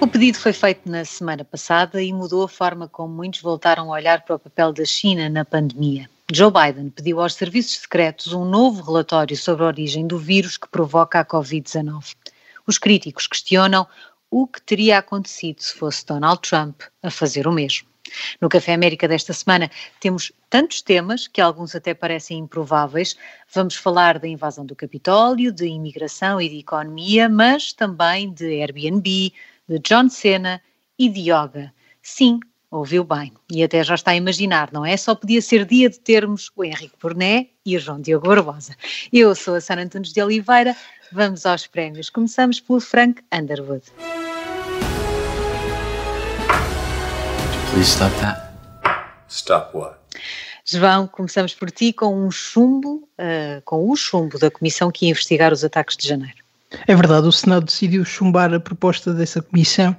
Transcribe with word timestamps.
O 0.00 0.08
pedido 0.08 0.38
foi 0.38 0.54
feito 0.54 0.90
na 0.90 1.04
semana 1.04 1.44
passada 1.44 2.02
e 2.02 2.10
mudou 2.10 2.42
a 2.42 2.48
forma 2.48 2.88
como 2.88 3.14
muitos 3.14 3.42
voltaram 3.42 3.92
a 3.92 3.96
olhar 3.96 4.22
para 4.22 4.36
o 4.36 4.38
papel 4.38 4.72
da 4.72 4.82
China 4.86 5.28
na 5.28 5.44
pandemia. 5.44 6.08
Joe 6.32 6.50
Biden 6.50 6.88
pediu 6.88 7.20
aos 7.20 7.34
serviços 7.34 7.80
secretos 7.80 8.32
um 8.32 8.46
novo 8.46 8.82
relatório 8.82 9.36
sobre 9.36 9.62
a 9.62 9.66
origem 9.66 10.06
do 10.06 10.16
vírus 10.16 10.56
que 10.56 10.66
provoca 10.68 11.20
a 11.20 11.24
Covid-19. 11.24 12.14
Os 12.66 12.78
críticos 12.78 13.26
questionam 13.26 13.86
o 14.30 14.46
que 14.46 14.62
teria 14.62 14.96
acontecido 14.96 15.60
se 15.60 15.74
fosse 15.74 16.06
Donald 16.06 16.40
Trump 16.40 16.80
a 17.02 17.10
fazer 17.10 17.46
o 17.46 17.52
mesmo. 17.52 17.86
No 18.40 18.48
Café 18.48 18.72
América 18.72 19.06
desta 19.06 19.34
semana 19.34 19.70
temos 20.00 20.32
tantos 20.48 20.80
temas 20.80 21.28
que 21.28 21.42
alguns 21.42 21.76
até 21.76 21.92
parecem 21.92 22.38
improváveis. 22.38 23.16
Vamos 23.52 23.76
falar 23.76 24.18
da 24.18 24.26
invasão 24.26 24.64
do 24.64 24.74
Capitólio, 24.74 25.52
de 25.52 25.66
imigração 25.66 26.40
e 26.40 26.48
de 26.48 26.58
economia, 26.58 27.28
mas 27.28 27.74
também 27.74 28.32
de 28.32 28.62
Airbnb, 28.62 29.32
de 29.70 29.78
John 29.78 30.08
Cena 30.08 30.60
e 30.98 31.08
de 31.08 31.30
yoga. 31.30 31.72
Sim, 32.02 32.40
ouviu 32.72 33.04
bem. 33.04 33.32
E 33.48 33.62
até 33.62 33.84
já 33.84 33.94
está 33.94 34.10
a 34.10 34.16
imaginar, 34.16 34.72
não 34.72 34.84
é? 34.84 34.96
Só 34.96 35.14
podia 35.14 35.40
ser 35.40 35.64
dia 35.64 35.88
de 35.88 36.00
termos 36.00 36.50
o 36.56 36.64
Henrique 36.64 36.96
Burné 37.00 37.50
e 37.64 37.76
o 37.76 37.80
João 37.80 38.00
Diogo 38.00 38.26
Barbosa. 38.26 38.74
Eu 39.12 39.32
sou 39.36 39.54
a 39.54 39.60
Sara 39.60 39.82
Antunes 39.82 40.12
de 40.12 40.20
Oliveira. 40.20 40.76
Vamos 41.12 41.46
aos 41.46 41.68
prémios. 41.68 42.10
Começamos 42.10 42.58
pelo 42.58 42.80
Frank 42.80 43.22
Underwood. 43.32 43.84
Please 47.72 47.90
stop 47.92 48.12
that. 48.20 48.50
Stop 49.28 49.76
what? 49.76 50.00
João, 50.64 51.06
começamos 51.06 51.54
por 51.54 51.70
ti 51.70 51.92
com 51.92 52.26
um 52.26 52.30
chumbo, 52.30 53.08
uh, 53.18 53.62
com 53.64 53.88
o 53.88 53.94
chumbo 53.94 54.36
da 54.36 54.50
comissão 54.50 54.90
que 54.90 55.06
ia 55.06 55.10
investigar 55.12 55.52
os 55.52 55.62
ataques 55.62 55.96
de 55.96 56.08
janeiro. 56.08 56.39
É 56.86 56.94
verdade, 56.94 57.26
o 57.26 57.32
Senado 57.32 57.66
decidiu 57.66 58.04
chumbar 58.04 58.54
a 58.54 58.60
proposta 58.60 59.12
dessa 59.12 59.42
comissão, 59.42 59.90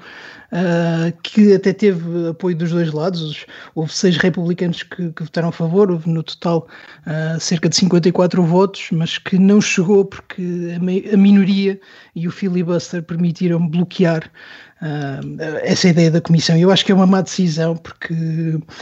uh, 0.54 1.22
que 1.22 1.54
até 1.54 1.74
teve 1.74 2.30
apoio 2.30 2.56
dos 2.56 2.72
dois 2.72 2.94
lados. 2.94 3.46
Houve 3.76 3.94
seis 3.94 4.16
republicanos 4.16 4.84
que, 4.84 5.12
que 5.12 5.24
votaram 5.24 5.50
a 5.50 5.52
favor, 5.52 5.92
houve 5.92 6.10
no 6.10 6.24
total 6.24 6.68
uh, 7.06 7.40
cerca 7.40 7.68
de 7.68 7.76
54 7.76 8.42
votos, 8.44 8.88
mas 8.92 9.18
que 9.18 9.38
não 9.38 9.60
chegou 9.60 10.06
porque 10.06 10.42
a, 10.72 11.14
a 11.14 11.18
minoria 11.18 11.80
e 12.16 12.26
o 12.26 12.32
filibuster 12.32 13.04
permitiram 13.04 13.68
bloquear 13.68 14.30
Uh, 14.84 15.40
essa 15.62 15.90
ideia 15.90 16.10
da 16.10 16.20
Comissão. 16.20 16.58
Eu 16.58 16.72
acho 16.72 16.84
que 16.84 16.92
é 16.92 16.96
uma 16.96 17.06
má 17.06 17.22
decisão, 17.22 17.78
porque 17.78 18.16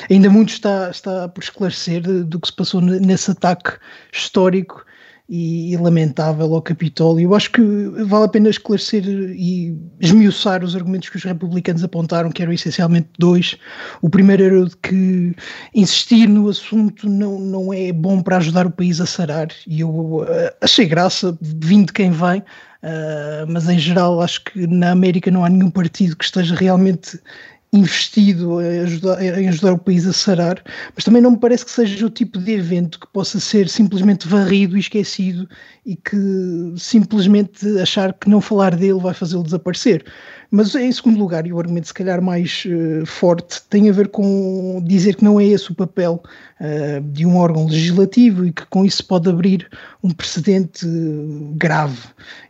ainda 0.10 0.30
muito 0.30 0.54
está, 0.54 0.90
está 0.90 1.28
por 1.28 1.44
esclarecer 1.44 2.02
do 2.02 2.40
que 2.40 2.48
se 2.48 2.56
passou 2.56 2.80
nesse 2.80 3.32
ataque 3.32 3.74
histórico 4.14 4.86
e, 5.30 5.72
e, 5.72 5.78
lamentável 5.78 6.56
ao 6.56 6.62
Capitólio. 6.62 7.30
Eu 7.30 7.36
acho 7.36 7.52
que 7.52 7.62
vale 8.06 8.26
a 8.26 8.28
pena 8.28 8.50
esclarecer 8.50 9.06
e 9.08 9.78
esmiuçar 10.00 10.64
os 10.64 10.76
argumentos 10.76 11.10
que 11.10 11.18
os 11.18 11.24
republicanos 11.24 11.84
apontaram, 11.84 12.32
que 12.32 12.42
eram 12.42 12.52
essencialmente 12.52 13.10
dois. 13.20 13.56
O 14.02 14.10
primeiro 14.10 14.44
era 14.44 14.66
de 14.66 14.76
que 14.78 15.36
insistir 15.76 16.28
no 16.28 16.50
assunto 16.50 17.08
não, 17.08 17.40
não 17.40 17.72
é 17.72 17.92
bom 17.92 18.24
para 18.24 18.38
ajudar 18.38 18.66
o 18.66 18.72
país 18.72 19.00
a 19.00 19.06
sarar, 19.06 19.50
e 19.68 19.82
eu 19.82 19.90
uh, 19.90 20.26
achei 20.62 20.88
graça, 20.88 21.38
vindo 21.42 21.88
de 21.88 21.94
quem 21.94 22.10
vem, 22.10 22.40
uh, 22.40 23.46
mas 23.48 23.70
em 23.70 23.78
geral 23.78 24.20
acho 24.22 24.44
que 24.46 24.66
na 24.66 24.92
América 24.92 25.30
não 25.30 25.46
há 25.46 25.50
nenhum 25.50 25.70
partido 25.70 26.16
que 26.16 26.26
esteja 26.26 26.56
realmente 26.56 27.20
investido 27.72 28.62
em 28.62 28.80
ajudar, 28.80 29.24
em 29.24 29.48
ajudar, 29.48 29.74
o 29.74 29.78
país 29.78 30.08
a 30.08 30.14
sarar, 30.14 30.62
mas 30.96 31.04
também 31.04 31.22
não 31.22 31.32
me 31.32 31.40
parece 31.40 31.64
que 31.64 31.72
seja 31.72 32.06
o 32.06 32.10
tipo 32.10 32.40
de 32.40 32.54
evento 32.54 33.00
que 33.00 33.08
possa 33.08 33.40
ser 33.40 33.70
simplesmente 33.70 34.28
varrido 34.28 34.76
e 34.76 34.80
esquecido 34.80 35.48
e 35.86 35.96
que 35.96 36.18
simplesmente 36.78 37.66
achar 37.80 38.14
que 38.14 38.30
não 38.30 38.42
falar 38.42 38.76
dele 38.76 39.00
vai 39.00 39.14
fazê-lo 39.14 39.44
desaparecer. 39.44 40.04
Mas 40.52 40.74
em 40.74 40.92
segundo 40.92 41.20
lugar, 41.20 41.46
e 41.46 41.54
o 41.54 41.60
argumento 41.60 41.88
se 41.88 41.94
calhar 41.94 42.20
mais 42.22 42.64
uh, 42.66 43.06
forte, 43.06 43.62
tem 43.70 43.88
a 43.88 43.94
ver 43.94 44.08
com 44.08 44.84
dizer 44.84 45.16
que 45.16 45.24
não 45.24 45.40
é 45.40 45.46
esse 45.46 45.72
o 45.72 45.76
papel 45.76 46.24
uh, 46.60 47.02
de 47.12 47.24
um 47.24 47.38
órgão 47.38 47.68
legislativo 47.68 48.48
e 48.48 48.52
que 48.52 48.66
com 48.66 48.84
isso 48.84 49.06
pode 49.06 49.30
abrir 49.30 49.70
um 50.04 50.10
precedente 50.10 50.88
uh, 50.88 51.54
grave. 51.56 52.00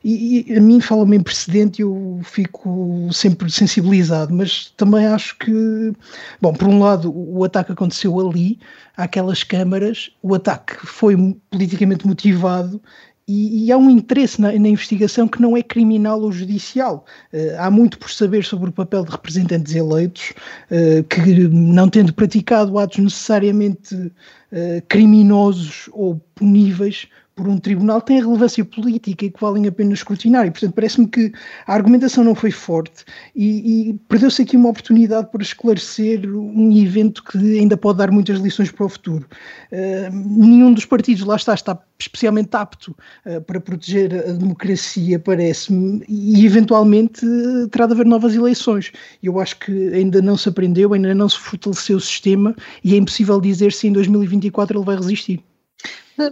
E, 0.02 0.46
e, 0.50 0.58
a 0.58 0.62
mim 0.62 0.80
fala-me 0.80 1.18
em 1.18 1.22
precedente 1.22 1.82
e 1.82 1.84
eu 1.84 2.22
fico 2.24 3.10
sempre 3.12 3.52
sensibilizado, 3.52 4.34
mas 4.34 4.74
também 4.78 5.06
acho 5.06 5.38
que, 5.38 5.92
bom, 6.40 6.54
por 6.54 6.70
um 6.70 6.80
lado 6.80 7.12
o 7.14 7.44
ataque 7.44 7.74
aconteceu 7.74 8.18
ali, 8.18 8.58
àquelas 8.96 9.44
câmaras, 9.44 10.10
o 10.22 10.34
ataque 10.34 10.76
foi 10.86 11.18
politicamente 11.50 12.08
motivado 12.08 12.82
e, 13.30 13.66
e, 13.66 13.72
há 13.72 13.78
um 13.78 13.92
interesse 13.92 14.42
na, 14.42 14.52
na, 14.52 14.68
investigação 14.70 15.28
que 15.28 15.40
não 15.40 15.56
é 15.56 15.62
criminal 15.62 16.20
ou 16.20 16.32
judicial. 16.32 17.06
Uh, 17.32 17.60
há 17.60 17.70
muito 17.70 18.00
por 18.00 18.10
saber 18.10 18.44
sobre 18.44 18.70
o 18.72 18.74
papel 18.74 19.06
de 19.06 19.12
representantes 19.12 19.76
eleitos 19.76 20.34
uh, 20.72 21.04
que, 21.04 21.48
não 21.48 21.88
tendo 21.88 22.12
praticado 22.12 22.80
atos 22.80 22.98
necessariamente 22.98 23.94
uh, 23.96 24.12
criminosos 24.88 25.88
ou 25.94 26.20
puníveis, 26.34 27.08
por 27.40 27.48
um 27.48 27.58
tribunal 27.58 28.02
têm 28.02 28.20
relevância 28.20 28.66
política 28.66 29.24
e 29.24 29.32
que 29.32 29.40
valem 29.40 29.66
a 29.66 29.72
pena 29.72 29.94
escrutinar. 29.94 30.46
E, 30.46 30.52
portanto, 30.52 30.74
parece-me 30.74 31.08
que 31.08 31.32
a 31.66 31.74
argumentação 31.74 32.22
não 32.22 32.36
foi 32.36 32.52
forte 32.52 33.06
e, 33.34 33.92
e 33.92 33.94
perdeu-se 34.10 34.42
aqui 34.42 34.58
uma 34.58 34.68
oportunidade 34.68 35.32
para 35.32 35.42
esclarecer 35.42 36.30
um 36.30 36.70
evento 36.78 37.24
que 37.24 37.38
ainda 37.58 37.78
pode 37.78 38.00
dar 38.00 38.12
muitas 38.12 38.40
lições 38.42 38.70
para 38.74 38.86
o 38.86 38.90
futuro. 38.90 39.26
Uh, 39.72 40.14
nenhum 40.14 40.74
dos 40.74 40.84
partidos, 40.84 41.24
lá 41.24 41.38
está, 41.38 41.54
está 41.54 41.82
especialmente 41.98 42.50
apto 42.58 42.94
uh, 43.26 43.40
para 43.44 43.62
proteger 43.62 44.14
a 44.14 44.34
democracia, 44.34 45.18
parece-me, 45.18 46.04
e 46.10 46.46
eventualmente 46.46 47.26
uh, 47.26 47.70
terá 47.70 47.86
de 47.86 47.94
haver 47.94 48.06
novas 48.06 48.36
eleições. 48.36 48.92
Eu 49.24 49.40
acho 49.40 49.58
que 49.60 49.94
ainda 49.94 50.22
não 50.22 50.36
se 50.36 50.50
aprendeu, 50.50 50.94
ainda 50.94 51.16
não 51.16 51.30
se 51.30 51.40
fortaleceu 51.40 51.96
o 51.96 52.02
sistema 52.02 52.54
e 52.84 52.96
é 52.96 52.98
impossível 52.98 53.40
dizer 53.40 53.72
se 53.72 53.88
em 53.88 53.94
2024 53.94 54.78
ele 54.78 54.86
vai 54.86 54.98
resistir. 54.98 55.42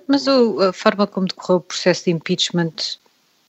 Mas 0.08 0.28
o, 0.28 0.60
a 0.62 0.74
forma 0.74 1.08
como 1.08 1.28
decorreu 1.28 1.58
o 1.58 1.62
processo 1.62 2.06
de 2.06 2.12
impeachment 2.12 2.74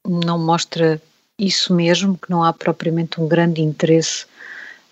não 0.07 0.39
mostra 0.39 1.01
isso 1.39 1.75
mesmo, 1.75 2.19
que 2.19 2.31
não 2.31 2.43
há 2.43 2.53
propriamente 2.53 3.21
um 3.21 3.29
grande 3.29 3.63
interesse 3.63 4.27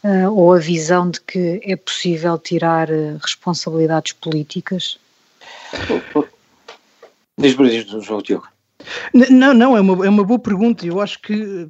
uh, 0.05 0.31
ou 0.31 0.53
a 0.53 0.59
visão 0.59 1.11
de 1.11 1.21
que 1.21 1.61
é 1.65 1.77
possível 1.77 2.39
tirar 2.39 2.91
uh, 2.91 3.19
responsabilidades 3.21 4.13
políticas? 4.13 4.99
Diz-me, 7.39 7.81
João 8.01 8.23
Diogo. 8.23 8.49
Não, 9.13 9.53
não, 9.53 9.77
é 9.77 9.81
uma, 9.81 10.07
é 10.07 10.09
uma 10.09 10.25
boa 10.25 10.39
pergunta. 10.39 10.87
Eu 10.87 11.01
acho 11.01 11.21
que, 11.21 11.69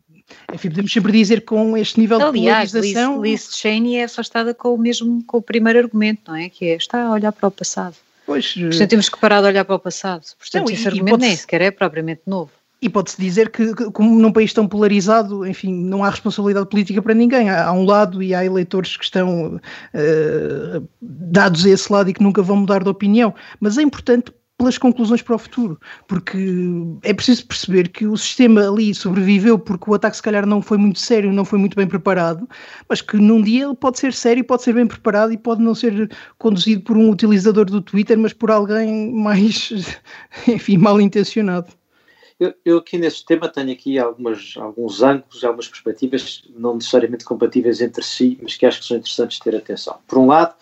enfim, 0.53 0.69
podemos 0.69 0.93
sempre 0.93 1.13
dizer 1.13 1.45
com 1.45 1.77
este 1.77 1.99
nível 1.99 2.21
Aliás, 2.21 2.71
de 2.71 2.79
polarização... 2.79 3.23
Liz, 3.23 3.47
Liz 3.47 3.57
Cheney 3.57 3.97
é 3.97 4.05
afastada 4.05 4.53
com 4.53 4.75
o 4.75 4.79
mesmo, 4.79 5.23
com 5.25 5.39
o 5.39 5.43
primeiro 5.43 5.79
argumento, 5.79 6.23
não 6.29 6.37
é? 6.37 6.49
Que 6.49 6.67
é, 6.67 6.77
está 6.77 7.05
a 7.05 7.11
olhar 7.11 7.33
para 7.33 7.49
o 7.49 7.51
passado. 7.51 7.97
Pois, 8.27 8.55
Portanto, 8.55 8.91
temos 8.91 9.09
que 9.09 9.19
parar 9.19 9.41
de 9.41 9.47
olhar 9.47 9.65
para 9.65 9.77
o 9.77 9.79
passado. 9.79 10.25
Portanto, 10.37 10.67
não, 10.67 10.75
esse 10.75 10.89
argumento 10.89 11.19
nem 11.19 11.37
sequer 11.37 11.63
é 11.63 11.71
propriamente 11.71 12.23
novo. 12.27 12.51
E 12.83 12.91
pode-se 12.91 13.19
dizer 13.19 13.51
que, 13.51 13.73
como 13.93 14.21
num 14.21 14.33
país 14.33 14.53
tão 14.53 14.69
polarizado, 14.69 15.47
enfim, 15.47 15.73
não 15.73 16.05
há 16.05 16.11
responsabilidade 16.11 16.69
política 16.69 17.01
para 17.01 17.15
ninguém. 17.15 17.49
Há, 17.49 17.67
há 17.67 17.73
um 17.73 17.87
lado 17.87 18.23
e 18.23 18.35
há 18.35 18.45
eleitores 18.45 18.97
que 18.97 19.05
estão 19.05 19.57
uh, 19.57 20.89
dados 21.01 21.65
a 21.65 21.71
esse 21.71 21.91
lado 21.91 22.11
e 22.11 22.13
que 22.13 22.23
nunca 22.23 22.43
vão 22.43 22.57
mudar 22.57 22.83
de 22.83 22.91
opinião. 22.91 23.35
Mas 23.61 23.79
é 23.79 23.83
importante 23.83 24.33
pelas 24.59 24.79
conclusões 24.79 25.21
para 25.21 25.37
o 25.37 25.39
futuro, 25.39 25.79
porque 26.09 26.39
é 27.03 27.13
preciso 27.13 27.47
perceber 27.47 27.89
que 27.89 28.07
o 28.07 28.17
sistema 28.17 28.67
ali 28.67 28.95
sobreviveu 28.95 29.59
porque 29.59 29.91
o 29.91 29.95
ataque 29.95 30.17
se 30.17 30.23
calhar 30.23 30.47
não 30.47 30.63
foi 30.63 30.79
muito 30.79 30.99
sério, 30.99 31.33
não 31.33 31.45
foi 31.45 31.59
muito 31.59 31.77
bem 31.77 31.87
preparado, 31.87 32.49
mas 32.89 33.03
que 33.03 33.17
num 33.19 33.43
dia 33.43 33.67
ele 33.67 33.75
pode 33.75 33.99
ser 33.99 34.15
sério, 34.15 34.43
pode 34.43 34.63
ser 34.63 34.73
bem 34.73 34.87
preparado 34.87 35.33
e 35.33 35.37
pode 35.37 35.61
não 35.61 35.75
ser 35.75 36.11
conduzido 36.39 36.83
por 36.83 36.97
um 36.97 37.11
utilizador 37.11 37.67
do 37.67 37.83
Twitter, 37.83 38.19
mas 38.19 38.33
por 38.33 38.51
alguém 38.51 39.13
mais, 39.13 40.01
enfim, 40.49 40.79
mal 40.79 41.01
intencionado. 41.01 41.71
Eu, 42.39 42.55
eu, 42.65 42.79
aqui 42.79 42.99
nesse 42.99 43.25
tema 43.25 43.49
tenho 43.49 43.73
aqui 43.73 43.99
algumas, 43.99 44.55
alguns 44.59 45.03
ângulos, 45.03 45.43
algumas 45.43 45.69
perspectivas 45.69 46.43
não 46.55 46.75
necessariamente 46.75 47.25
compatíveis 47.25 47.81
entre 47.81 48.05
si, 48.05 48.39
mas 48.43 48.55
que 48.57 48.67
acho 48.67 48.81
que 48.81 48.87
são 48.87 48.97
interessantes 48.99 49.39
ter 49.39 49.57
atenção. 49.57 49.99
Por 50.07 50.19
um 50.19 50.27
lado, 50.27 50.55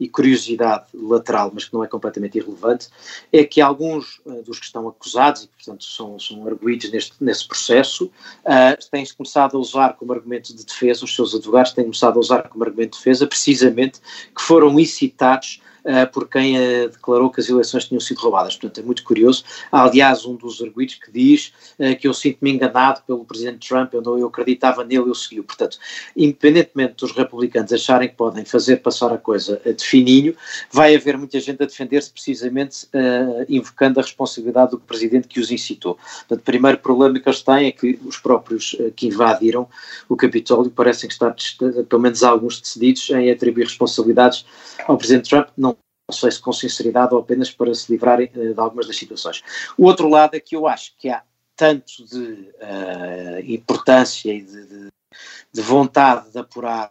e 0.00 0.08
curiosidade 0.08 0.86
lateral, 0.94 1.50
mas 1.52 1.66
que 1.66 1.74
não 1.74 1.84
é 1.84 1.86
completamente 1.86 2.38
irrelevante, 2.38 2.88
é 3.30 3.44
que 3.44 3.60
alguns 3.60 4.20
uh, 4.24 4.42
dos 4.42 4.58
que 4.58 4.64
estão 4.64 4.88
acusados, 4.88 5.44
e 5.44 5.48
portanto 5.48 5.84
são, 5.84 6.18
são 6.18 6.46
arguídos 6.46 6.90
neste, 6.90 7.12
nesse 7.20 7.46
processo, 7.46 8.06
uh, 8.06 8.90
têm 8.90 9.04
começado 9.14 9.56
a 9.56 9.60
usar 9.60 9.92
como 9.92 10.12
argumento 10.12 10.56
de 10.56 10.64
defesa, 10.64 11.04
os 11.04 11.14
seus 11.14 11.34
advogados 11.34 11.72
têm 11.72 11.84
começado 11.84 12.16
a 12.16 12.20
usar 12.20 12.48
como 12.48 12.64
argumento 12.64 12.92
de 12.92 12.98
defesa 12.98 13.26
precisamente 13.26 14.00
que 14.34 14.42
foram 14.42 14.80
incitados 14.80 15.60
por 16.12 16.28
quem 16.28 16.56
uh, 16.56 16.88
declarou 16.88 17.30
que 17.30 17.40
as 17.40 17.48
eleições 17.48 17.84
tinham 17.86 18.00
sido 18.00 18.18
roubadas. 18.18 18.56
Portanto, 18.56 18.80
é 18.80 18.82
muito 18.82 19.02
curioso. 19.02 19.44
Há, 19.70 19.82
aliás, 19.82 20.24
um 20.24 20.34
dos 20.34 20.60
arguidos 20.62 20.96
que 20.96 21.10
diz 21.10 21.52
uh, 21.78 21.96
que 21.98 22.06
eu 22.06 22.14
sinto-me 22.14 22.50
enganado 22.50 23.02
pelo 23.06 23.24
presidente 23.24 23.68
Trump, 23.68 23.94
eu, 23.94 24.02
não, 24.02 24.18
eu 24.18 24.26
acreditava 24.26 24.84
nele, 24.84 25.08
eu 25.08 25.14
segui. 25.14 25.42
Portanto, 25.42 25.78
independentemente 26.16 26.94
dos 26.96 27.12
republicanos 27.12 27.72
acharem 27.72 28.08
que 28.08 28.14
podem 28.14 28.44
fazer 28.44 28.76
passar 28.76 29.12
a 29.12 29.18
coisa 29.18 29.60
de 29.64 29.84
fininho, 29.84 30.34
vai 30.70 30.94
haver 30.94 31.16
muita 31.16 31.38
gente 31.40 31.62
a 31.62 31.66
defender-se 31.66 32.10
precisamente 32.10 32.86
invocando 33.48 34.00
a 34.00 34.02
responsabilidade 34.02 34.72
do 34.72 34.78
presidente 34.78 35.28
que 35.28 35.40
os 35.40 35.50
incitou. 35.50 35.94
Portanto, 35.94 36.40
o 36.40 36.44
primeiro 36.44 36.78
problema 36.78 37.18
que 37.18 37.28
eles 37.28 37.42
têm 37.42 37.66
é 37.68 37.72
que 37.72 37.98
os 38.04 38.18
próprios 38.18 38.76
que 38.96 39.06
invadiram 39.06 39.68
o 40.08 40.16
Capitólio 40.16 40.70
parecem 40.70 41.08
estar, 41.08 41.34
pelo 41.88 42.02
menos 42.02 42.22
alguns 42.22 42.60
decididos, 42.60 43.08
em 43.10 43.30
atribuir 43.30 43.64
responsabilidades 43.64 44.44
ao 44.86 44.96
Presidente 44.96 45.30
Trump, 45.30 45.48
não 45.56 45.69
se 46.12 46.40
com 46.40 46.52
sinceridade 46.52 47.14
ou 47.14 47.20
apenas 47.20 47.50
para 47.50 47.74
se 47.74 47.90
livrarem 47.90 48.30
uh, 48.34 48.54
de 48.54 48.60
algumas 48.60 48.86
das 48.86 48.96
situações. 48.96 49.42
O 49.76 49.84
outro 49.84 50.08
lado 50.08 50.34
é 50.34 50.40
que 50.40 50.56
eu 50.56 50.66
acho 50.66 50.92
que 50.98 51.08
há 51.08 51.22
tanto 51.56 52.04
de 52.06 52.50
uh, 52.62 53.40
importância 53.44 54.32
e 54.32 54.40
de, 54.40 54.66
de, 54.66 54.88
de, 55.52 55.60
vontade 55.60 56.30
de 56.30 56.38
apurar 56.38 56.90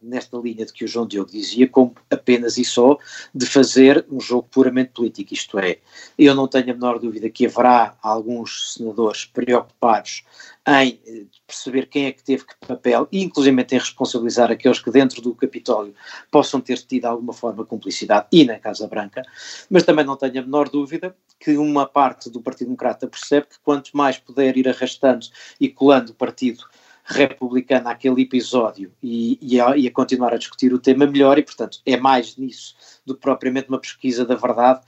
nesta 0.00 0.36
linha 0.36 0.64
de 0.64 0.72
que 0.72 0.84
o 0.84 0.88
João 0.88 1.06
Diogo 1.06 1.30
dizia, 1.30 1.68
como 1.68 1.94
apenas 2.10 2.58
e 2.58 2.64
só 2.64 2.98
de 3.34 3.46
fazer 3.46 4.04
um 4.10 4.20
jogo 4.20 4.48
puramente 4.50 4.90
político. 4.90 5.34
Isto 5.34 5.58
é, 5.58 5.78
eu 6.18 6.34
não 6.34 6.46
tenho 6.48 6.70
a 6.70 6.74
menor 6.74 6.98
dúvida 6.98 7.30
que 7.30 7.46
haverá 7.46 7.96
alguns 8.02 8.74
senadores 8.74 9.24
preocupados 9.24 10.24
em 10.66 11.00
eh, 11.06 11.24
perceber 11.46 11.86
quem 11.86 12.06
é 12.06 12.12
que 12.12 12.22
teve 12.22 12.44
que 12.44 12.54
papel 12.66 13.08
e 13.10 13.22
inclusive 13.22 13.60
em 13.62 13.78
responsabilizar 13.78 14.50
aqueles 14.50 14.78
que 14.78 14.90
dentro 14.90 15.22
do 15.22 15.34
Capitólio 15.34 15.94
possam 16.30 16.60
ter 16.60 16.78
tido 16.78 17.06
alguma 17.06 17.32
forma 17.32 17.62
de 17.62 17.68
cumplicidade 17.68 18.26
e 18.30 18.44
na 18.44 18.58
Casa 18.58 18.86
Branca, 18.86 19.22
mas 19.70 19.84
também 19.84 20.04
não 20.04 20.16
tenho 20.16 20.38
a 20.38 20.42
menor 20.42 20.68
dúvida 20.68 21.16
que 21.38 21.56
uma 21.56 21.86
parte 21.86 22.28
do 22.28 22.42
Partido 22.42 22.68
Democrata 22.68 23.06
percebe 23.06 23.46
que 23.48 23.58
quanto 23.62 23.96
mais 23.96 24.18
puder 24.18 24.56
ir 24.56 24.68
arrastando 24.68 25.26
e 25.58 25.68
colando 25.68 26.12
o 26.12 26.14
Partido 26.14 26.64
republicano 27.10 27.88
àquele 27.88 28.22
episódio 28.22 28.92
e, 29.02 29.38
e, 29.42 29.60
a, 29.60 29.76
e, 29.76 29.88
a, 29.88 29.90
continuar 29.90 30.32
a 30.32 30.38
discutir 30.38 30.72
o 30.72 30.78
tema 30.78 31.06
melhor 31.06 31.38
e, 31.38 31.42
portanto, 31.42 31.80
é 31.84 31.96
mais 31.96 32.36
nisso 32.36 32.76
do 33.04 33.14
que 33.14 33.20
propriamente 33.20 33.68
uma 33.68 33.80
pesquisa 33.80 34.24
da 34.24 34.36
verdade 34.36 34.80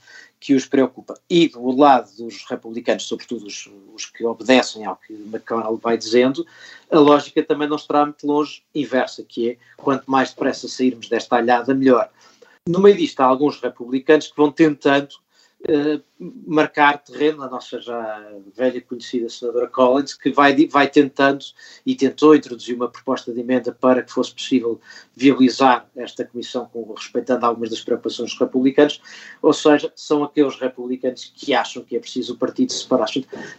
que 0.43 0.53
os 0.53 0.65
preocupa. 0.65 1.17
E 1.29 1.47
do 1.47 1.71
lado 1.71 2.13
dos 2.17 2.43
republicanos, 2.43 3.05
sobretudo 3.05 3.47
os, 3.47 3.69
os 3.93 4.05
que 4.07 4.25
obedecem 4.25 4.83
ao 4.83 4.97
que 4.97 5.13
McConnell 5.13 5.77
vai 5.77 5.97
dizendo, 5.97 6.45
a 6.91 6.99
lógica 6.99 7.41
também 7.41 7.65
não 7.65 7.77
estará 7.77 8.05
muito 8.05 8.27
longe 8.27 8.61
inversa, 8.75 9.23
que 9.23 9.51
é 9.51 9.57
quanto 9.77 10.11
mais 10.11 10.31
depressa 10.31 10.67
sairmos 10.67 11.07
desta 11.07 11.37
alhada, 11.37 11.73
melhor. 11.73 12.09
No 12.67 12.81
meio 12.81 12.97
disto 12.97 13.21
há 13.21 13.25
alguns 13.25 13.61
republicanos 13.61 14.27
que 14.27 14.35
vão 14.35 14.51
tentando 14.51 15.13
uh, 15.61 16.03
marcar 16.45 16.97
terreno, 16.99 17.43
a 17.43 17.49
nossa 17.49 17.81
já 17.81 18.31
velha 18.55 18.81
conhecida 18.81 19.29
senadora 19.29 19.67
Collins, 19.67 20.13
que 20.13 20.31
vai, 20.31 20.67
vai 20.67 20.89
tentando 20.89 21.43
e 21.85 21.95
tentou 21.95 22.35
introduzir 22.35 22.75
uma 22.75 22.87
proposta 22.87 23.33
de 23.33 23.39
emenda 23.39 23.71
para 23.71 24.01
que 24.01 24.11
fosse 24.11 24.33
possível 24.33 24.79
viabilizar 25.15 25.87
esta 25.95 26.25
comissão, 26.25 26.65
com, 26.71 26.93
respeitando 26.93 27.45
algumas 27.45 27.69
das 27.69 27.81
preocupações 27.81 28.31
dos 28.31 28.39
republicanos, 28.39 29.01
ou 29.41 29.53
seja, 29.53 29.91
são 29.95 30.23
aqueles 30.23 30.55
republicanos 30.55 31.31
que 31.35 31.53
acham 31.53 31.83
que 31.83 31.95
é 31.95 31.99
preciso 31.99 32.33
o 32.33 32.37
partido 32.37 32.71
separar. 32.71 33.07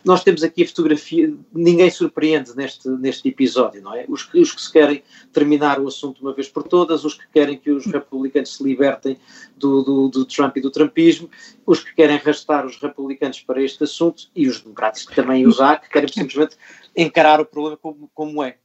Nós 0.04 0.24
temos 0.24 0.42
aqui 0.42 0.62
a 0.62 0.66
fotografia, 0.66 1.32
ninguém 1.52 1.90
surpreende 1.90 2.56
neste, 2.56 2.88
neste 2.88 3.28
episódio, 3.28 3.82
não 3.82 3.94
é? 3.94 4.06
Os, 4.08 4.28
os 4.32 4.52
que 4.52 4.62
se 4.62 4.72
querem 4.72 5.02
terminar 5.32 5.78
o 5.80 5.88
assunto 5.88 6.20
uma 6.22 6.32
vez 6.32 6.48
por 6.48 6.62
todas, 6.62 7.04
os 7.04 7.14
que 7.14 7.26
querem 7.32 7.58
que 7.58 7.70
os 7.70 7.86
republicanos 7.86 8.56
se 8.56 8.64
libertem 8.64 9.18
do, 9.56 9.82
do, 9.82 10.08
do 10.08 10.24
Trump 10.24 10.56
e 10.56 10.60
do 10.60 10.70
Trumpismo, 10.70 11.28
os 11.66 11.82
que 11.82 11.94
querem 11.94 12.16
arrastar 12.16 12.53
os 12.62 12.76
republicanos 12.76 13.40
para 13.40 13.62
este 13.62 13.84
assunto 13.84 14.30
e 14.34 14.46
os 14.46 14.60
democratas 14.60 15.06
também 15.06 15.44
há, 15.60 15.76
que 15.76 15.88
querem 15.88 16.08
simplesmente 16.08 16.56
encarar 16.94 17.40
o 17.40 17.46
problema 17.46 17.76
como, 17.78 18.10
como 18.12 18.42
é. 18.42 18.58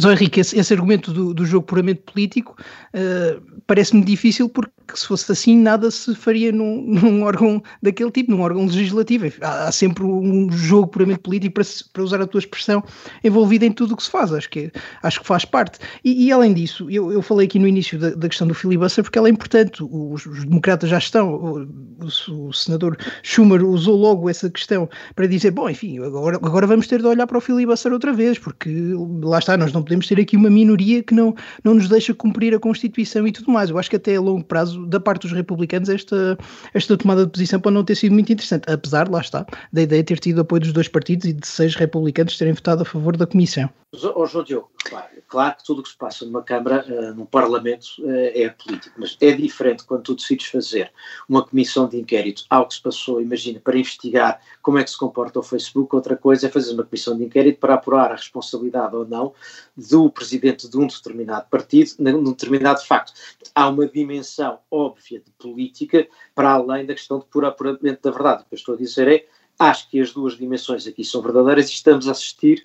Mas, 0.00 0.10
Henrique, 0.10 0.40
esse, 0.40 0.58
esse 0.58 0.72
argumento 0.72 1.12
do, 1.12 1.34
do, 1.34 1.44
jogo 1.44 1.66
puramente 1.66 2.00
político 2.00 2.56
uh, 2.94 3.60
parece-me 3.66 4.02
difícil 4.02 4.48
porque 4.48 4.72
se 4.94 5.06
fosse 5.06 5.30
assim 5.30 5.56
nada 5.56 5.90
se 5.90 6.14
faria 6.14 6.50
num, 6.50 6.80
num, 6.88 7.22
órgão 7.22 7.62
daquele 7.82 8.10
tipo, 8.10 8.30
num 8.30 8.40
órgão 8.40 8.64
legislativo. 8.64 9.26
Há, 9.42 9.68
há 9.68 9.72
sempre 9.72 10.02
um 10.04 10.50
jogo 10.50 10.88
puramente 10.88 11.20
político, 11.20 11.54
para, 11.54 11.64
para, 11.92 12.02
usar 12.02 12.22
a 12.22 12.26
tua 12.26 12.38
expressão, 12.38 12.82
envolvido 13.22 13.66
em 13.66 13.72
tudo 13.72 13.92
o 13.92 13.96
que 13.96 14.02
se 14.02 14.10
faz. 14.10 14.32
Acho 14.32 14.48
que, 14.48 14.72
acho 15.02 15.20
que 15.20 15.26
faz 15.26 15.44
parte. 15.44 15.78
E, 16.02 16.26
e 16.26 16.32
além 16.32 16.54
disso, 16.54 16.90
eu, 16.90 17.12
eu, 17.12 17.20
falei 17.20 17.46
aqui 17.46 17.58
no 17.58 17.68
início 17.68 17.98
da, 17.98 18.10
da, 18.10 18.28
questão 18.28 18.46
do 18.46 18.54
filibuster 18.54 19.04
porque 19.04 19.18
ela 19.18 19.28
é 19.28 19.30
importante. 19.30 19.82
Os, 19.82 20.24
os 20.24 20.44
democratas 20.44 20.88
já 20.88 20.98
estão, 20.98 21.34
o, 21.34 21.62
o, 22.00 22.48
o, 22.48 22.52
senador 22.54 22.96
Schumer 23.22 23.62
usou 23.62 23.96
logo 23.96 24.30
essa 24.30 24.48
questão 24.48 24.88
para 25.14 25.26
dizer, 25.26 25.50
bom, 25.50 25.68
enfim, 25.68 25.98
agora, 25.98 26.36
agora 26.36 26.66
vamos 26.66 26.86
ter 26.86 26.98
de 26.98 27.06
olhar 27.06 27.26
para 27.26 27.36
o 27.36 27.42
filibuster 27.42 27.92
outra 27.92 28.12
vez, 28.12 28.38
porque 28.38 28.70
lá 29.22 29.38
está, 29.38 29.54
nós 29.56 29.72
não 29.72 29.81
não 29.82 29.84
podemos 29.84 30.06
ter 30.06 30.20
aqui 30.20 30.36
uma 30.36 30.48
minoria 30.48 31.02
que 31.02 31.14
não, 31.14 31.34
não 31.64 31.74
nos 31.74 31.88
deixa 31.88 32.14
cumprir 32.14 32.54
a 32.54 32.58
Constituição 32.58 33.26
e 33.26 33.32
tudo 33.32 33.50
mais. 33.50 33.70
Eu 33.70 33.78
acho 33.78 33.90
que 33.90 33.96
até 33.96 34.16
a 34.16 34.20
longo 34.20 34.44
prazo, 34.44 34.86
da 34.86 35.00
parte 35.00 35.22
dos 35.22 35.32
republicanos, 35.32 35.88
esta, 35.88 36.38
esta 36.72 36.96
tomada 36.96 37.26
de 37.26 37.32
posição 37.32 37.60
pode 37.60 37.74
não 37.74 37.84
ter 37.84 37.96
sido 37.96 38.12
muito 38.12 38.32
interessante, 38.32 38.70
apesar, 38.70 39.08
lá 39.08 39.20
está, 39.20 39.44
da 39.72 39.82
ideia 39.82 40.02
de 40.02 40.06
ter 40.06 40.20
tido 40.20 40.40
apoio 40.40 40.60
dos 40.60 40.72
dois 40.72 40.88
partidos 40.88 41.26
e 41.26 41.32
de 41.32 41.46
seis 41.46 41.74
republicanos 41.74 42.38
terem 42.38 42.54
votado 42.54 42.82
a 42.82 42.84
favor 42.84 43.16
da 43.16 43.26
Comissão. 43.26 43.68
Oh, 44.14 44.24
João 44.24 44.42
Diogo, 44.42 44.70
claro, 45.28 45.56
que 45.56 45.64
tudo 45.64 45.80
o 45.80 45.82
que 45.82 45.90
se 45.90 45.96
passa 45.98 46.24
numa 46.24 46.42
Câmara, 46.42 46.82
uh, 46.88 47.14
num 47.14 47.26
Parlamento, 47.26 47.84
uh, 47.98 48.10
é 48.34 48.48
político, 48.48 48.94
mas 48.98 49.18
é 49.20 49.32
diferente 49.32 49.84
quando 49.84 50.02
tu 50.02 50.14
decides 50.14 50.46
fazer 50.46 50.90
uma 51.28 51.44
comissão 51.44 51.86
de 51.86 51.98
inquérito 51.98 52.44
ao 52.48 52.66
que 52.66 52.74
se 52.74 52.80
passou, 52.80 53.20
imagina, 53.20 53.60
para 53.60 53.76
investigar 53.76 54.40
como 54.62 54.78
é 54.78 54.84
que 54.84 54.90
se 54.90 54.96
comporta 54.96 55.38
o 55.38 55.42
Facebook, 55.42 55.94
outra 55.94 56.16
coisa 56.16 56.46
é 56.46 56.50
fazer 56.50 56.72
uma 56.72 56.84
comissão 56.84 57.18
de 57.18 57.24
inquérito 57.24 57.58
para 57.58 57.74
apurar 57.74 58.12
a 58.12 58.16
responsabilidade 58.16 58.96
ou 58.96 59.06
não 59.06 59.34
do 59.76 60.10
presidente 60.10 60.68
de 60.68 60.78
um 60.78 60.86
determinado 60.86 61.46
partido 61.48 61.92
num 61.98 62.24
determinado 62.24 62.84
facto. 62.84 63.12
Há 63.54 63.68
uma 63.68 63.86
dimensão 63.86 64.58
óbvia 64.70 65.20
de 65.20 65.30
política 65.32 66.06
para 66.34 66.50
além 66.50 66.84
da 66.84 66.94
questão 66.94 67.18
de 67.18 67.26
puro 67.26 67.46
apuramento 67.46 68.02
da 68.02 68.10
verdade. 68.10 68.42
O 68.42 68.46
que 68.46 68.54
eu 68.54 68.58
estou 68.58 68.74
a 68.74 68.78
dizer 68.78 69.08
é, 69.08 69.26
acho 69.58 69.88
que 69.88 70.00
as 70.00 70.12
duas 70.12 70.36
dimensões 70.36 70.86
aqui 70.86 71.04
são 71.04 71.22
verdadeiras 71.22 71.68
e 71.68 71.72
estamos 71.72 72.08
a 72.08 72.12
assistir 72.12 72.64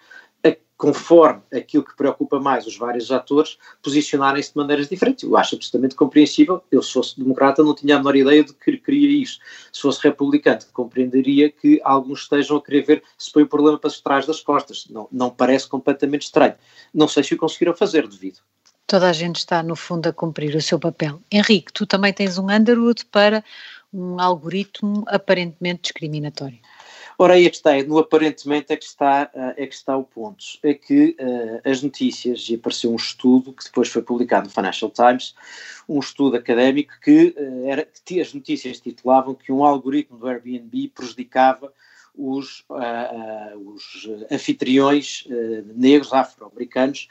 conforme 0.77 1.41
aquilo 1.51 1.83
que 1.83 1.95
preocupa 1.95 2.39
mais 2.39 2.67
os 2.67 2.77
vários 2.77 3.11
atores, 3.11 3.57
posicionarem-se 3.81 4.51
de 4.51 4.57
maneiras 4.57 4.87
diferentes. 4.87 5.23
Eu 5.23 5.35
acho 5.35 5.55
absolutamente 5.55 5.95
compreensível. 5.95 6.63
Eu, 6.71 6.83
se 6.83 6.93
fosse 6.93 7.19
democrata, 7.19 7.63
não 7.63 7.73
tinha 7.73 7.95
a 7.95 7.97
menor 7.97 8.15
ideia 8.15 8.43
de 8.43 8.53
que 8.53 8.77
queria 8.77 9.23
isso. 9.23 9.39
Se 9.73 9.81
fosse 9.81 10.01
republicano, 10.03 10.59
compreenderia 10.71 11.49
que 11.49 11.81
alguns 11.83 12.21
estejam 12.21 12.57
a 12.57 12.63
querer 12.63 12.85
ver 12.85 13.03
se 13.17 13.31
põe 13.31 13.43
o 13.43 13.47
problema 13.47 13.79
para 13.79 13.89
trás 13.89 14.27
das 14.27 14.39
costas. 14.39 14.85
Não, 14.89 15.07
não 15.11 15.31
parece 15.31 15.67
completamente 15.67 16.23
estranho. 16.23 16.53
Não 16.93 17.07
sei 17.07 17.23
se 17.23 17.33
o 17.33 17.37
conseguiram 17.37 17.75
fazer 17.75 18.07
devido. 18.07 18.39
Toda 18.85 19.09
a 19.09 19.13
gente 19.13 19.37
está, 19.37 19.61
no 19.63 19.75
fundo, 19.75 20.07
a 20.07 20.13
cumprir 20.13 20.55
o 20.55 20.61
seu 20.61 20.79
papel. 20.79 21.19
Henrique, 21.31 21.73
tu 21.73 21.85
também 21.85 22.13
tens 22.13 22.37
um 22.37 22.49
Underwood 22.49 23.03
para 23.07 23.43
um 23.91 24.19
algoritmo 24.19 25.03
aparentemente 25.07 25.81
discriminatório. 25.83 26.59
Ora, 27.19 27.33
aí 27.33 27.47
é 27.47 27.49
que 27.49 27.55
está, 27.55 27.71
no 27.83 27.97
aparentemente 27.97 28.71
é 28.71 28.77
que 28.77 28.85
está, 28.85 29.31
eh, 29.33 29.63
é 29.63 29.67
que 29.67 29.73
está 29.73 29.97
o 29.97 30.03
ponto. 30.03 30.43
É 30.61 30.75
que 30.75 31.17
uh, 31.19 31.67
as 31.67 31.81
notícias, 31.81 32.47
e 32.47 32.55
apareceu 32.55 32.91
um 32.91 32.95
estudo 32.95 33.53
que 33.53 33.63
depois 33.63 33.89
foi 33.89 34.03
publicado 34.03 34.45
no 34.45 34.53
Financial 34.53 34.91
Times, 34.91 35.33
um 35.89 35.99
estudo 35.99 36.37
académico 36.37 36.93
que, 37.01 37.33
uh, 37.35 37.67
era, 37.67 37.87
que 38.05 38.21
as 38.21 38.31
notícias 38.35 38.79
titulavam 38.79 39.33
que 39.33 39.51
um 39.51 39.63
algoritmo 39.63 40.19
do 40.19 40.27
Airbnb 40.27 40.89
prejudicava 40.89 41.73
os, 42.17 42.61
uh, 42.69 43.55
uh, 43.55 43.73
os 43.73 44.09
anfitriões 44.31 45.23
uh, 45.27 45.65
negros 45.75 46.11
afro-americanos 46.11 47.07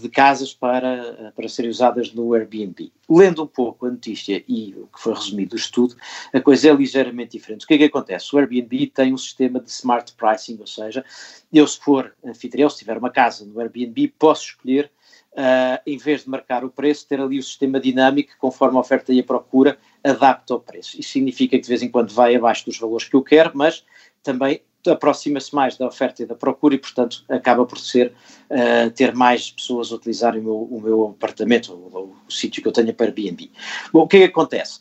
de 0.00 0.08
casas 0.08 0.52
para, 0.52 1.32
para 1.36 1.48
serem 1.48 1.70
usadas 1.70 2.12
no 2.12 2.34
Airbnb. 2.34 2.92
Lendo 3.08 3.44
um 3.44 3.46
pouco 3.46 3.86
a 3.86 3.90
notícia 3.90 4.42
e 4.48 4.74
o 4.74 4.86
que 4.86 5.00
foi 5.00 5.14
resumido 5.14 5.50
do 5.50 5.56
estudo, 5.56 5.96
a 6.32 6.40
coisa 6.40 6.70
é 6.70 6.74
ligeiramente 6.74 7.32
diferente. 7.32 7.64
O 7.64 7.68
que 7.68 7.74
é 7.74 7.78
que 7.78 7.84
acontece? 7.84 8.34
O 8.34 8.38
Airbnb 8.38 8.86
tem 8.88 9.12
um 9.12 9.18
sistema 9.18 9.60
de 9.60 9.70
smart 9.70 10.12
pricing, 10.14 10.56
ou 10.58 10.66
seja, 10.66 11.04
eu 11.52 11.66
se 11.66 11.78
for 11.78 12.14
anfitrião, 12.24 12.68
se 12.68 12.78
tiver 12.78 12.96
uma 12.96 13.10
casa 13.10 13.44
no 13.44 13.60
Airbnb, 13.60 14.14
posso 14.18 14.46
escolher 14.46 14.90
Uh, 15.32 15.80
em 15.86 15.96
vez 15.96 16.24
de 16.24 16.28
marcar 16.28 16.62
o 16.62 16.68
preço, 16.68 17.08
ter 17.08 17.18
ali 17.18 17.38
o 17.38 17.42
sistema 17.42 17.80
dinâmico, 17.80 18.34
conforme 18.38 18.76
a 18.76 18.80
oferta 18.80 19.14
e 19.14 19.20
a 19.20 19.24
procura, 19.24 19.78
adapta 20.04 20.52
ao 20.52 20.60
preço. 20.60 21.00
Isso 21.00 21.08
significa 21.08 21.56
que 21.56 21.62
de 21.62 21.68
vez 21.68 21.82
em 21.82 21.88
quando 21.88 22.12
vai 22.12 22.36
abaixo 22.36 22.66
dos 22.66 22.78
valores 22.78 23.08
que 23.08 23.16
eu 23.16 23.22
quero, 23.22 23.52
mas 23.54 23.82
também 24.22 24.62
aproxima-se 24.86 25.54
mais 25.54 25.76
da 25.76 25.86
oferta 25.86 26.22
e 26.22 26.26
da 26.26 26.34
procura 26.34 26.74
e, 26.74 26.78
portanto, 26.78 27.24
acaba 27.28 27.64
por 27.64 27.78
ser 27.78 28.12
uh, 28.50 28.90
ter 28.90 29.14
mais 29.14 29.50
pessoas 29.50 29.92
a 29.92 29.94
utilizarem 29.94 30.40
o 30.40 30.44
meu, 30.44 30.56
o 30.56 30.80
meu 30.80 31.06
apartamento, 31.08 31.72
o, 31.72 31.98
o, 31.98 32.16
o 32.28 32.32
sítio 32.32 32.60
que 32.62 32.68
eu 32.68 32.72
tenho 32.72 32.92
para 32.92 33.06
Airbnb. 33.06 33.50
Bom, 33.92 34.02
o 34.02 34.08
que 34.08 34.16
é 34.16 34.20
que 34.20 34.26
acontece? 34.26 34.80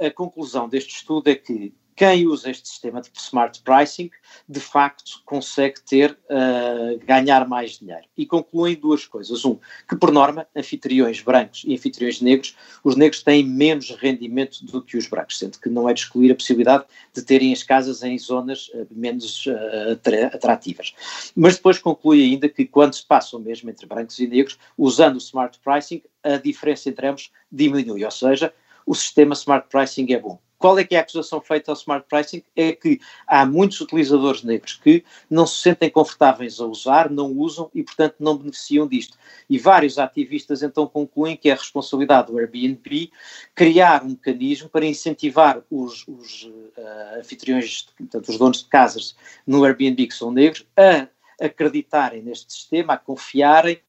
A 0.00 0.10
conclusão 0.10 0.66
deste 0.66 0.94
estudo 0.94 1.28
é 1.28 1.34
que 1.34 1.74
quem 1.98 2.28
usa 2.28 2.48
este 2.48 2.68
sistema 2.68 3.00
de 3.00 3.10
smart 3.16 3.60
pricing, 3.62 4.08
de 4.48 4.60
facto, 4.60 5.20
consegue 5.24 5.80
ter, 5.80 6.16
uh, 6.30 6.96
ganhar 7.04 7.48
mais 7.48 7.72
dinheiro. 7.72 8.04
E 8.16 8.24
concluem 8.24 8.76
duas 8.76 9.04
coisas. 9.04 9.44
Um, 9.44 9.58
que 9.88 9.96
por 9.96 10.12
norma, 10.12 10.46
anfitriões 10.54 11.20
brancos 11.20 11.64
e 11.66 11.74
anfitriões 11.74 12.20
negros, 12.20 12.56
os 12.84 12.94
negros 12.94 13.24
têm 13.24 13.44
menos 13.44 13.90
rendimento 13.90 14.64
do 14.64 14.80
que 14.80 14.96
os 14.96 15.08
brancos, 15.08 15.40
sendo 15.40 15.58
que 15.58 15.68
não 15.68 15.88
é 15.88 15.92
de 15.92 15.98
excluir 15.98 16.30
a 16.30 16.36
possibilidade 16.36 16.84
de 17.12 17.20
terem 17.20 17.52
as 17.52 17.64
casas 17.64 18.04
em 18.04 18.16
zonas 18.16 18.68
uh, 18.68 18.86
menos 18.92 19.46
uh, 19.46 19.98
atrativas. 20.32 20.94
Mas 21.34 21.56
depois 21.56 21.80
conclui 21.80 22.22
ainda 22.22 22.48
que 22.48 22.64
quando 22.64 22.94
se 22.94 23.04
passam 23.04 23.40
mesmo 23.40 23.70
entre 23.70 23.86
brancos 23.88 24.20
e 24.20 24.28
negros, 24.28 24.56
usando 24.76 25.16
o 25.16 25.18
smart 25.18 25.58
pricing, 25.64 26.00
a 26.22 26.36
diferença 26.36 26.88
entre 26.88 27.08
ambos 27.08 27.32
diminui, 27.50 28.04
ou 28.04 28.10
seja, 28.12 28.54
o 28.86 28.94
sistema 28.94 29.34
smart 29.34 29.66
pricing 29.68 30.12
é 30.12 30.20
bom. 30.20 30.38
Qual 30.58 30.78
é 30.78 30.84
que 30.84 30.96
é 30.96 30.98
a 30.98 31.02
acusação 31.02 31.40
feita 31.40 31.70
ao 31.70 31.76
smart 31.76 32.06
pricing? 32.08 32.42
É 32.56 32.72
que 32.72 33.00
há 33.26 33.46
muitos 33.46 33.80
utilizadores 33.80 34.42
negros 34.42 34.74
que 34.74 35.04
não 35.30 35.46
se 35.46 35.62
sentem 35.62 35.88
confortáveis 35.88 36.60
a 36.60 36.66
usar, 36.66 37.08
não 37.08 37.30
usam 37.32 37.70
e, 37.72 37.82
portanto, 37.82 38.16
não 38.18 38.36
beneficiam 38.36 38.86
disto. 38.86 39.16
E 39.48 39.56
vários 39.56 39.98
ativistas 39.98 40.62
então 40.62 40.86
concluem 40.86 41.36
que 41.36 41.48
é 41.48 41.52
a 41.52 41.56
responsabilidade 41.56 42.32
do 42.32 42.38
Airbnb 42.38 43.10
criar 43.54 44.02
um 44.02 44.08
mecanismo 44.08 44.68
para 44.68 44.84
incentivar 44.84 45.62
os, 45.70 46.06
os 46.08 46.44
uh, 46.44 47.18
anfitriões, 47.20 47.86
portanto, 47.96 48.28
os 48.28 48.38
donos 48.38 48.62
de 48.62 48.68
casas 48.68 49.16
no 49.46 49.64
Airbnb 49.64 50.08
que 50.08 50.14
são 50.14 50.32
negros, 50.32 50.66
a 50.76 51.08
acreditarem 51.40 52.22
neste 52.22 52.52
sistema, 52.52 52.94
a 52.94 52.98
confiarem 52.98 53.80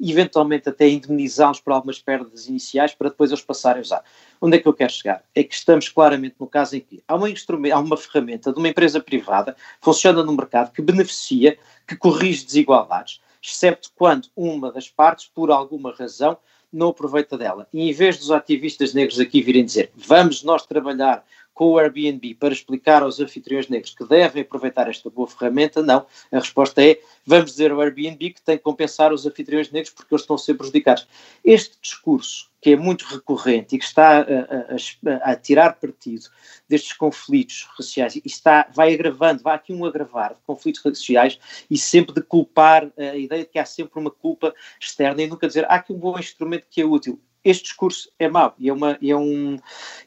eventualmente 0.00 0.68
até 0.68 0.88
indemnizá-los 0.88 1.60
por 1.60 1.72
algumas 1.72 1.98
perdas 1.98 2.46
iniciais 2.46 2.94
para 2.94 3.10
depois 3.10 3.30
eles 3.30 3.42
passarem 3.42 3.80
a 3.80 3.82
usar. 3.82 4.04
Onde 4.40 4.56
é 4.56 4.60
que 4.60 4.66
eu 4.66 4.72
quero 4.72 4.92
chegar? 4.92 5.22
É 5.34 5.44
que 5.44 5.54
estamos 5.54 5.88
claramente 5.88 6.36
no 6.38 6.46
caso 6.46 6.76
em 6.76 6.80
que 6.80 7.02
há 7.06 7.14
uma, 7.14 7.28
há 7.28 7.78
uma 7.78 7.96
ferramenta 7.96 8.52
de 8.52 8.58
uma 8.58 8.68
empresa 8.68 9.00
privada, 9.00 9.54
funciona 9.80 10.22
no 10.22 10.32
mercado, 10.32 10.72
que 10.72 10.80
beneficia, 10.80 11.58
que 11.86 11.96
corrige 11.96 12.46
desigualdades, 12.46 13.20
excepto 13.42 13.90
quando 13.94 14.28
uma 14.34 14.72
das 14.72 14.88
partes, 14.88 15.26
por 15.26 15.50
alguma 15.50 15.92
razão, 15.92 16.38
não 16.72 16.88
aproveita 16.88 17.36
dela. 17.36 17.66
E 17.72 17.90
em 17.90 17.92
vez 17.92 18.16
dos 18.18 18.30
ativistas 18.30 18.94
negros 18.94 19.18
aqui 19.18 19.42
virem 19.42 19.64
dizer 19.64 19.90
vamos 19.94 20.42
nós 20.42 20.64
trabalhar 20.64 21.24
com 21.60 21.72
o 21.72 21.78
Airbnb 21.78 22.36
para 22.36 22.54
explicar 22.54 23.02
aos 23.02 23.20
anfitriões 23.20 23.68
negros 23.68 23.94
que 23.94 24.02
devem 24.06 24.40
aproveitar 24.40 24.88
esta 24.88 25.10
boa 25.10 25.28
ferramenta, 25.28 25.82
não. 25.82 26.06
A 26.32 26.38
resposta 26.38 26.82
é 26.82 26.98
vamos 27.26 27.50
dizer 27.50 27.70
ao 27.70 27.82
Airbnb 27.82 28.30
que 28.30 28.40
tem 28.40 28.56
que 28.56 28.62
compensar 28.62 29.12
os 29.12 29.26
anfitriões 29.26 29.70
negros 29.70 29.92
porque 29.92 30.14
eles 30.14 30.22
estão 30.22 30.36
a 30.36 30.38
ser 30.38 30.54
prejudicados. 30.54 31.06
Este 31.44 31.76
discurso, 31.82 32.50
que 32.62 32.70
é 32.70 32.76
muito 32.76 33.04
recorrente 33.04 33.76
e 33.76 33.78
que 33.78 33.84
está 33.84 34.20
a, 34.20 34.22
a, 34.22 35.32
a 35.32 35.36
tirar 35.36 35.74
partido 35.74 36.30
destes 36.66 36.94
conflitos 36.94 37.68
raciais, 37.76 38.16
e 38.16 38.22
está, 38.24 38.66
vai 38.74 38.94
agravando, 38.94 39.42
vai 39.42 39.54
aqui 39.54 39.74
um 39.74 39.84
agravar 39.84 40.30
de 40.30 40.40
conflitos 40.46 40.82
raciais 40.82 41.38
e 41.70 41.76
sempre 41.76 42.14
de 42.14 42.22
culpar 42.22 42.90
a 42.96 43.16
ideia 43.16 43.42
de 43.42 43.50
que 43.50 43.58
há 43.58 43.66
sempre 43.66 44.00
uma 44.00 44.10
culpa 44.10 44.54
externa 44.80 45.20
e 45.20 45.26
nunca 45.26 45.46
dizer 45.46 45.66
há 45.66 45.74
aqui 45.74 45.92
um 45.92 45.98
bom 45.98 46.18
instrumento 46.18 46.64
que 46.70 46.80
é 46.80 46.86
útil 46.86 47.20
este 47.44 47.64
discurso 47.64 48.10
é 48.18 48.28
mau 48.28 48.54
e 48.58 48.68
é, 48.68 48.72
uma, 48.72 48.98
é 49.02 49.16
um 49.16 49.56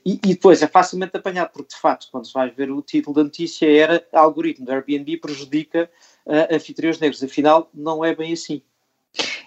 e, 0.05 0.13
e, 0.23 0.33
depois 0.33 0.61
é 0.61 0.67
facilmente 0.67 1.17
apanhado 1.17 1.51
porque 1.51 1.73
de 1.73 1.81
facto 1.81 2.07
quando 2.11 2.27
se 2.27 2.33
vai 2.33 2.49
ver 2.49 2.69
o 2.71 2.81
título 2.81 3.15
da 3.15 3.23
notícia 3.23 3.65
era 3.65 4.05
algoritmo 4.11 4.65
do 4.65 4.71
Airbnb 4.71 5.17
prejudica 5.17 5.89
uh, 6.25 6.55
anfitriões 6.55 6.99
negros, 6.99 7.23
afinal 7.23 7.69
não 7.73 8.03
é 8.03 8.15
bem 8.15 8.33
assim. 8.33 8.61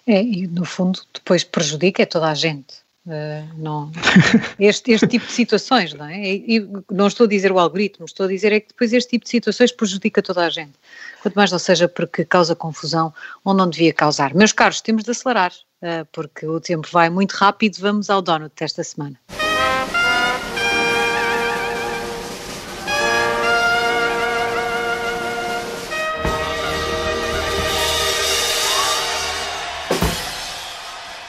É, 0.06 0.22
e 0.22 0.46
no 0.46 0.64
fundo 0.64 1.00
depois 1.12 1.42
prejudica 1.44 2.06
toda 2.06 2.30
a 2.30 2.34
gente. 2.34 2.85
Uh, 3.06 3.46
não, 3.56 3.92
este, 4.58 4.90
este 4.90 5.06
tipo 5.06 5.24
de 5.24 5.32
situações, 5.32 5.94
não 5.94 6.06
é? 6.06 6.34
E, 6.34 6.68
não 6.90 7.06
estou 7.06 7.24
a 7.24 7.28
dizer 7.28 7.52
o 7.52 7.58
algoritmo, 7.58 8.04
estou 8.04 8.26
a 8.26 8.28
dizer 8.28 8.52
é 8.52 8.58
que 8.58 8.68
depois 8.68 8.92
este 8.92 9.10
tipo 9.10 9.24
de 9.24 9.30
situações 9.30 9.70
prejudica 9.70 10.20
toda 10.20 10.44
a 10.44 10.50
gente. 10.50 10.72
Quanto 11.22 11.36
mais 11.36 11.52
não 11.52 11.58
seja 11.58 11.88
porque 11.88 12.24
causa 12.24 12.56
confusão 12.56 13.14
ou 13.44 13.54
não 13.54 13.70
devia 13.70 13.92
causar. 13.92 14.34
Meus 14.34 14.52
caros, 14.52 14.80
temos 14.80 15.04
de 15.04 15.12
acelerar. 15.12 15.52
Ah, 15.82 16.06
porque 16.10 16.46
o 16.46 16.60
tempo 16.60 16.88
vai 16.90 17.08
muito 17.10 17.32
rápido. 17.32 17.76
Vamos 17.78 18.10
ao 18.10 18.22
donut 18.22 18.52
desta 18.58 18.82
semana. 18.82 19.16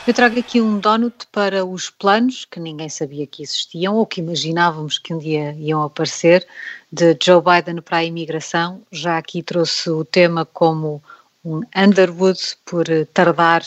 Eu 0.07 0.13
trago 0.13 0.39
aqui 0.39 0.61
um 0.61 0.79
donut 0.79 1.27
para 1.33 1.65
os 1.65 1.89
planos 1.89 2.45
que 2.45 2.61
ninguém 2.61 2.87
sabia 2.87 3.27
que 3.27 3.43
existiam 3.43 3.93
ou 3.93 4.05
que 4.05 4.21
imaginávamos 4.21 4.97
que 4.97 5.13
um 5.13 5.17
dia 5.17 5.51
iam 5.59 5.83
aparecer, 5.83 6.47
de 6.89 7.17
Joe 7.21 7.41
Biden 7.41 7.81
para 7.81 7.97
a 7.97 8.03
imigração. 8.05 8.81
Já 8.89 9.17
aqui 9.17 9.43
trouxe 9.43 9.89
o 9.89 10.05
tema 10.05 10.45
como 10.45 11.03
um 11.43 11.61
Underwood 11.75 12.39
por 12.63 12.85
tardar 13.13 13.63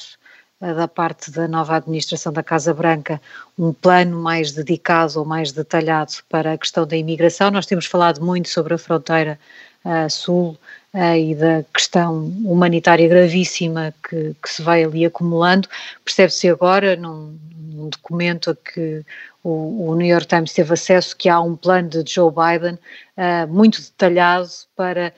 da 0.58 0.88
parte 0.88 1.30
da 1.30 1.46
nova 1.46 1.76
administração 1.76 2.32
da 2.32 2.42
Casa 2.42 2.72
Branca 2.72 3.20
um 3.58 3.74
plano 3.74 4.18
mais 4.18 4.50
dedicado 4.50 5.18
ou 5.18 5.26
mais 5.26 5.52
detalhado 5.52 6.14
para 6.26 6.54
a 6.54 6.58
questão 6.58 6.86
da 6.86 6.96
imigração. 6.96 7.50
Nós 7.50 7.66
temos 7.66 7.84
falado 7.84 8.24
muito 8.24 8.48
sobre 8.48 8.72
a 8.72 8.78
fronteira 8.78 9.38
uh, 9.84 10.08
sul 10.08 10.58
e 10.94 11.34
da 11.34 11.62
questão 11.72 12.24
humanitária 12.44 13.08
gravíssima 13.08 13.94
que, 14.08 14.34
que 14.42 14.50
se 14.50 14.62
vai 14.62 14.82
ali 14.82 15.04
acumulando. 15.04 15.68
Percebe-se 16.04 16.48
agora, 16.48 16.96
num, 16.96 17.38
num, 17.72 17.88
documento 17.88 18.50
a 18.50 18.56
que 18.56 19.04
o, 19.42 19.88
o, 19.88 19.94
New 19.94 20.06
York 20.06 20.26
Times 20.26 20.52
teve 20.52 20.74
acesso, 20.74 21.16
que 21.16 21.28
há 21.28 21.40
um 21.40 21.54
plano 21.54 21.88
de 21.88 22.04
Joe 22.06 22.32
Biden 22.32 22.74
uh, 23.16 23.46
muito 23.48 23.80
detalhado 23.80 24.48
para 24.76 25.12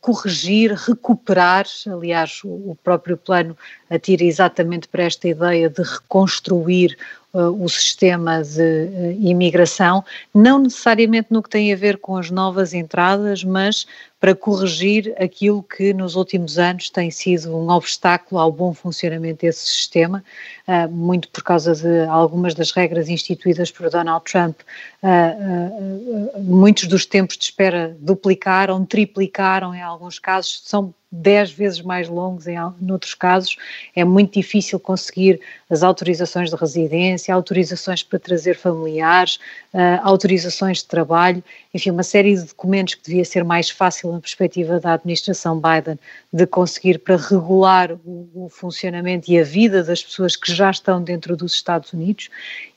corrigir, 0.00 0.72
recuperar, 0.72 1.64
aliás, 1.86 2.40
o, 2.44 2.76
próprio 2.82 3.16
plano 3.16 3.56
atira 3.88 4.24
exatamente 4.24 4.88
para 4.88 5.04
esta 5.04 5.28
ideia 5.28 5.70
de 5.70 5.82
reconstruir 5.82 6.96
uh, 7.32 7.64
o 7.64 7.68
sistema 7.68 8.42
de 8.42 9.16
imigração, 9.20 10.04
não 10.34 10.58
necessariamente 10.58 11.28
no 11.30 11.42
que 11.42 11.50
tem 11.50 11.72
a 11.72 11.76
ver 11.76 11.98
com 11.98 12.16
as 12.16 12.30
novas 12.30 12.74
entradas, 12.74 13.44
mas 13.44 13.86
para 14.20 14.34
corrigir 14.34 15.14
aquilo 15.18 15.62
que 15.62 15.94
nos 15.94 16.14
últimos 16.14 16.58
anos 16.58 16.90
tem 16.90 17.10
sido 17.10 17.56
um 17.56 17.70
obstáculo 17.70 18.38
ao 18.38 18.52
bom 18.52 18.74
funcionamento 18.74 19.40
desse 19.40 19.66
sistema, 19.66 20.22
uh, 20.68 20.88
muito 20.90 21.30
por 21.30 21.42
causa 21.42 21.74
de 21.74 22.04
algumas 22.06 22.54
das 22.54 22.70
regras 22.70 23.08
instituídas 23.08 23.70
por 23.70 23.88
Donald 23.88 24.22
Trump. 24.30 24.60
Uh, 25.02 26.36
uh, 26.36 26.42
muitos 26.42 26.86
dos 26.86 27.06
tempos 27.06 27.38
de 27.38 27.44
espera 27.44 27.96
duplicaram, 27.98 28.84
triplicaram 28.84 29.74
em 29.74 29.80
alguns 29.80 30.18
casos, 30.18 30.62
são 30.66 30.94
dez 31.10 31.50
vezes 31.50 31.82
mais 31.82 32.08
longos 32.08 32.46
em, 32.46 32.54
em 32.54 32.92
outros 32.92 33.14
casos. 33.14 33.56
É 33.96 34.04
muito 34.04 34.34
difícil 34.34 34.78
conseguir 34.78 35.40
as 35.68 35.82
autorizações 35.82 36.50
de 36.50 36.56
residência, 36.56 37.34
autorizações 37.34 38.02
para 38.02 38.18
trazer 38.18 38.56
familiares, 38.56 39.36
uh, 39.74 40.00
autorizações 40.02 40.78
de 40.78 40.86
trabalho, 40.86 41.42
enfim, 41.72 41.90
uma 41.90 42.02
série 42.02 42.34
de 42.34 42.42
documentos 42.42 42.94
que 42.94 43.04
devia 43.04 43.24
ser 43.24 43.44
mais 43.44 43.70
fácil 43.70 44.12
na 44.12 44.20
perspectiva 44.20 44.80
da 44.80 44.94
administração 44.94 45.60
Biden 45.60 45.98
de 46.32 46.46
conseguir 46.46 46.98
para 46.98 47.16
regular 47.16 47.92
o, 48.04 48.28
o 48.34 48.48
funcionamento 48.48 49.30
e 49.30 49.38
a 49.38 49.44
vida 49.44 49.82
das 49.82 50.02
pessoas 50.02 50.36
que 50.36 50.52
já 50.52 50.70
estão 50.70 51.02
dentro 51.02 51.36
dos 51.36 51.54
Estados 51.54 51.92
Unidos. 51.92 52.28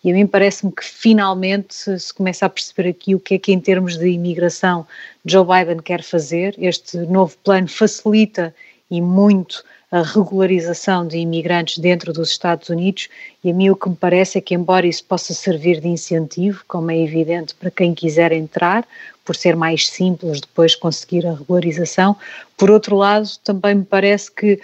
E 0.03 0.11
a 0.11 0.13
mim 0.13 0.27
parece-me 0.27 0.71
que 0.71 0.83
finalmente 0.83 1.99
se 1.99 2.13
começa 2.13 2.45
a 2.45 2.49
perceber 2.49 2.89
aqui 2.89 3.15
o 3.15 3.19
que 3.19 3.35
é 3.35 3.39
que, 3.39 3.53
em 3.53 3.59
termos 3.59 3.97
de 3.97 4.07
imigração, 4.09 4.85
Joe 5.25 5.45
Biden 5.45 5.81
quer 5.81 6.03
fazer. 6.03 6.55
Este 6.57 6.97
novo 6.97 7.35
plano 7.43 7.67
facilita 7.67 8.53
e 8.89 9.01
muito 9.01 9.63
a 9.93 10.01
regularização 10.01 11.07
de 11.07 11.17
imigrantes 11.19 11.77
dentro 11.77 12.11
dos 12.11 12.29
Estados 12.29 12.69
Unidos 12.69 13.09
e 13.43 13.51
a 13.51 13.53
mim 13.53 13.69
o 13.69 13.75
que 13.75 13.87
me 13.87 13.95
parece 13.95 14.39
é 14.39 14.41
que 14.41 14.55
embora 14.55 14.87
isso 14.87 15.03
possa 15.05 15.35
servir 15.35 15.79
de 15.79 15.87
incentivo, 15.87 16.63
como 16.67 16.89
é 16.89 16.97
evidente 16.97 17.53
para 17.53 17.69
quem 17.69 17.93
quiser 17.93 18.31
entrar, 18.31 18.87
por 19.23 19.35
ser 19.35 19.55
mais 19.55 19.87
simples 19.87 20.41
depois 20.41 20.75
conseguir 20.75 21.27
a 21.27 21.35
regularização, 21.35 22.15
por 22.57 22.71
outro 22.71 22.95
lado 22.95 23.29
também 23.43 23.75
me 23.75 23.85
parece 23.85 24.31
que 24.31 24.59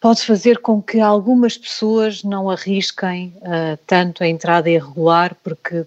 pode 0.00 0.22
fazer 0.22 0.58
com 0.58 0.80
que 0.80 1.00
algumas 1.00 1.58
pessoas 1.58 2.24
não 2.24 2.48
arrisquem 2.48 3.34
uh, 3.42 3.78
tanto 3.86 4.24
a 4.24 4.26
entrada 4.26 4.70
irregular 4.70 5.36
porque 5.44 5.84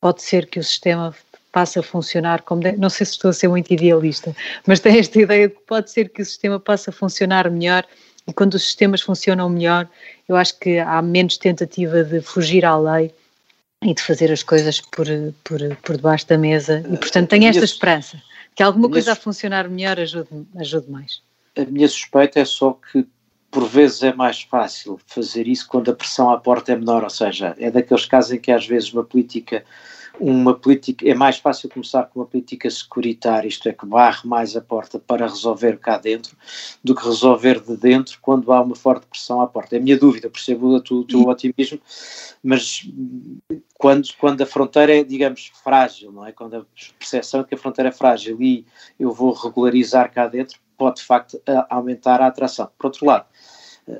pode 0.00 0.20
ser 0.22 0.46
que 0.46 0.58
o 0.58 0.64
sistema 0.64 1.14
passe 1.52 1.78
a 1.78 1.82
funcionar 1.82 2.42
como. 2.42 2.62
Não 2.78 2.90
sei 2.90 3.06
se 3.06 3.12
estou 3.12 3.30
a 3.30 3.32
ser 3.32 3.48
muito 3.48 3.72
idealista, 3.72 4.34
mas 4.66 4.80
tem 4.80 4.98
esta 4.98 5.20
ideia 5.20 5.48
de 5.48 5.54
que 5.54 5.60
pode 5.62 5.90
ser 5.90 6.08
que 6.08 6.22
o 6.22 6.24
sistema 6.24 6.58
passe 6.60 6.90
a 6.90 6.92
funcionar 6.92 7.50
melhor 7.50 7.84
e 8.26 8.32
quando 8.32 8.54
os 8.54 8.62
sistemas 8.62 9.00
funcionam 9.00 9.48
melhor, 9.48 9.88
eu 10.28 10.36
acho 10.36 10.58
que 10.58 10.78
há 10.78 11.02
menos 11.02 11.36
tentativa 11.36 12.04
de 12.04 12.20
fugir 12.20 12.64
à 12.64 12.78
lei 12.78 13.12
e 13.82 13.94
de 13.94 14.02
fazer 14.02 14.30
as 14.30 14.42
coisas 14.42 14.80
por, 14.80 15.06
por, 15.42 15.60
por 15.82 15.96
debaixo 15.96 16.26
da 16.28 16.36
mesa 16.36 16.84
e 16.86 16.96
portanto 16.98 17.30
tenho 17.30 17.46
esta 17.46 17.64
esperança 17.64 18.22
que 18.54 18.62
alguma 18.62 18.90
coisa 18.90 19.12
a 19.12 19.16
funcionar 19.16 19.68
melhor 19.68 19.98
ajude, 19.98 20.28
ajude 20.56 20.90
mais. 20.90 21.22
A 21.56 21.64
minha 21.64 21.88
suspeita 21.88 22.40
é 22.40 22.44
só 22.44 22.72
que 22.92 23.06
por 23.50 23.66
vezes 23.66 24.02
é 24.02 24.12
mais 24.12 24.42
fácil 24.42 25.00
fazer 25.06 25.48
isso 25.48 25.66
quando 25.66 25.90
a 25.90 25.94
pressão 25.94 26.30
à 26.30 26.38
porta 26.38 26.72
é 26.72 26.76
menor, 26.76 27.02
ou 27.02 27.10
seja, 27.10 27.56
é 27.58 27.70
daqueles 27.70 28.06
casos 28.06 28.32
em 28.32 28.38
que 28.38 28.52
às 28.52 28.66
vezes 28.66 28.92
uma 28.92 29.02
política 29.02 29.64
uma 30.20 30.54
política, 30.54 31.08
é 31.08 31.14
mais 31.14 31.38
fácil 31.38 31.68
começar 31.70 32.04
com 32.04 32.20
uma 32.20 32.26
política 32.26 32.68
securitária, 32.70 33.48
isto 33.48 33.68
é, 33.68 33.72
que 33.72 33.86
barre 33.86 34.28
mais 34.28 34.54
a 34.54 34.60
porta 34.60 34.98
para 34.98 35.26
resolver 35.26 35.78
cá 35.78 35.96
dentro, 35.96 36.36
do 36.84 36.94
que 36.94 37.04
resolver 37.04 37.60
de 37.60 37.76
dentro 37.76 38.18
quando 38.20 38.52
há 38.52 38.60
uma 38.60 38.76
forte 38.76 39.06
pressão 39.06 39.40
à 39.40 39.46
porta. 39.46 39.76
É 39.76 39.78
a 39.78 39.82
minha 39.82 39.98
dúvida, 39.98 40.28
percebo 40.28 40.74
o 40.74 40.80
teu, 40.80 41.04
teu 41.04 41.22
otimismo, 41.22 41.80
mas 42.42 42.86
quando, 43.78 44.08
quando 44.18 44.42
a 44.42 44.46
fronteira 44.46 44.94
é, 44.94 45.02
digamos, 45.02 45.50
frágil, 45.64 46.12
não 46.12 46.26
é? 46.26 46.32
Quando 46.32 46.56
a 46.56 46.66
percepção 46.98 47.40
é 47.40 47.44
que 47.44 47.54
a 47.54 47.58
fronteira 47.58 47.88
é 47.88 47.92
frágil 47.92 48.40
e 48.42 48.66
eu 48.98 49.12
vou 49.12 49.32
regularizar 49.32 50.12
cá 50.12 50.26
dentro, 50.26 50.58
pode 50.76 50.96
de 50.96 51.04
facto 51.04 51.40
aumentar 51.68 52.20
a 52.20 52.26
atração. 52.26 52.68
Por 52.78 52.86
outro 52.86 53.06
lado, 53.06 53.24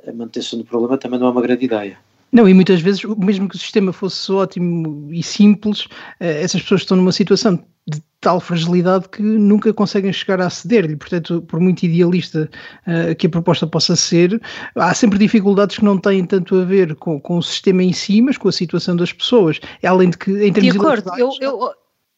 a 0.07 0.13
manutenção 0.13 0.59
do 0.59 0.65
problema 0.65 0.99
também 0.99 1.19
não 1.19 1.29
é 1.29 1.31
uma 1.31 1.43
grande 1.43 1.65
ideia. 1.65 2.10
Não, 2.33 2.49
e 2.49 2.55
muitas 2.55 2.81
vezes, 2.81 3.03
mesmo 3.19 3.49
que 3.49 3.57
o 3.57 3.59
sistema 3.59 3.93
fosse 3.93 4.31
ótimo 4.31 5.13
e 5.13 5.23
simples, 5.23 5.89
eh, 6.21 6.43
essas 6.43 6.63
pessoas 6.63 6.83
estão 6.83 6.97
numa 6.97 7.13
situação 7.13 7.57
de 7.87 8.01
tal 8.21 8.39
fragilidade 8.39 9.09
que 9.09 9.23
nunca 9.23 9.73
conseguem 9.73 10.13
chegar 10.13 10.41
a 10.41 10.47
aceder-lhe. 10.47 10.97
Portanto, 10.97 11.43
por 11.43 11.59
muito 11.59 11.83
idealista 11.83 12.49
uh, 12.87 13.15
que 13.17 13.27
a 13.27 13.31
proposta 13.31 13.67
possa 13.67 13.97
ser, 13.97 14.41
há 14.77 14.95
sempre 14.95 15.19
dificuldades 15.19 15.79
que 15.79 15.85
não 15.85 15.99
têm 15.99 16.25
tanto 16.25 16.57
a 16.57 16.65
ver 16.65 16.95
com, 16.97 17.19
com 17.21 17.39
o 17.39 17.43
sistema 17.43 17.83
em 17.83 17.93
si, 17.93 18.21
mas 18.21 18.37
com 18.37 18.49
a 18.49 18.53
situação 18.53 18.95
das 18.95 19.13
pessoas. 19.13 19.59
Além 19.83 20.11
de 20.11 20.19
que, 20.19 20.31
em 20.31 20.53
termos 20.53 20.73
de 20.73 20.79
acordo, 20.79 21.11
eu, 21.19 21.31
eu, 21.41 21.71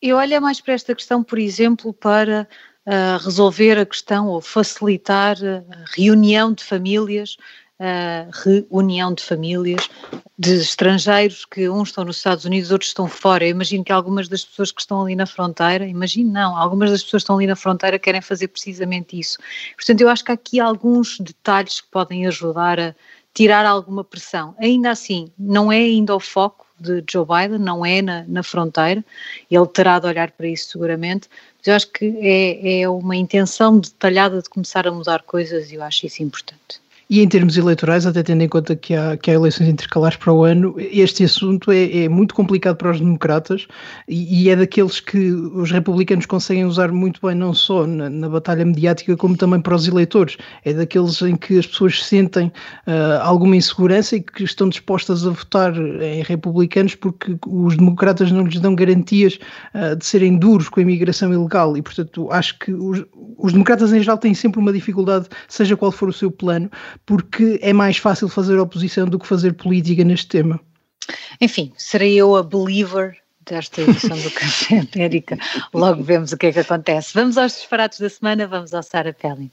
eu 0.02 0.16
olho 0.16 0.42
mais 0.42 0.61
para 0.61 0.75
esta 0.75 0.95
questão, 0.95 1.23
por 1.23 1.38
exemplo, 1.38 1.95
para 1.95 2.49
uh, 2.87 3.25
resolver 3.25 3.78
a 3.78 3.87
questão 3.87 4.26
ou 4.26 4.40
facilitar 4.40 5.37
a 5.42 5.85
reunião 5.97 6.52
de 6.52 6.64
famílias 6.64 7.37
uh, 7.82 8.30
reunião 8.70 9.12
de 9.12 9.22
famílias 9.22 9.90
de 10.38 10.54
estrangeiros 10.54 11.44
que 11.44 11.68
uns 11.68 11.88
estão 11.88 12.04
nos 12.04 12.16
Estados 12.16 12.44
Unidos, 12.44 12.70
outros 12.70 12.90
estão 12.90 13.08
fora. 13.08 13.44
Eu 13.44 13.50
imagino 13.50 13.84
que 13.84 13.92
algumas 13.92 14.28
das 14.28 14.44
pessoas 14.44 14.70
que 14.72 14.80
estão 14.80 15.02
ali 15.02 15.14
na 15.14 15.26
fronteira, 15.26 15.86
imagino 15.86 16.32
não, 16.32 16.56
algumas 16.56 16.90
das 16.90 17.02
pessoas 17.02 17.22
que 17.22 17.24
estão 17.24 17.36
ali 17.36 17.46
na 17.46 17.56
fronteira 17.56 17.98
querem 17.98 18.20
fazer 18.20 18.48
precisamente 18.48 19.18
isso. 19.18 19.38
Portanto, 19.76 20.00
eu 20.00 20.08
acho 20.08 20.24
que 20.24 20.30
há 20.30 20.34
aqui 20.34 20.60
alguns 20.60 21.18
detalhes 21.18 21.80
que 21.80 21.88
podem 21.90 22.26
ajudar 22.26 22.80
a 22.80 22.94
tirar 23.34 23.66
alguma 23.66 24.04
pressão. 24.04 24.54
Ainda 24.58 24.90
assim, 24.90 25.30
não 25.38 25.70
é 25.70 25.78
ainda 25.78 26.14
o 26.14 26.20
foco 26.20 26.66
de 26.78 27.02
Joe 27.10 27.24
Biden, 27.24 27.58
não 27.58 27.86
é 27.86 28.02
na, 28.02 28.24
na 28.26 28.42
fronteira, 28.42 29.04
ele 29.48 29.66
terá 29.68 30.00
de 30.00 30.06
olhar 30.06 30.32
para 30.32 30.48
isso 30.48 30.70
seguramente, 30.70 31.28
mas 31.58 31.68
eu 31.68 31.74
acho 31.74 31.92
que 31.92 32.18
é, 32.20 32.80
é 32.80 32.88
uma 32.88 33.14
intenção 33.14 33.78
detalhada 33.78 34.42
de 34.42 34.50
começar 34.50 34.86
a 34.88 34.90
mudar 34.90 35.22
coisas 35.22 35.70
e 35.70 35.76
eu 35.76 35.82
acho 35.82 36.06
isso 36.06 36.22
importante. 36.22 36.82
E 37.12 37.21
em 37.21 37.28
termos 37.28 37.59
eleitorais, 37.59 38.07
até 38.07 38.23
tendo 38.23 38.40
em 38.40 38.49
conta 38.49 38.75
que 38.75 38.95
há, 38.95 39.19
que 39.19 39.31
há 39.31 39.35
eleições 39.35 39.69
intercalares 39.69 40.16
para 40.16 40.33
o 40.33 40.45
ano, 40.45 40.75
este 40.78 41.23
assunto 41.25 41.71
é, 41.71 42.04
é 42.04 42.09
muito 42.09 42.35
complicado 42.35 42.76
para 42.76 42.90
os 42.90 43.00
democratas 43.00 43.66
e, 44.09 44.45
e, 44.45 44.49
é 44.49 44.57
daqueles 44.57 44.99
que 44.99 45.31
os 45.31 45.71
republicanos 45.71 46.25
conseguem 46.25 46.64
usar 46.64 46.90
muito 46.90 47.21
bem, 47.23 47.37
não 47.37 47.52
só 47.52 47.87
na, 47.87 48.09
na, 48.09 48.31
batalha 48.31 48.64
mediática, 48.64 49.14
como 49.14 49.37
também 49.37 49.61
para 49.61 49.75
os 49.75 49.87
eleitores. 49.87 50.38
É 50.64 50.73
daqueles 50.73 51.21
em 51.21 51.37
que 51.37 51.59
as 51.59 51.66
pessoas 51.66 52.02
sentem 52.02 52.47
uh, 52.47 53.21
alguma 53.21 53.57
insegurança 53.57 54.16
e 54.16 54.23
que 54.23 54.45
estão 54.45 54.71
dispostas 54.71 55.26
a 55.26 55.33
votar 55.33 55.76
em 55.76 56.23
republicanos 56.23 56.95
porque 56.95 57.37
os 57.47 57.76
democratas 57.76 58.33
não 58.33 58.47
lhes 58.47 58.59
dão 58.59 58.75
garantias 58.75 59.38
uh, 59.75 59.95
de 59.95 60.07
serem 60.07 60.38
duros 60.38 60.71
com 60.71 60.81
a 60.81 60.83
imigração 60.83 61.31
ilegal. 61.31 61.76
E, 61.76 61.83
portanto, 61.83 62.33
acho 62.33 62.59
que 62.59 62.73
os, 62.73 63.04
os 63.37 63.52
democratas 63.52 63.92
em 63.92 64.00
geral 64.00 64.16
têm 64.16 64.33
sempre 64.33 64.59
uma 64.59 64.73
dificuldade, 64.73 65.26
seja 65.47 65.76
qual 65.76 65.92
for 65.92 66.09
o 66.09 66.12
seu 66.12 66.31
plano 66.31 66.71
porque 67.06 67.59
é 67.62 67.73
mais 67.73 67.97
fácil 67.97 68.28
fazer 68.28 68.59
oposição 68.59 69.06
do 69.06 69.18
que 69.18 69.26
fazer 69.26 69.54
política 69.54 70.04
neste 70.04 70.28
tema. 70.28 70.61
Enfim, 71.40 71.73
serei 71.76 72.14
eu 72.14 72.37
a 72.37 72.42
believer 72.42 73.16
desta 73.44 73.82
edição 73.82 74.16
do 74.18 74.30
Café 74.32 74.87
América. 74.94 75.38
Logo 75.75 76.02
vemos 76.02 76.32
o 76.32 76.37
que 76.37 76.47
é 76.47 76.52
que 76.52 76.61
acontece. 76.61 77.12
Vamos 77.14 77.37
aos 77.37 77.52
disparates 77.52 77.99
da 77.99 78.09
semana, 78.09 78.47
vamos 78.47 78.73
ao 78.73 78.82
Sarah 78.82 79.12
Pelling. 79.12 79.50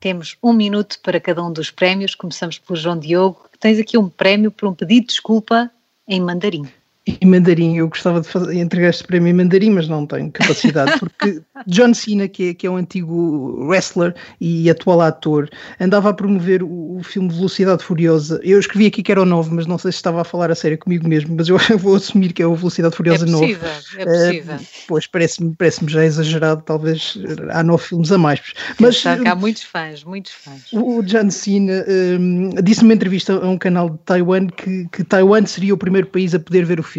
Temos 0.00 0.36
um 0.42 0.52
minuto 0.52 0.98
para 1.02 1.18
cada 1.18 1.42
um 1.42 1.50
dos 1.50 1.70
prémios. 1.70 2.14
Começamos 2.14 2.58
pelo 2.58 2.78
João 2.78 2.98
Diogo. 2.98 3.48
Tens 3.58 3.78
aqui 3.78 3.96
um 3.96 4.08
prémio 4.08 4.50
por 4.50 4.68
um 4.68 4.74
pedido 4.74 5.06
de 5.06 5.06
desculpa 5.08 5.70
em 6.06 6.20
mandarim 6.20 6.68
em 7.06 7.26
mandarim. 7.26 7.76
Eu 7.76 7.88
gostava 7.88 8.20
de 8.20 8.28
fazer, 8.28 8.56
entregar 8.56 8.90
este 8.90 9.04
prémio 9.04 9.28
em 9.28 9.32
mandarim, 9.32 9.70
mas 9.70 9.88
não 9.88 10.06
tenho 10.06 10.30
capacidade, 10.30 10.98
porque 11.00 11.42
John 11.66 11.92
Cena, 11.92 12.28
que 12.28 12.50
é, 12.50 12.54
que 12.54 12.66
é 12.66 12.70
um 12.70 12.76
antigo 12.76 13.66
wrestler 13.66 14.14
e 14.40 14.70
atual 14.70 15.00
ator, 15.02 15.48
andava 15.80 16.10
a 16.10 16.14
promover 16.14 16.62
o, 16.62 16.98
o 16.98 17.02
filme 17.02 17.28
Velocidade 17.28 17.82
Furiosa. 17.84 18.40
Eu 18.42 18.58
escrevi 18.58 18.86
aqui 18.86 19.02
que 19.02 19.12
era 19.12 19.20
o 19.20 19.26
9, 19.26 19.54
mas 19.54 19.66
não 19.66 19.78
sei 19.78 19.92
se 19.92 19.96
estava 19.96 20.22
a 20.22 20.24
falar 20.24 20.50
a 20.50 20.54
sério 20.54 20.78
comigo 20.78 21.06
mesmo, 21.06 21.34
mas 21.36 21.48
eu 21.48 21.58
vou 21.78 21.96
assumir 21.96 22.32
que 22.32 22.42
é 22.42 22.46
o 22.46 22.54
Velocidade 22.54 22.96
Furiosa 22.96 23.26
é 23.26 23.30
possível, 23.30 23.68
9. 23.68 24.02
É 24.02 24.04
possível. 24.04 24.56
Uh, 24.56 24.66
pois, 24.88 25.06
parece-me 25.06 25.54
parece 25.54 25.84
já 25.86 26.04
exagerado, 26.04 26.62
talvez 26.62 27.18
há 27.50 27.62
nove 27.62 27.84
filmes 27.84 28.10
a 28.12 28.18
mais. 28.18 28.40
Mas 28.80 29.04
há 29.06 29.34
muitos 29.34 29.62
fãs, 29.62 30.02
muitos 30.04 30.32
fãs. 30.32 30.72
O, 30.72 31.02
John 31.02 31.30
Cena 31.30 31.84
um, 31.86 32.50
disse 32.62 32.82
numa 32.82 32.94
entrevista 32.94 33.34
a 33.34 33.48
um 33.48 33.58
canal 33.58 33.90
de 33.90 33.98
Taiwan 33.98 34.46
que, 34.46 34.88
que 34.90 35.04
Taiwan 35.04 35.44
seria 35.44 35.74
o 35.74 35.76
primeiro 35.76 36.06
país 36.06 36.34
a 36.34 36.38
poder 36.38 36.64
ver 36.64 36.80
o 36.80 36.82
filme. 36.82 36.93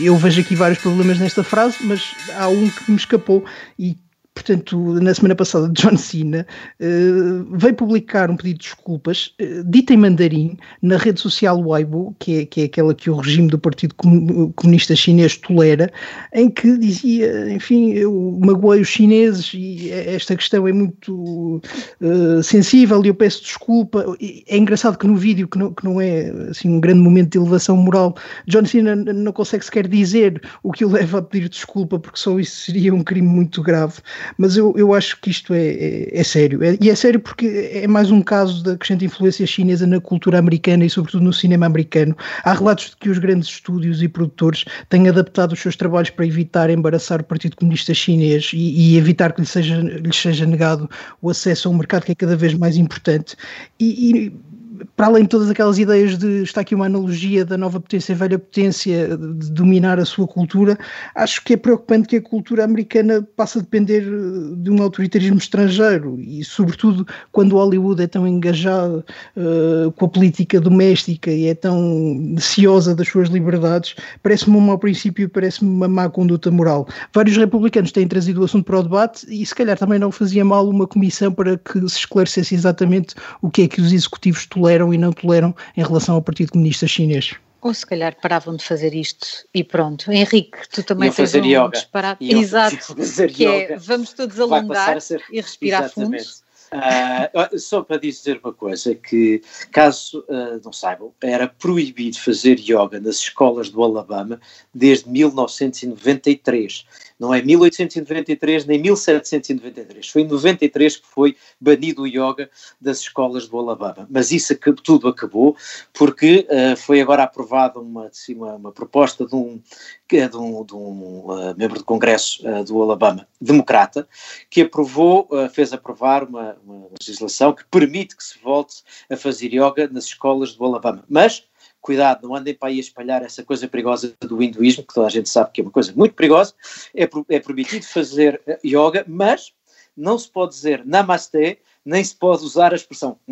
Eu 0.00 0.16
vejo 0.16 0.40
aqui 0.40 0.54
vários 0.54 0.78
problemas 0.78 1.18
nesta 1.18 1.42
frase, 1.42 1.78
mas 1.82 2.14
há 2.36 2.48
um 2.48 2.68
que 2.68 2.90
me 2.90 2.96
escapou 2.96 3.44
e 3.78 3.96
portanto, 4.34 4.78
na 5.00 5.14
semana 5.14 5.34
passada, 5.34 5.68
John 5.72 5.96
Cena 5.96 6.46
uh, 6.80 7.56
veio 7.56 7.74
publicar 7.74 8.30
um 8.30 8.36
pedido 8.36 8.58
de 8.58 8.64
desculpas, 8.64 9.34
uh, 9.40 9.64
dito 9.64 9.92
em 9.92 9.96
mandarim, 9.96 10.56
na 10.80 10.96
rede 10.96 11.20
social 11.20 11.60
Weibo, 11.60 12.14
que 12.18 12.40
é, 12.40 12.46
que 12.46 12.62
é 12.62 12.64
aquela 12.64 12.94
que 12.94 13.10
o 13.10 13.16
regime 13.16 13.48
do 13.48 13.58
Partido 13.58 13.94
Comunista 13.94 14.96
Chinês 14.96 15.36
tolera, 15.36 15.90
em 16.32 16.50
que 16.50 16.76
dizia, 16.78 17.52
enfim, 17.52 17.92
eu 17.92 18.38
magoei 18.42 18.80
os 18.80 18.88
chineses 18.88 19.52
e 19.54 19.90
esta 19.90 20.34
questão 20.34 20.66
é 20.66 20.72
muito 20.72 21.60
uh, 22.00 22.42
sensível 22.42 23.04
e 23.04 23.08
eu 23.08 23.14
peço 23.14 23.42
desculpa. 23.42 24.04
É 24.48 24.56
engraçado 24.56 24.98
que 24.98 25.06
no 25.06 25.16
vídeo, 25.16 25.46
que 25.46 25.58
não, 25.58 25.72
que 25.72 25.84
não 25.84 26.00
é 26.00 26.30
assim, 26.50 26.68
um 26.68 26.80
grande 26.80 27.00
momento 27.00 27.32
de 27.32 27.38
elevação 27.38 27.76
moral, 27.76 28.16
John 28.46 28.64
Cena 28.64 28.96
não 28.96 29.32
consegue 29.32 29.64
sequer 29.64 29.86
dizer 29.86 30.42
o 30.62 30.72
que 30.72 30.84
o 30.84 30.90
leva 30.90 31.18
a 31.18 31.22
pedir 31.22 31.48
desculpa, 31.48 31.98
porque 31.98 32.18
só 32.18 32.38
isso 32.38 32.56
seria 32.56 32.94
um 32.94 33.02
crime 33.02 33.28
muito 33.28 33.62
grave 33.62 34.00
mas 34.36 34.56
eu, 34.56 34.74
eu 34.76 34.94
acho 34.94 35.20
que 35.20 35.30
isto 35.30 35.54
é, 35.54 35.66
é, 35.66 36.20
é 36.20 36.24
sério. 36.24 36.62
É, 36.62 36.76
e 36.80 36.90
é 36.90 36.94
sério 36.94 37.20
porque 37.20 37.70
é 37.72 37.86
mais 37.86 38.10
um 38.10 38.20
caso 38.20 38.62
da 38.62 38.76
crescente 38.76 39.04
influência 39.04 39.46
chinesa 39.46 39.86
na 39.86 40.00
cultura 40.00 40.38
americana 40.38 40.84
e, 40.84 40.90
sobretudo, 40.90 41.24
no 41.24 41.32
cinema 41.32 41.66
americano. 41.66 42.16
Há 42.44 42.52
relatos 42.52 42.90
de 42.90 42.96
que 42.96 43.10
os 43.10 43.18
grandes 43.18 43.48
estúdios 43.48 44.02
e 44.02 44.08
produtores 44.08 44.64
têm 44.88 45.08
adaptado 45.08 45.52
os 45.52 45.60
seus 45.60 45.76
trabalhos 45.76 46.10
para 46.10 46.26
evitar 46.26 46.70
embaraçar 46.70 47.20
o 47.20 47.24
Partido 47.24 47.56
Comunista 47.56 47.94
Chinês 47.94 48.50
e, 48.52 48.94
e 48.94 48.96
evitar 48.96 49.32
que 49.32 49.40
lhes 49.40 49.50
seja, 49.50 49.76
lhes 49.80 50.16
seja 50.16 50.46
negado 50.46 50.88
o 51.20 51.30
acesso 51.30 51.68
a 51.68 51.70
um 51.70 51.76
mercado 51.76 52.04
que 52.04 52.12
é 52.12 52.14
cada 52.14 52.36
vez 52.36 52.54
mais 52.54 52.76
importante. 52.76 53.36
e, 53.78 54.10
e 54.10 54.51
para 54.96 55.06
além 55.06 55.22
de 55.22 55.30
todas 55.30 55.50
aquelas 55.50 55.78
ideias 55.78 56.18
de 56.18 56.42
está 56.42 56.60
aqui 56.60 56.74
uma 56.74 56.86
analogia 56.86 57.44
da 57.44 57.56
nova 57.56 57.80
potência 57.80 58.12
e 58.12 58.16
velha 58.16 58.38
potência 58.38 59.16
de 59.16 59.50
dominar 59.50 59.98
a 59.98 60.04
sua 60.04 60.26
cultura, 60.26 60.78
acho 61.14 61.42
que 61.44 61.54
é 61.54 61.56
preocupante 61.56 62.08
que 62.08 62.16
a 62.16 62.22
cultura 62.22 62.64
americana 62.64 63.26
passe 63.36 63.58
a 63.58 63.62
depender 63.62 64.02
eh, 64.02 64.54
de 64.56 64.70
um 64.70 64.82
autoritarismo 64.82 65.38
estrangeiro 65.38 66.20
e, 66.20 66.44
sobretudo, 66.44 67.06
quando 67.32 67.56
Hollywood 67.56 68.02
é 68.02 68.06
tão 68.06 68.26
engajado 68.26 69.04
uh, 69.36 69.90
com 69.92 70.06
a 70.06 70.08
política 70.08 70.60
doméstica 70.60 71.30
e 71.30 71.46
é 71.46 71.54
tão 71.54 72.34
ciosa 72.38 72.94
das 72.94 73.08
suas 73.08 73.28
liberdades, 73.28 73.94
parece-me 74.22 74.56
um 74.56 74.60
mau 74.60 74.78
princípio, 74.78 75.28
parece-me 75.28 75.70
uma 75.70 75.88
má 75.88 76.08
conduta 76.08 76.50
moral. 76.50 76.86
Vários 77.12 77.36
republicanos 77.36 77.92
têm 77.92 78.06
trazido 78.06 78.40
o 78.40 78.44
assunto 78.44 78.64
para 78.64 78.78
o 78.78 78.82
debate 78.82 79.26
e, 79.28 79.44
se 79.44 79.54
calhar, 79.54 79.78
também 79.78 79.98
não 79.98 80.12
fazia 80.12 80.44
mal 80.44 80.68
uma 80.68 80.86
comissão 80.86 81.32
para 81.32 81.56
que 81.56 81.80
se 81.88 81.98
esclarecesse 81.98 82.54
exatamente 82.54 83.14
o 83.40 83.50
que 83.50 83.62
é 83.62 83.68
que 83.68 83.80
os 83.80 83.92
executivos 83.92 84.46
toleram 84.46 84.91
toleram 84.92 84.94
e 84.94 84.98
não 84.98 85.12
toleram 85.12 85.54
em 85.76 85.82
relação 85.82 86.14
ao 86.14 86.22
Partido 86.22 86.52
Comunista 86.52 86.86
Chinês. 86.86 87.34
Ou 87.60 87.72
se 87.72 87.86
calhar 87.86 88.16
paravam 88.20 88.56
de 88.56 88.64
fazer 88.64 88.92
isto 88.92 89.26
e 89.54 89.62
pronto. 89.62 90.10
Henrique, 90.10 90.68
tu 90.68 90.82
também 90.82 91.10
tens 91.10 91.30
fazer 91.30 91.42
um 91.42 91.46
yoga. 91.46 91.68
disparate. 91.70 92.34
Exato, 92.34 92.94
que 93.32 93.46
é 93.46 93.76
vamos 93.76 94.12
todos 94.12 94.38
alongar 94.40 95.00
ser... 95.00 95.22
e 95.30 95.40
respirar 95.40 95.84
Exatamente. 95.84 96.24
fundo. 96.24 96.42
Uh, 96.72 97.58
só 97.58 97.82
para 97.82 97.98
dizer 97.98 98.40
uma 98.42 98.52
coisa, 98.52 98.94
que 98.94 99.42
caso 99.70 100.20
uh, 100.20 100.58
não 100.64 100.72
saibam, 100.72 101.12
era 101.20 101.46
proibido 101.46 102.18
fazer 102.18 102.58
yoga 102.58 102.98
nas 102.98 103.16
escolas 103.16 103.68
do 103.68 103.82
Alabama 103.82 104.40
desde 104.74 105.10
1993. 105.10 106.86
Não 107.22 107.32
é 107.32 107.40
1893 107.40 108.66
nem 108.66 108.80
1793. 108.80 110.08
Foi 110.08 110.22
em 110.22 110.26
93 110.26 110.96
que 110.96 111.06
foi 111.06 111.36
banido 111.60 112.02
o 112.02 112.06
yoga 112.08 112.50
das 112.80 112.98
escolas 112.98 113.46
do 113.46 113.56
Alabama. 113.60 114.08
Mas 114.10 114.32
isso 114.32 114.52
tudo 114.82 115.06
acabou 115.06 115.56
porque 115.92 116.48
uh, 116.50 116.76
foi 116.76 117.00
agora 117.00 117.22
aprovada 117.22 117.78
uma, 117.78 118.10
uma, 118.30 118.54
uma, 118.56 118.72
proposta 118.72 119.24
de 119.24 119.36
um, 119.36 119.62
de 120.10 120.36
um, 120.36 120.64
de 120.64 120.74
um 120.74 121.30
uh, 121.30 121.56
membro 121.56 121.78
do 121.78 121.84
Congresso 121.84 122.42
uh, 122.44 122.64
do 122.64 122.82
Alabama, 122.82 123.28
democrata, 123.40 124.08
que 124.50 124.62
aprovou, 124.62 125.28
fez 125.52 125.72
aprovar 125.72 126.24
uma, 126.24 126.56
uma 126.66 126.88
legislação 126.98 127.52
que 127.52 127.64
permite 127.66 128.16
que 128.16 128.24
se 128.24 128.36
volte 128.40 128.82
a 129.08 129.16
fazer 129.16 129.46
yoga 129.46 129.86
nas 129.86 130.06
escolas 130.06 130.54
do 130.54 130.64
Alabama. 130.64 131.04
Mas 131.08 131.44
cuidado, 131.82 132.26
não 132.26 132.34
andem 132.34 132.54
para 132.54 132.68
aí 132.68 132.78
a 132.78 132.80
espalhar 132.80 133.22
essa 133.22 133.42
coisa 133.42 133.68
perigosa 133.68 134.14
do 134.20 134.42
hinduísmo, 134.42 134.84
que 134.84 134.94
toda 134.94 135.08
a 135.08 135.10
gente 135.10 135.28
sabe 135.28 135.50
que 135.52 135.60
é 135.60 135.64
uma 135.64 135.70
coisa 135.70 135.92
muito 135.94 136.14
perigosa. 136.14 136.54
É, 136.94 137.02
é 137.28 137.40
permitido 137.40 137.84
fazer 137.84 138.40
eh, 138.46 138.58
yoga, 138.64 139.04
mas 139.06 139.52
não 139.96 140.16
se 140.16 140.30
pode 140.30 140.54
dizer 140.54 140.86
namastê, 140.86 141.58
nem 141.84 142.02
se 142.02 142.14
pode 142.14 142.44
usar 142.44 142.72
a 142.72 142.76
expressão. 142.76 143.18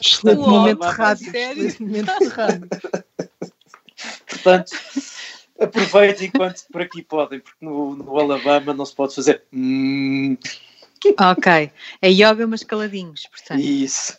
Excelente 0.00 0.38
momento 0.38 0.82
rádio. 0.82 1.34
Excelente 1.34 1.82
momento 1.82 2.28
rádio. 2.28 2.68
Portanto, 4.28 4.72
aproveitem 5.58 6.28
enquanto 6.28 6.62
por 6.70 6.82
aqui 6.82 7.02
podem, 7.02 7.40
porque 7.40 7.64
no, 7.64 7.96
no 7.96 8.18
Alabama 8.18 8.74
não 8.74 8.84
se 8.84 8.94
pode 8.94 9.14
fazer. 9.14 9.42
Ok. 11.18 11.72
É 12.00 12.08
yoga, 12.10 12.46
mas 12.46 12.62
caladinhos, 12.62 13.26
portanto. 13.26 13.60
Isso. 13.60 14.18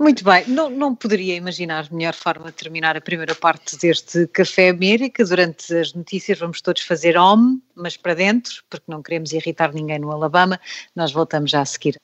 Muito 0.00 0.22
bem, 0.22 0.46
não, 0.46 0.70
não 0.70 0.94
poderia 0.94 1.34
imaginar 1.34 1.90
melhor 1.90 2.14
forma 2.14 2.46
de 2.46 2.52
terminar 2.52 2.96
a 2.96 3.00
primeira 3.00 3.34
parte 3.34 3.76
deste 3.76 4.28
Café 4.28 4.68
América. 4.68 5.24
Durante 5.24 5.74
as 5.74 5.92
notícias 5.92 6.38
vamos 6.38 6.60
todos 6.60 6.82
fazer 6.82 7.16
home, 7.16 7.60
mas 7.74 7.96
para 7.96 8.14
dentro, 8.14 8.62
porque 8.70 8.84
não 8.86 9.02
queremos 9.02 9.32
irritar 9.32 9.72
ninguém 9.72 9.98
no 9.98 10.12
Alabama. 10.12 10.60
Nós 10.94 11.10
voltamos 11.10 11.50
já 11.50 11.62
a 11.62 11.64
seguir. 11.64 11.96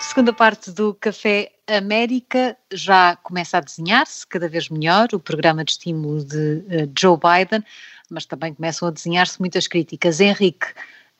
Segunda 0.00 0.32
parte 0.32 0.70
do 0.70 0.94
Café 0.94 1.50
América 1.66 2.56
já 2.72 3.16
começa 3.16 3.58
a 3.58 3.60
desenhar-se 3.60 4.24
cada 4.26 4.48
vez 4.48 4.68
melhor 4.68 5.08
o 5.12 5.18
programa 5.18 5.64
de 5.64 5.72
estímulo 5.72 6.24
de 6.24 6.36
uh, 6.36 6.92
Joe 6.96 7.16
Biden, 7.16 7.64
mas 8.08 8.26
também 8.26 8.54
começam 8.54 8.86
a 8.86 8.90
desenhar-se 8.92 9.40
muitas 9.40 9.66
críticas. 9.66 10.20
Henrique, 10.20 10.66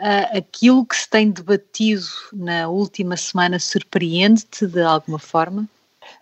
uh, 0.00 0.38
aquilo 0.38 0.84
que 0.84 0.96
se 0.96 1.08
tem 1.08 1.30
debatido 1.30 2.06
na 2.32 2.68
última 2.68 3.16
semana 3.16 3.58
surpreende-te 3.58 4.66
de 4.66 4.82
alguma 4.82 5.18
forma? 5.18 5.68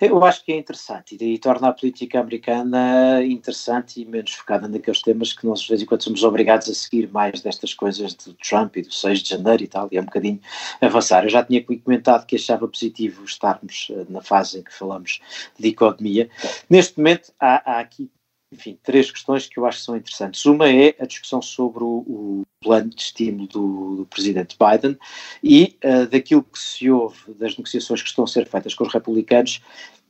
Eu 0.00 0.22
acho 0.24 0.44
que 0.44 0.52
é 0.52 0.56
interessante 0.56 1.16
e 1.20 1.38
torna 1.38 1.68
a 1.68 1.72
política 1.72 2.20
americana 2.20 3.22
interessante 3.24 4.00
e 4.00 4.04
menos 4.04 4.32
focada 4.32 4.68
naqueles 4.68 5.00
temas 5.02 5.32
que 5.32 5.46
nós 5.46 5.60
de 5.60 5.68
vez 5.68 5.82
em 5.82 5.86
quando 5.86 6.02
somos 6.02 6.22
obrigados 6.22 6.68
a 6.68 6.74
seguir 6.74 7.10
mais 7.10 7.40
destas 7.40 7.74
coisas 7.74 8.14
do 8.14 8.34
Trump 8.34 8.76
e 8.76 8.82
do 8.82 8.92
6 8.92 9.20
de 9.20 9.30
janeiro 9.30 9.62
e 9.62 9.66
tal, 9.66 9.88
e 9.90 9.96
é 9.96 10.00
um 10.00 10.04
bocadinho 10.04 10.40
avançar. 10.80 11.24
Eu 11.24 11.30
já 11.30 11.44
tinha 11.44 11.64
comentado 11.64 12.26
que 12.26 12.36
achava 12.36 12.68
positivo 12.68 13.24
estarmos 13.24 13.88
uh, 13.90 14.06
na 14.08 14.20
fase 14.20 14.58
em 14.58 14.62
que 14.62 14.72
falamos 14.72 15.20
de 15.58 15.68
economia. 15.68 16.28
Neste 16.68 16.98
momento 16.98 17.32
há, 17.40 17.72
há 17.72 17.80
aqui 17.80 18.10
enfim, 18.52 18.78
três 18.82 19.10
questões 19.10 19.46
que 19.46 19.58
eu 19.58 19.66
acho 19.66 19.78
que 19.78 19.84
são 19.84 19.96
interessantes. 19.96 20.44
Uma 20.46 20.68
é 20.70 20.94
a 20.98 21.06
discussão 21.06 21.42
sobre 21.42 21.84
o, 21.84 22.04
o 22.06 22.42
plano 22.60 22.90
de 22.90 23.02
estímulo 23.02 23.46
do, 23.46 23.96
do 23.96 24.06
presidente 24.06 24.56
Biden 24.58 24.98
e 25.42 25.76
uh, 25.84 26.06
daquilo 26.06 26.42
que 26.42 26.58
se 26.58 26.90
ouve 26.90 27.34
das 27.34 27.56
negociações 27.56 28.02
que 28.02 28.08
estão 28.08 28.24
a 28.24 28.26
ser 28.26 28.46
feitas 28.46 28.74
com 28.74 28.84
os 28.84 28.92
republicanos, 28.92 29.60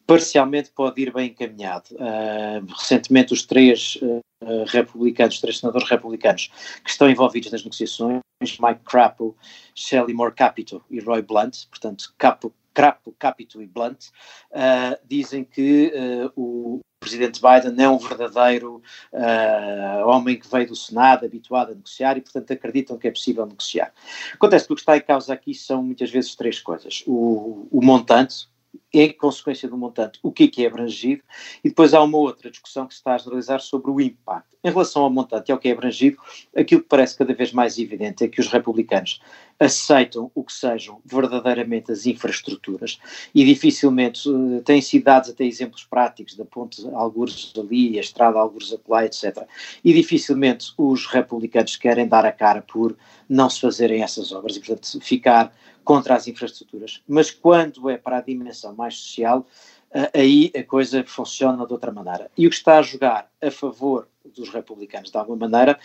parcialmente 0.07 0.71
pode 0.71 1.03
ir 1.03 1.13
bem 1.13 1.31
encaminhado. 1.31 1.89
Uh, 1.93 2.65
recentemente, 2.75 3.33
os 3.33 3.45
três 3.45 3.99
uh, 4.03 4.23
republicanos, 4.69 5.41
três 5.41 5.59
senadores 5.59 5.89
republicanos 5.89 6.51
que 6.85 6.91
estão 6.91 7.11
envolvidos 7.11 7.51
nas 7.51 7.63
negociações, 7.63 8.21
Mike 8.41 8.81
Crapo, 8.85 9.37
Shelley 9.75 10.15
Moore 10.15 10.35
Capito 10.35 10.83
e 10.89 11.01
Roy 11.01 11.23
Blunt, 11.23 11.67
portanto, 11.69 12.15
Capo, 12.17 12.55
Crapo, 12.73 13.13
Capito 13.19 13.61
e 13.61 13.67
Blunt, 13.67 14.07
uh, 14.53 14.97
dizem 15.05 15.43
que 15.43 15.93
o 16.37 16.81
presidente 17.09 17.41
Biden 17.41 17.85
é 17.85 17.89
um 17.89 17.99
verdadeiro 17.99 18.83
uh, 19.13 20.07
homem 20.07 20.39
que 20.39 20.49
veio 20.49 20.69
do 20.69 20.77
Senado, 20.77 21.25
habituado 21.25 21.73
a 21.73 21.75
negociar 21.75 22.19
e, 22.19 22.21
portanto, 22.21 22.53
acreditam 22.53 22.99
que 22.99 23.09
é 23.09 23.11
possível 23.11 23.47
negociar. 23.47 23.93
Acontece 24.35 24.67
que 24.67 24.73
o 24.73 24.77
que 24.77 24.83
está 24.83 24.97
em 24.97 25.01
causa 25.01 25.33
aqui 25.33 25.55
são 25.55 25.83
muitas 25.83 26.11
vezes 26.11 26.35
três 26.35 26.61
coisas. 26.61 27.03
O, 27.07 27.67
o 27.71 27.83
montante, 27.83 28.47
em 28.93 29.13
consequência 29.13 29.69
do 29.69 29.77
montante, 29.77 30.19
o 30.23 30.33
que 30.33 30.45
é 30.45 30.49
que 30.49 30.65
é 30.65 30.69
abrangido, 30.69 31.23
e 31.63 31.69
depois 31.69 31.93
há 31.93 32.03
uma 32.03 32.19
outra 32.19 32.51
discussão 32.51 32.87
que 32.87 32.95
se 32.95 33.01
está 33.01 33.15
a 33.15 33.19
realizar 33.19 33.61
sobre 33.61 33.91
o 33.91 34.01
impacto. 34.01 34.49
Em 34.65 34.71
relação 34.71 35.03
ao 35.03 35.11
montante 35.11 35.51
e 35.51 35.53
ao 35.53 35.59
que 35.59 35.69
é 35.69 35.73
abrangido, 35.73 36.19
aquilo 36.57 36.83
que 36.83 36.89
parece 36.89 37.17
cada 37.17 37.33
vez 37.33 37.53
mais 37.53 37.79
evidente 37.79 38.25
é 38.25 38.29
que 38.29 38.41
os 38.41 38.49
republicanos 38.49 39.21
aceitam 39.59 40.31
o 40.35 40.43
que 40.43 40.53
sejam 40.53 41.01
verdadeiramente 41.05 41.93
as 41.93 42.07
infraestruturas 42.07 42.99
e 43.35 43.45
dificilmente 43.45 44.29
uh, 44.29 44.61
têm 44.65 44.81
sido 44.81 45.05
dados 45.05 45.31
até 45.31 45.45
exemplos 45.45 45.85
práticos 45.85 46.35
da 46.35 46.45
ponte 46.45 46.85
Algures 46.93 47.53
ali, 47.57 47.99
a 47.99 48.01
estrada 48.01 48.39
Algures 48.39 48.73
acolá, 48.73 49.05
etc. 49.05 49.47
E 49.85 49.93
dificilmente 49.93 50.73
os 50.77 51.07
republicanos 51.07 51.77
querem 51.77 52.09
dar 52.09 52.25
a 52.25 52.33
cara 52.33 52.63
por 52.63 52.97
não 53.29 53.49
se 53.49 53.61
fazerem 53.61 54.03
essas 54.03 54.33
obras 54.33 54.57
e, 54.57 54.61
portanto, 54.61 55.01
ficar 55.01 55.53
contra 55.89 56.17
as 56.17 56.29
infraestruturas. 56.29 57.03
Mas 57.09 57.31
quando 57.31 57.89
é 57.89 57.97
para 57.97 58.19
a 58.19 58.21
dimensão 58.21 58.75
mais 58.75 58.95
social, 58.95 59.47
uh, 59.91 60.11
aí 60.13 60.53
a 60.55 60.63
coisa 60.63 61.03
funciona 61.03 61.67
de 61.67 61.73
outra 61.73 61.91
maneira. 61.91 62.31
E 62.37 62.47
o 62.47 62.51
que 62.51 62.57
está 62.57 62.77
a 62.77 62.83
jogar 62.83 63.31
a 63.41 63.51
favor 63.51 64.07
dos 64.39 64.49
republicanos, 64.49 65.11
de 65.11 65.19
alguma 65.19 65.49
maneira, 65.49 65.79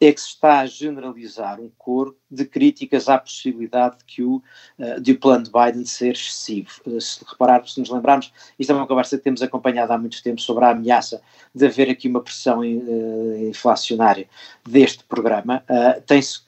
é 0.00 0.12
que 0.12 0.20
se 0.20 0.28
está 0.28 0.60
a 0.60 0.66
generalizar 0.66 1.60
um 1.60 1.70
coro 1.78 2.16
de 2.30 2.44
críticas 2.44 3.08
à 3.08 3.18
possibilidade 3.18 3.98
de 3.98 4.04
que 4.04 4.22
o, 4.22 4.42
uh, 4.78 5.00
de 5.00 5.12
o 5.12 5.18
plano 5.18 5.44
de 5.44 5.50
Biden 5.50 5.84
ser 5.84 6.12
excessivo. 6.12 6.70
Uh, 6.86 7.00
se 7.00 7.24
repararmos, 7.24 7.74
se 7.74 7.80
nos 7.80 7.90
lembrarmos, 7.90 8.32
isto 8.58 8.70
é 8.70 8.74
uma 8.74 8.86
conversa 8.86 9.16
que 9.16 9.24
temos 9.24 9.42
acompanhado 9.42 9.92
há 9.92 9.98
muito 9.98 10.22
tempo 10.22 10.40
sobre 10.40 10.64
a 10.64 10.70
ameaça 10.70 11.22
de 11.54 11.66
haver 11.66 11.90
aqui 11.90 12.08
uma 12.08 12.20
pressão 12.20 12.60
uh, 12.60 13.48
inflacionária 13.48 14.28
deste 14.66 15.04
programa. 15.04 15.64
Tem-se 16.06 16.40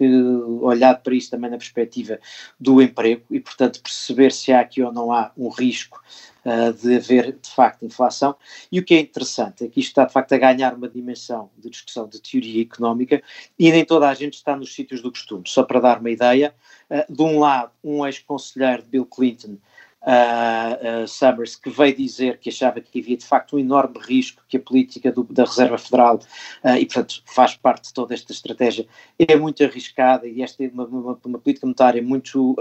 olhado 0.60 1.02
para 1.02 1.14
isso 1.14 1.30
também 1.30 1.50
na 1.50 1.56
perspectiva 1.56 2.18
do 2.58 2.80
emprego 2.80 3.22
e, 3.30 3.40
portanto, 3.40 3.80
perceber 3.82 4.32
se 4.32 4.52
há 4.52 4.60
aqui 4.60 4.82
ou 4.82 4.92
não 4.92 5.12
há 5.12 5.32
um 5.36 5.48
risco 5.48 6.00
de 6.72 6.96
haver 6.96 7.32
de 7.32 7.50
facto 7.50 7.84
inflação. 7.84 8.36
E 8.70 8.78
o 8.78 8.84
que 8.84 8.94
é 8.94 9.00
interessante 9.00 9.64
é 9.64 9.68
que 9.68 9.80
isto 9.80 9.90
está 9.90 10.04
de 10.04 10.12
facto 10.12 10.32
a 10.32 10.38
ganhar 10.38 10.74
uma 10.74 10.88
dimensão 10.88 11.50
de 11.56 11.70
discussão 11.70 12.06
de 12.06 12.20
teoria 12.20 12.62
económica 12.62 13.22
e 13.58 13.70
nem 13.70 13.84
toda 13.84 14.08
a 14.08 14.14
gente 14.14 14.34
está 14.34 14.56
nos 14.56 14.74
sítios 14.74 15.00
do 15.00 15.10
costume. 15.10 15.44
Só 15.46 15.62
para 15.62 15.80
dar 15.80 16.00
uma 16.00 16.10
ideia, 16.10 16.54
uh, 16.90 17.12
de 17.12 17.22
um 17.22 17.38
lado, 17.38 17.72
um 17.82 18.04
ex-conselheiro 18.04 18.82
de 18.82 18.88
Bill 18.88 19.06
Clinton, 19.06 19.56
uh, 20.06 21.02
uh, 21.04 21.08
Summers, 21.08 21.56
que 21.56 21.70
veio 21.70 21.96
dizer 21.96 22.38
que 22.38 22.50
achava 22.50 22.80
que 22.80 23.00
havia 23.00 23.16
de 23.16 23.24
facto 23.26 23.56
um 23.56 23.58
enorme 23.58 23.98
risco 24.00 24.42
que 24.48 24.56
a 24.56 24.60
política 24.60 25.10
do, 25.10 25.24
da 25.24 25.44
Reserva 25.44 25.78
Federal, 25.78 26.20
e 26.78 26.86
portanto 26.86 27.22
faz 27.26 27.56
parte 27.56 27.88
de 27.88 27.94
toda 27.94 28.14
esta 28.14 28.32
estratégia, 28.32 28.86
é 29.18 29.36
muito 29.36 29.62
arriscada 29.64 30.26
e 30.26 30.42
esta 30.42 30.64
é 30.64 30.68
uma, 30.68 30.84
uma, 30.84 31.20
uma 31.24 31.38
política 31.38 31.66
monetária 31.66 32.02
muito 32.02 32.56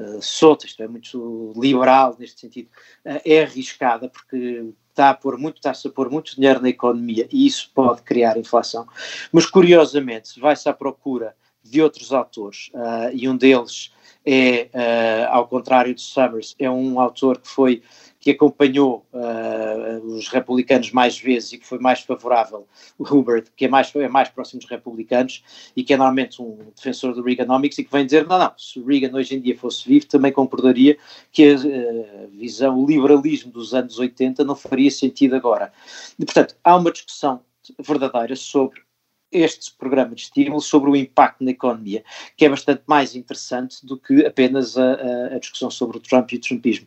uh, 0.00 0.22
solta, 0.22 0.66
isto 0.66 0.82
é, 0.82 0.88
muito 0.88 1.52
liberal 1.56 2.16
neste 2.18 2.40
sentido, 2.40 2.68
uh, 3.04 3.20
é 3.24 3.42
arriscada 3.42 4.08
porque 4.08 4.66
está 4.90 5.10
a 5.10 5.14
pôr 5.14 5.38
muito, 5.38 5.56
está-se 5.56 5.86
a 5.86 5.90
pôr 5.90 6.10
muito 6.10 6.34
dinheiro 6.34 6.60
na 6.60 6.68
economia 6.68 7.28
e 7.30 7.46
isso 7.46 7.70
pode 7.74 8.02
criar 8.02 8.36
inflação. 8.36 8.86
Mas 9.32 9.46
curiosamente, 9.46 10.38
vai-se 10.38 10.68
à 10.68 10.72
procura 10.72 11.34
de 11.62 11.82
outros 11.82 12.12
autores 12.12 12.70
uh, 12.74 13.10
e 13.12 13.28
um 13.28 13.36
deles 13.36 13.92
é, 14.24 14.68
uh, 14.74 15.34
ao 15.34 15.48
contrário 15.48 15.94
de 15.94 16.00
Summers, 16.00 16.54
é 16.58 16.70
um 16.70 17.00
autor 17.00 17.38
que 17.38 17.48
foi 17.48 17.82
que 18.20 18.32
acompanhou 18.32 19.06
uh, 19.14 20.06
os 20.06 20.28
republicanos 20.28 20.90
mais 20.92 21.18
vezes 21.18 21.54
e 21.54 21.58
que 21.58 21.66
foi 21.66 21.78
mais 21.78 22.00
favorável, 22.00 22.68
o 22.98 23.02
Hubert, 23.02 23.46
que 23.56 23.64
é 23.64 23.68
mais, 23.68 23.94
é 23.94 24.08
mais 24.08 24.28
próximo 24.28 24.60
dos 24.60 24.68
republicanos 24.68 25.42
e 25.74 25.82
que 25.82 25.94
é 25.94 25.96
normalmente 25.96 26.42
um 26.42 26.58
defensor 26.76 27.14
do 27.14 27.22
Reaganomics 27.22 27.78
e 27.78 27.84
que 27.84 27.90
vem 27.90 28.04
dizer, 28.04 28.26
não, 28.26 28.38
não, 28.38 28.52
se 28.58 28.78
o 28.78 28.84
Reagan 28.84 29.16
hoje 29.16 29.36
em 29.36 29.40
dia 29.40 29.56
fosse 29.56 29.88
vivo 29.88 30.06
também 30.06 30.30
concordaria 30.30 30.98
que 31.32 31.50
a 31.50 31.56
uh, 31.56 32.28
visão, 32.30 32.78
o 32.78 32.86
liberalismo 32.86 33.50
dos 33.50 33.72
anos 33.72 33.98
80 33.98 34.44
não 34.44 34.54
faria 34.54 34.90
sentido 34.90 35.34
agora. 35.34 35.72
E, 36.18 36.24
portanto, 36.24 36.54
há 36.62 36.76
uma 36.76 36.92
discussão 36.92 37.40
verdadeira 37.78 38.36
sobre 38.36 38.82
este 39.32 39.72
programa 39.74 40.14
de 40.14 40.22
estímulo 40.22 40.60
sobre 40.60 40.90
o 40.90 40.96
impacto 40.96 41.44
na 41.44 41.50
economia, 41.50 42.04
que 42.36 42.44
é 42.44 42.48
bastante 42.48 42.82
mais 42.86 43.14
interessante 43.14 43.84
do 43.84 43.98
que 43.98 44.26
apenas 44.26 44.76
a, 44.76 45.34
a, 45.34 45.38
discussão 45.38 45.70
sobre 45.70 45.98
o 45.98 46.00
Trump 46.00 46.32
e 46.32 46.36
o 46.36 46.40
Trumpismo. 46.40 46.86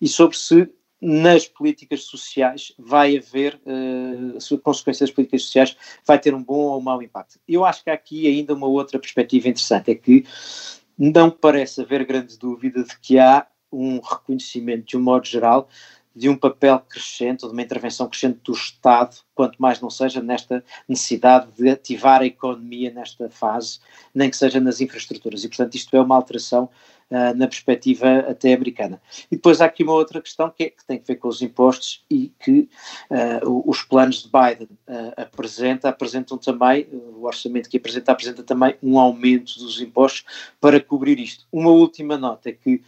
E 0.00 0.08
sobre 0.08 0.36
se 0.36 0.68
nas 1.00 1.48
políticas 1.48 2.04
sociais 2.04 2.72
vai 2.78 3.16
haver, 3.16 3.60
uh, 3.66 4.54
a 4.54 4.58
consequência 4.60 5.04
das 5.04 5.12
políticas 5.12 5.42
sociais 5.42 5.76
vai 6.06 6.18
ter 6.18 6.32
um 6.32 6.42
bom 6.42 6.54
ou 6.54 6.78
um 6.78 6.82
mau 6.82 7.02
impacto. 7.02 7.40
Eu 7.46 7.64
acho 7.64 7.82
que 7.82 7.90
há 7.90 7.94
aqui 7.94 8.28
ainda 8.28 8.54
uma 8.54 8.68
outra 8.68 9.00
perspectiva 9.00 9.48
interessante, 9.48 9.90
é 9.90 9.94
que 9.96 10.24
não 10.96 11.28
parece 11.28 11.80
haver 11.80 12.04
grande 12.04 12.38
dúvida 12.38 12.84
de 12.84 12.96
que 13.00 13.18
há 13.18 13.46
um 13.72 13.98
reconhecimento, 14.00 14.84
de 14.86 14.96
um 14.96 15.00
modo 15.00 15.26
geral, 15.26 15.68
de 16.14 16.28
um 16.28 16.36
papel 16.36 16.78
crescente, 16.80 17.46
de 17.46 17.52
uma 17.52 17.62
intervenção 17.62 18.08
crescente 18.08 18.40
do 18.44 18.52
Estado, 18.52 19.16
quanto 19.34 19.60
mais 19.60 19.80
não 19.80 19.90
seja 19.90 20.20
nesta 20.20 20.64
necessidade 20.88 21.50
de 21.56 21.70
ativar 21.70 22.20
a 22.20 22.26
economia 22.26 22.90
nesta 22.90 23.30
fase, 23.30 23.80
nem 24.14 24.28
que 24.28 24.36
seja 24.36 24.60
nas 24.60 24.80
infraestruturas. 24.80 25.42
E, 25.42 25.48
portanto, 25.48 25.74
isto 25.74 25.96
é 25.96 26.00
uma 26.00 26.14
alteração 26.14 26.68
uh, 27.10 27.36
na 27.36 27.46
perspectiva 27.46 28.20
até 28.28 28.52
americana. 28.52 29.00
E 29.30 29.36
depois 29.36 29.60
há 29.60 29.66
aqui 29.66 29.82
uma 29.82 29.92
outra 29.92 30.20
questão 30.20 30.50
que, 30.50 30.64
é, 30.64 30.70
que 30.70 30.84
tem 30.84 30.98
a 30.98 31.06
ver 31.06 31.16
com 31.16 31.28
os 31.28 31.42
impostos 31.42 32.04
e 32.10 32.32
que 32.40 32.68
uh, 33.10 33.70
os 33.70 33.82
planos 33.82 34.22
de 34.22 34.30
Biden 34.30 34.68
uh, 34.88 35.12
apresenta, 35.16 35.88
apresentam 35.88 36.36
também, 36.38 36.86
o 36.92 37.24
orçamento 37.24 37.68
que 37.68 37.76
apresenta, 37.76 38.12
apresenta 38.12 38.42
também 38.42 38.76
um 38.82 38.98
aumento 38.98 39.58
dos 39.58 39.80
impostos 39.80 40.24
para 40.60 40.80
cobrir 40.80 41.18
isto. 41.18 41.46
Uma 41.50 41.70
última 41.70 42.16
nota 42.16 42.50
é 42.50 42.52
que 42.52 42.82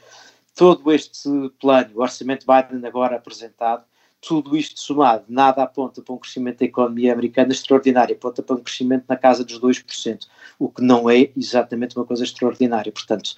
todo 0.55 0.93
este 0.93 1.29
plano, 1.61 1.91
o 1.95 2.03
orçamento 2.03 2.47
Biden 2.47 2.87
agora 2.87 3.17
apresentado, 3.17 3.85
tudo 4.27 4.57
isto 4.57 4.81
somado, 4.81 5.25
nada 5.29 5.63
aponta 5.63 6.01
para 6.01 6.15
um 6.15 6.19
crescimento 6.19 6.61
da 6.61 6.65
economia 6.65 7.13
americana 7.13 7.53
extraordinário, 7.53 8.15
aponta 8.17 8.43
para 8.43 8.57
um 8.57 8.61
crescimento 8.61 9.05
na 9.07 9.17
casa 9.17 9.45
dos 9.45 9.61
2%, 9.61 10.27
o 10.59 10.71
que 10.71 10.83
não 10.83 11.11
é 11.11 11.31
exatamente 11.37 11.97
uma 11.97 12.07
coisa 12.07 12.25
extraordinária. 12.25 12.91
Portanto, 12.91 13.35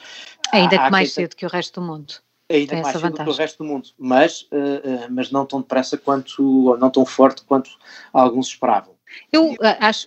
ainda 0.53 0.79
que 0.79 0.91
mais 0.91 1.13
cedo 1.13 1.35
que 1.35 1.45
o 1.45 1.49
resto 1.49 1.81
do 1.81 1.87
mundo. 1.87 2.15
Ainda 2.49 2.81
mais 2.81 3.01
cedo 3.01 3.25
que 3.25 3.31
o 3.31 3.33
resto 3.33 3.65
do 3.65 3.69
mundo, 3.69 3.89
mas, 3.99 4.43
uh, 4.43 5.07
uh, 5.07 5.07
mas 5.11 5.33
não 5.33 5.45
tão 5.45 5.61
depressa 5.61 5.99
quanto, 5.99 6.69
ou 6.69 6.79
não 6.79 6.91
tão 6.91 7.05
forte 7.05 7.43
quanto 7.45 7.71
alguns 8.13 8.49
esperavam. 8.49 8.95
Eu 9.33 9.53
uh, 9.53 9.57
acho, 9.81 10.07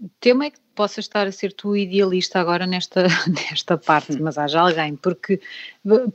o 0.00 0.08
tema 0.20 0.46
é 0.46 0.50
que 0.50 0.60
possa 0.76 1.00
estar 1.00 1.26
a 1.26 1.32
ser 1.32 1.52
tu 1.52 1.76
idealista 1.76 2.38
agora 2.38 2.64
nesta, 2.64 3.08
nesta 3.50 3.76
parte, 3.76 4.12
hum. 4.12 4.18
mas 4.20 4.38
haja 4.38 4.60
alguém, 4.60 4.94
porque 4.94 5.40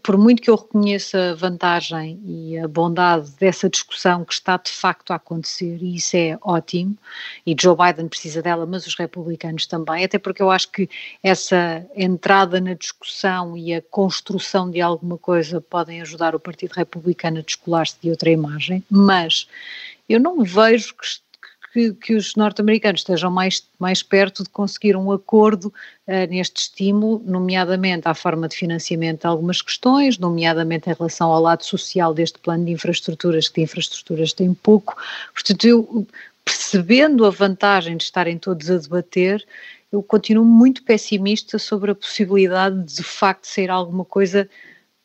por 0.01 0.17
muito 0.17 0.41
que 0.41 0.49
eu 0.49 0.55
reconheça 0.55 1.31
a 1.31 1.35
vantagem 1.35 2.17
e 2.25 2.57
a 2.57 2.65
bondade 2.65 3.29
dessa 3.31 3.69
discussão 3.69 4.23
que 4.23 4.31
está 4.31 4.55
de 4.55 4.71
facto 4.71 5.11
a 5.11 5.17
acontecer, 5.17 5.79
e 5.81 5.95
isso 5.95 6.15
é 6.15 6.37
ótimo, 6.41 6.97
e 7.45 7.53
Joe 7.59 7.75
Biden 7.75 8.07
precisa 8.07 8.41
dela, 8.41 8.65
mas 8.65 8.87
os 8.87 8.95
republicanos 8.95 9.65
também, 9.65 10.05
até 10.05 10.17
porque 10.17 10.41
eu 10.41 10.49
acho 10.49 10.71
que 10.71 10.89
essa 11.21 11.85
entrada 11.93 12.61
na 12.61 12.75
discussão 12.75 13.57
e 13.57 13.73
a 13.73 13.81
construção 13.81 14.71
de 14.71 14.79
alguma 14.79 15.17
coisa 15.17 15.59
podem 15.59 16.01
ajudar 16.01 16.35
o 16.35 16.39
Partido 16.39 16.71
Republicano 16.71 17.39
a 17.39 17.41
descolar-se 17.41 17.97
de 18.01 18.09
outra 18.09 18.29
imagem, 18.29 18.81
mas 18.89 19.45
eu 20.07 20.21
não 20.21 20.41
vejo 20.43 20.95
que 20.95 21.05
que, 21.73 21.91
que 21.95 22.13
os 22.13 22.35
norte-americanos 22.35 23.01
estejam 23.01 23.31
mais, 23.31 23.67
mais 23.79 24.03
perto 24.03 24.43
de 24.43 24.49
conseguir 24.49 24.95
um 24.95 25.11
acordo 25.11 25.73
uh, 26.07 26.29
neste 26.29 26.61
estímulo, 26.61 27.21
nomeadamente 27.25 28.07
à 28.07 28.13
forma 28.13 28.47
de 28.47 28.55
financiamento 28.55 29.21
de 29.21 29.27
algumas 29.27 29.59
questões, 29.59 30.19
nomeadamente 30.19 30.89
em 30.89 30.93
relação 30.93 31.31
ao 31.31 31.41
lado 31.41 31.65
social 31.65 32.13
deste 32.13 32.37
plano 32.37 32.65
de 32.65 32.71
infraestruturas, 32.71 33.49
que 33.49 33.55
de 33.55 33.61
infraestruturas 33.61 34.31
tem 34.33 34.53
pouco. 34.53 34.95
Portanto, 35.33 35.65
eu, 35.65 36.07
percebendo 36.45 37.25
a 37.25 37.31
vantagem 37.31 37.97
de 37.97 38.03
estarem 38.03 38.37
todos 38.37 38.69
a 38.69 38.77
debater, 38.77 39.43
eu 39.91 40.03
continuo 40.03 40.45
muito 40.45 40.83
pessimista 40.83 41.57
sobre 41.57 41.91
a 41.91 41.95
possibilidade 41.95 42.83
de 42.83 42.95
de 42.97 43.03
facto 43.03 43.45
ser 43.45 43.71
alguma 43.71 44.05
coisa 44.05 44.47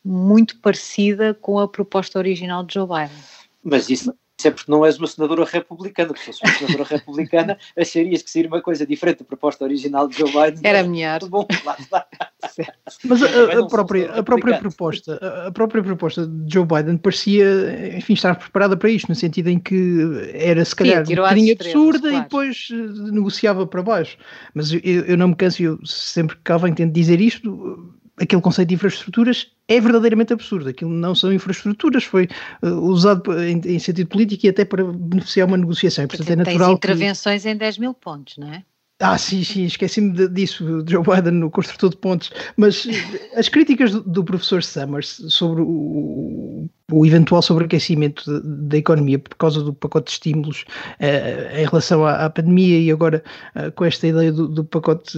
muito 0.05 0.57
parecida 0.57 1.33
com 1.33 1.59
a 1.59 1.67
proposta 1.67 2.19
original 2.19 2.63
de 2.63 2.75
Joe 2.75 2.87
Biden. 2.87 3.23
Mas 3.63 3.89
isso, 3.89 4.13
é 4.47 4.51
porque 4.51 4.71
não 4.71 4.85
és 4.85 4.97
uma 4.97 5.07
senadora 5.07 5.45
republicana, 5.45 6.09
porque 6.09 6.31
se 6.31 6.39
fosse 6.39 6.43
uma 6.43 6.53
senadora 6.53 6.83
republicana 6.89 7.57
acharias 7.77 8.21
que 8.21 8.29
seria 8.29 8.49
uma 8.49 8.61
coisa 8.61 8.85
diferente 8.85 9.19
da 9.19 9.25
proposta 9.25 9.63
original 9.63 10.07
de 10.07 10.17
Joe 10.17 10.31
Biden. 10.31 10.61
Era 10.63 10.83
melhor. 10.83 11.19
Bom, 11.27 11.45
lá 11.65 11.75
está. 11.79 12.07
Mas 13.03 13.21
a, 13.21 13.59
a, 13.59 13.67
própria, 13.67 14.11
a, 14.11 14.23
própria 14.23 14.57
proposta, 14.59 15.15
a 15.47 15.51
própria 15.51 15.83
proposta 15.83 16.25
de 16.25 16.53
Joe 16.53 16.65
Biden 16.65 16.97
parecia, 16.97 17.95
enfim, 17.97 18.13
estar 18.13 18.35
preparada 18.35 18.75
para 18.77 18.89
isto, 18.89 19.09
no 19.09 19.15
sentido 19.15 19.49
em 19.49 19.59
que 19.59 20.29
era 20.33 20.63
se 20.63 20.75
calhar 20.75 21.05
Sim, 21.05 21.13
um 21.13 21.15
bocadinho 21.17 21.53
absurda 21.53 22.09
claro. 22.09 22.15
e 22.15 22.21
depois 22.21 22.67
eh, 22.71 23.11
negociava 23.11 23.67
para 23.67 23.81
baixo. 23.81 24.17
Mas 24.53 24.71
eu, 24.71 24.79
eu 24.83 25.17
não 25.17 25.29
me 25.29 25.35
canso, 25.35 25.61
eu 25.61 25.79
sempre 25.85 26.35
que 26.35 26.43
cá 26.43 26.57
venho 26.57 26.75
tento 26.75 26.93
dizer 26.93 27.19
isto, 27.19 27.93
aquele 28.19 28.41
conceito 28.41 28.69
de 28.69 28.75
infraestruturas 28.75 29.47
é 29.67 29.79
verdadeiramente 29.79 30.33
absurdo. 30.33 30.69
Aquilo 30.69 30.91
não 30.91 31.15
são 31.15 31.31
infraestruturas, 31.31 32.03
foi 32.03 32.27
uh, 32.61 32.67
usado 32.67 33.31
em, 33.41 33.59
em, 33.65 33.79
sentido 33.79 34.07
político 34.07 34.45
e 34.45 34.49
até 34.49 34.65
para 34.65 34.83
beneficiar 34.83 35.47
uma 35.47 35.57
negociação. 35.57 36.07
Portanto, 36.07 36.29
é 36.29 36.35
natural. 36.35 36.69
Tens 36.69 36.77
intervenções 36.77 37.43
que... 37.43 37.49
em 37.49 37.55
10 37.57 37.77
mil 37.77 37.93
pontos, 37.93 38.37
não 38.37 38.51
é? 38.51 38.63
Ah, 39.01 39.17
sim, 39.17 39.45
sim, 39.45 39.63
esqueci-me 39.63 40.27
disso, 40.27 40.83
Joe 40.85 41.01
Biden, 41.01 41.39
no 41.39 41.49
construtor 41.49 41.89
de 41.89 41.95
pontos. 41.97 42.31
Mas 42.57 42.85
as 43.33 43.47
críticas 43.47 43.93
do, 43.93 44.01
do 44.01 44.23
professor 44.25 44.61
Summers 44.61 45.23
sobre 45.29 45.61
o, 45.61 46.69
o 46.91 47.05
eventual 47.05 47.41
sobreaquecimento 47.41 48.41
da 48.41 48.77
economia 48.77 49.19
por 49.19 49.35
causa 49.35 49.63
do 49.63 49.73
pacote 49.73 50.07
de 50.07 50.11
estímulos 50.11 50.65
uh, 50.99 51.57
em 51.57 51.65
relação 51.65 52.05
à, 52.05 52.25
à, 52.25 52.29
pandemia 52.29 52.79
e 52.79 52.91
agora 52.91 53.23
uh, 53.55 53.71
com 53.71 53.85
esta 53.85 54.07
ideia 54.07 54.31
do, 54.31 54.47
do, 54.47 54.63
pacote 54.63 55.17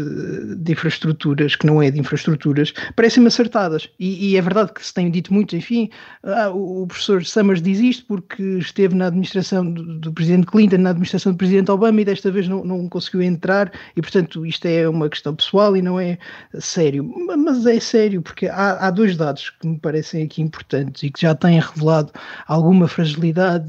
de 0.58 0.72
infraestruturas, 0.72 1.56
que 1.56 1.66
não 1.66 1.82
é 1.82 1.90
de 1.90 2.00
infraestruturas, 2.00 2.74
parecem-me 2.96 3.28
acertadas. 3.28 3.90
E, 4.00 4.32
e, 4.32 4.38
é 4.38 4.42
verdade 4.42 4.74
que 4.74 4.86
se 4.86 4.94
tem 4.94 5.10
dito 5.10 5.34
muito, 5.34 5.56
enfim, 5.56 5.90
ah, 6.24 6.50
o, 6.50 6.84
o, 6.84 6.88
professor 6.88 7.24
Summers 7.26 7.62
diz 7.62 7.80
isto 7.80 8.06
porque 8.06 8.44
esteve 8.60 8.96
na 8.96 9.08
administração 9.08 9.70
do, 9.72 10.00
do, 10.00 10.14
presidente 10.14 10.48
Clinton, 10.48 10.78
na 10.78 10.92
administração 10.92 11.32
do 11.32 11.38
presidente 11.38 11.72
Obama 11.72 12.02
e 12.02 12.06
desta 12.06 12.32
vez 12.32 12.48
não, 12.48 12.64
não 12.64 12.88
conseguiu 12.88 13.22
entrar 13.22 13.71
e, 13.96 14.02
portanto, 14.02 14.46
isto 14.46 14.66
é 14.66 14.88
uma 14.88 15.10
questão 15.10 15.36
pessoal 15.36 15.76
e 15.76 15.82
não 15.82 16.00
é 16.00 16.18
sério. 16.60 17.04
Mas 17.38 17.66
é 17.66 17.80
sério 17.80 18.22
porque 18.22 18.48
há, 18.48 18.88
há 18.88 18.92
dois 18.92 19.18
dados 19.18 19.50
que 19.50 19.68
me 19.68 19.78
parecem 19.78 20.24
aqui 20.24 20.42
importantes 20.42 21.04
e 21.04 21.10
que 21.10 21.22
já 21.22 21.36
têm 21.36 21.60
revelado 21.60 22.12
alguma 22.48 22.88
fragilidade 22.88 23.68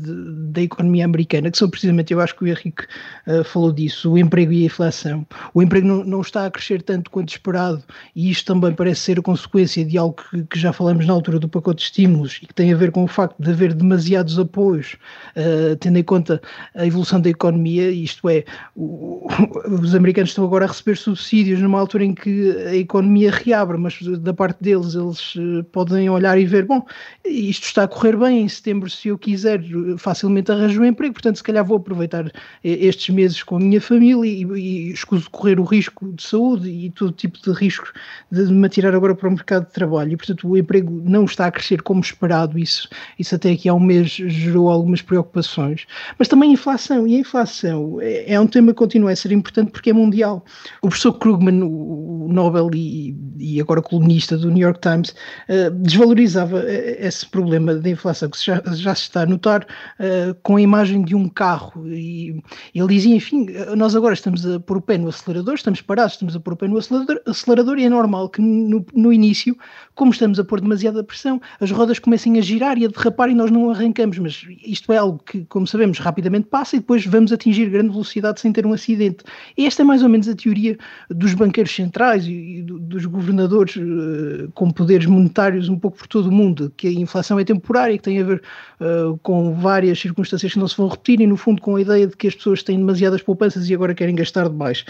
da 0.53 0.62
economia 0.62 1.05
americana, 1.05 1.51
que 1.51 1.59
são 1.59 1.69
precisamente, 1.69 2.12
eu 2.12 2.21
acho 2.21 2.35
que 2.37 2.45
o 2.45 2.49
Henrique 2.49 2.85
uh, 3.27 3.45
falou 3.45 3.73
disso, 3.73 4.12
o 4.12 4.19
emprego 4.19 4.53
e 4.53 4.62
a 4.62 4.67
inflação. 4.67 5.27
O 5.55 5.62
emprego 5.62 5.87
não, 5.87 6.05
não, 6.05 6.21
está 6.21 6.47
a 6.47 6.51
crescer 6.51 6.83
tanto 6.83 7.11
quanto 7.11 7.31
esperado 7.31 7.83
e 8.15 8.31
isto 8.31 8.47
também 8.47 8.73
parece 8.73 9.01
ser 9.01 9.19
a 9.19 9.23
consequência 9.23 9.85
de 9.85 9.99
algo 9.99 10.17
que, 10.31 10.45
que, 10.45 10.59
já 10.59 10.73
falamos 10.73 11.07
na 11.07 11.12
altura 11.12 11.38
do 11.38 11.49
pacote 11.49 11.79
de 11.79 11.85
estímulos 11.85 12.38
e 12.43 12.47
que 12.47 12.55
tem 12.55 12.73
a 12.73 12.77
ver 12.77 12.93
com 12.93 13.05
o 13.05 13.09
facto 13.09 13.37
de 13.38 13.51
haver 13.51 13.75
demasiados 13.75 14.38
apoios, 14.38 14.97
uh, 15.37 15.77
tendo 15.77 15.99
em 15.99 16.03
conta 16.03 16.41
a 16.75 16.87
evolução 16.87 17.21
da 17.21 17.31
economia, 17.31 17.91
isto 17.91 18.29
é, 18.29 18.45
o, 18.77 19.27
os 19.67 19.92
americanos 19.95 20.31
estão 20.31 20.45
agora 20.45 20.65
a 20.65 20.69
receber 20.69 20.97
subsídios 20.97 21.61
numa 21.61 21.79
altura 21.79 22.05
em 22.05 22.15
que 22.15 22.51
a 22.67 22.77
economia 22.77 23.31
reabre, 23.31 23.79
mas 23.79 23.99
da 24.19 24.33
parte 24.35 24.63
deles 24.63 24.95
eles 24.95 25.35
uh, 25.37 25.65
podem 25.73 26.09
olhar 26.09 26.39
e 26.39 26.45
ver, 26.45 26.65
bom, 26.65 26.85
isto 27.25 27.65
está 27.65 27.85
a 27.85 27.89
correr 27.89 28.17
bem, 28.17 28.43
em 28.43 28.49
setembro, 28.49 28.91
se 28.91 29.09
eu 29.09 29.19
quiser, 29.19 29.63
facilmente 29.99 30.51
arranjo 30.51 30.83
um 30.83 30.85
emprego, 30.85 31.15
portanto, 31.15 31.37
se 31.37 31.43
calhar 31.43 31.65
vou 31.65 31.77
aproveitar 31.77 32.31
estes 32.63 33.15
meses 33.15 33.43
com 33.43 33.57
a 33.57 33.61
minha 33.61 33.81
família 33.81 34.29
e, 34.29 34.45
e 34.45 34.93
escuso 34.93 35.31
correr 35.31 35.59
o 35.59 35.65
risco 35.65 36.13
de 36.13 36.23
saúde 36.23 36.69
e 36.69 36.91
todo 36.91 37.13
tipo 37.13 37.39
de 37.41 37.53
riscos 37.53 37.93
de 38.31 38.43
me 38.53 38.67
atirar 38.67 38.95
agora 38.95 39.15
para 39.15 39.29
o 39.29 39.33
mercado 39.33 39.67
de 39.67 39.73
trabalho. 39.73 40.13
E, 40.13 40.17
portanto, 40.17 40.49
o 40.49 40.57
emprego 40.57 41.03
não 41.05 41.25
está 41.25 41.47
a 41.47 41.51
crescer 41.51 41.83
como 41.83 42.01
esperado, 42.01 42.59
isso, 42.59 42.89
isso 43.19 43.35
até 43.35 43.53
aqui 43.53 43.69
há 43.69 43.75
um 43.75 43.81
mês 43.81 44.11
gerou 44.11 44.69
algumas 44.71 45.03
preocupações. 45.03 45.87
Mas 46.19 46.29
também 46.29 46.51
a 46.51 46.53
inflação, 46.55 47.07
e 47.07 47.17
a 47.17 47.19
inflação 47.19 47.99
é, 48.01 48.35
é 48.35 48.41
um 48.41 48.47
tema 48.47 48.73
que 48.73 48.79
continua 48.79 49.13
a 49.13 49.17
ser 49.17 49.33
importante 49.33 49.71
porque 49.83 49.90
é 49.90 49.92
mundial. 49.92 50.45
O 50.81 50.88
professor 50.88 51.12
Krugman, 51.14 51.61
o 51.64 52.29
Nobel 52.31 52.71
e, 52.73 53.16
e 53.37 53.61
agora 53.61 53.83
colunista 53.83 54.38
do 54.38 54.49
New 54.49 54.62
York 54.62 54.81
Times, 54.81 55.11
uh, 55.49 55.71
desvalorizava 55.83 56.62
esse 56.71 57.27
problema 57.27 57.75
da 57.75 57.90
inflação 57.90 58.31
que 58.31 58.42
já, 58.42 58.62
já 58.75 58.95
se 58.95 59.03
está 59.03 59.23
a 59.23 59.27
notar 59.27 59.64
uh, 59.64 60.35
com 60.45 60.57
a 60.57 60.62
imagem 60.62 61.03
de 61.03 61.16
um 61.16 61.29
carro. 61.29 61.85
E 61.88 62.40
ele 62.73 62.95
dizia, 62.95 63.16
enfim, 63.16 63.47
nós 63.77 63.97
agora 63.97 64.14
estamos 64.14 64.47
a 64.47 64.61
pôr 64.61 64.77
o 64.77 64.81
pé 64.81 64.97
no 64.97 65.09
acelerador, 65.09 65.55
estamos 65.55 65.81
parados, 65.81 66.12
estamos 66.12 66.37
a 66.37 66.40
pôr 66.40 66.53
o 66.53 66.57
pé 66.57 66.68
no 66.68 66.79
acelerador, 66.79 67.21
acelerador 67.27 67.79
e 67.79 67.85
é 67.85 67.88
normal 67.88 68.29
que 68.29 68.40
no, 68.40 68.87
no 68.95 69.12
início, 69.12 69.57
como 69.97 70.12
estamos 70.12 70.38
a 70.38 70.45
pôr 70.45 70.61
demasiada 70.61 71.03
pressão, 71.03 71.40
as 71.61 71.73
rodas 71.73 71.99
comecem 71.99 72.38
a 72.38 72.40
girar 72.40 72.79
e 72.79 72.85
a 72.85 72.88
derrapar 72.88 73.29
e 73.31 73.35
nós 73.35 73.51
não 73.51 73.68
arrancamos. 73.71 74.16
Mas 74.18 74.47
isto 74.64 74.92
é 74.92 74.97
algo 74.97 75.21
que, 75.27 75.45
como 75.47 75.66
sabemos, 75.66 75.99
rapidamente 75.99 76.47
passa 76.47 76.77
e 76.77 76.79
depois 76.79 77.05
vamos 77.05 77.33
atingir 77.33 77.68
grande 77.68 77.90
velocidade 77.90 78.40
sem 78.40 78.53
ter 78.53 78.64
um 78.64 78.73
acidente. 78.73 79.25
E 79.57 79.66
esta 79.73 79.83
é 79.83 79.85
mais 79.85 80.03
ou 80.03 80.09
menos 80.09 80.29
a 80.29 80.35
teoria 80.35 80.79
dos 81.11 81.35
banqueiros 81.35 81.75
centrais 81.75 82.27
e 82.27 82.63
dos 82.63 83.07
governadores 83.07 83.77
uh, 83.77 84.51
com 84.55 84.71
poderes 84.71 85.07
monetários 85.07 85.69
um 85.69 85.79
pouco 85.79 85.99
por 85.99 86.07
todo 86.07 86.29
o 86.29 86.33
mundo, 86.33 86.73
que 86.77 86.87
a 86.87 86.93
inflação 86.93 87.39
é 87.39 87.45
temporária 87.45 87.73
temporária, 87.73 87.97
que 87.97 88.05
tem 88.05 88.21
a 88.21 88.25
ver 88.25 88.43
uh, 88.81 89.19
com 89.23 89.55
várias 89.55 89.99
circunstâncias 89.99 90.53
que 90.53 90.59
não 90.59 90.69
se 90.69 90.77
vão 90.77 90.89
repetir 90.89 91.21
e, 91.21 91.27
no 91.27 91.37
fundo, 91.37 91.61
com 91.61 91.77
a 91.77 91.81
ideia 91.81 92.07
de 92.07 92.17
que 92.17 92.29
as 92.29 92.35
pessoas 92.35 92.63
têm 92.63 92.79
demasiadas 92.79 93.23
poupanças 93.23 93.69
e 93.69 93.75
agora 93.75 93.95
querem 93.95 94.15
gastar 94.15 94.49
demais. 94.49 94.85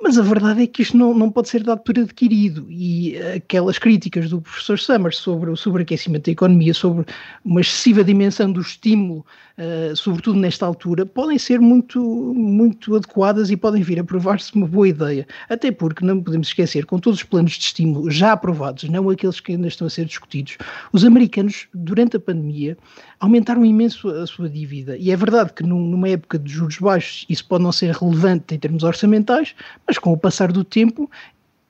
Mas 0.00 0.18
a 0.18 0.22
verdade 0.22 0.62
é 0.62 0.66
que 0.66 0.82
isto 0.82 0.96
não, 0.96 1.14
não 1.14 1.30
pode 1.30 1.48
ser 1.48 1.62
dado 1.62 1.80
por 1.80 1.98
adquirido 1.98 2.66
e 2.68 3.16
aquelas 3.36 3.78
críticas 3.78 4.28
do 4.28 4.40
professor 4.40 4.78
Summers 4.78 5.16
sobre 5.16 5.50
o 5.50 5.56
sobreaquecimento 5.56 6.26
da 6.26 6.32
economia, 6.32 6.74
sobre 6.74 7.06
uma 7.44 7.60
excessiva 7.60 8.04
dimensão 8.04 8.52
do 8.52 8.60
estímulo 8.60 9.24
uh, 9.58 9.96
sobretudo 9.96 10.38
nesta 10.38 10.66
altura, 10.66 11.04
podem 11.06 11.38
ser 11.38 11.60
muito, 11.60 12.00
muito 12.34 12.94
adequadas 12.96 13.50
e 13.50 13.56
podem 13.56 13.82
vir 13.82 13.98
a 13.98 14.04
provar-se 14.04 14.54
uma 14.54 14.66
boa 14.66 14.88
ideia. 14.88 15.26
Até 15.48 15.70
porque 15.70 16.04
não 16.04 16.22
podemos 16.22 16.48
esquecer, 16.48 16.86
com 16.86 16.98
todos 16.98 17.20
os 17.20 17.24
planos 17.24 17.52
de 17.52 17.64
estímulo 17.64 18.10
já 18.10 18.32
aprovados, 18.32 18.84
não 18.84 19.10
aqueles 19.10 19.40
que 19.40 19.52
ainda 19.52 19.68
estão 19.68 19.86
a 19.86 19.90
ser 19.90 20.04
discutidos, 20.04 20.58
os 20.92 21.04
americanos, 21.04 21.68
durante 21.74 22.16
a 22.16 22.20
pandemia, 22.20 22.76
aumentaram 23.20 23.64
imenso 23.64 24.08
a 24.08 24.26
sua 24.26 24.48
dívida. 24.48 24.96
E 24.96 25.10
é 25.10 25.16
verdade 25.16 25.52
que 25.52 25.62
numa 25.62 26.08
época 26.08 26.38
de 26.38 26.50
juros 26.50 26.78
baixos 26.78 27.24
isso 27.28 27.46
pode 27.46 27.64
não 27.64 27.72
ser 27.72 27.94
relevante 27.94 28.54
em 28.54 28.58
termos 28.58 28.82
orçamentais, 28.82 29.54
mas 29.86 29.98
com 29.98 30.12
o 30.12 30.16
passar 30.16 30.52
do 30.52 30.64
tempo 30.64 31.10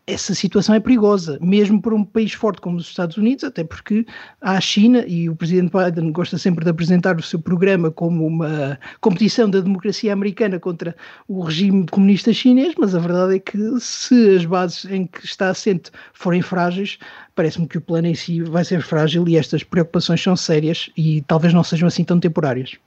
essa 0.07 0.35
situação 0.35 0.75
é 0.75 0.81
perigosa, 0.81 1.37
mesmo 1.43 1.83
para 1.83 1.95
um 1.95 2.05
país 2.05 2.33
forte 2.33 2.61
como 2.61 2.77
os 2.77 2.87
Estados 2.87 3.17
Unidos, 3.17 3.43
até 3.43 3.65
porque 3.65 4.07
a 4.41 4.61
China, 4.61 5.05
e 5.07 5.29
o 5.29 5.35
presidente 5.35 5.73
Biden 5.73 6.13
gosta 6.13 6.39
sempre 6.39 6.65
de 6.65 6.71
apresentar 6.71 7.17
o 7.17 7.23
seu 7.23 7.41
programa 7.41 7.91
como 7.91 8.25
uma 8.25 8.79
competição 9.01 9.51
da 9.51 9.61
democracia 9.61 10.13
americana 10.13 10.61
contra 10.61 10.95
o 11.27 11.43
regime 11.43 11.87
comunista 11.87 12.33
chinês, 12.33 12.75
mas 12.79 12.95
a 12.95 13.01
verdade 13.01 13.37
é 13.37 13.39
que 13.41 13.59
se 13.81 14.37
as 14.37 14.45
bases 14.45 14.85
em 14.85 15.07
que 15.07 15.25
está 15.25 15.51
assente 15.51 15.91
forem 16.13 16.41
frágeis, 16.41 16.99
parece-me 17.35 17.67
que 17.67 17.79
o 17.79 17.81
plano 17.81 18.07
em 18.07 18.15
si 18.15 18.43
vai 18.43 18.65
ser 18.65 18.83
frágil 18.83 19.27
e 19.27 19.37
estas 19.37 19.65
preocupações 19.65 20.23
são 20.23 20.37
sérias 20.37 20.89
e 20.97 21.23
talvez 21.23 21.53
não 21.53 21.65
sejam 21.65 21.89
assim 21.89 22.05
tão 22.05 22.21
temporárias. 22.21 22.79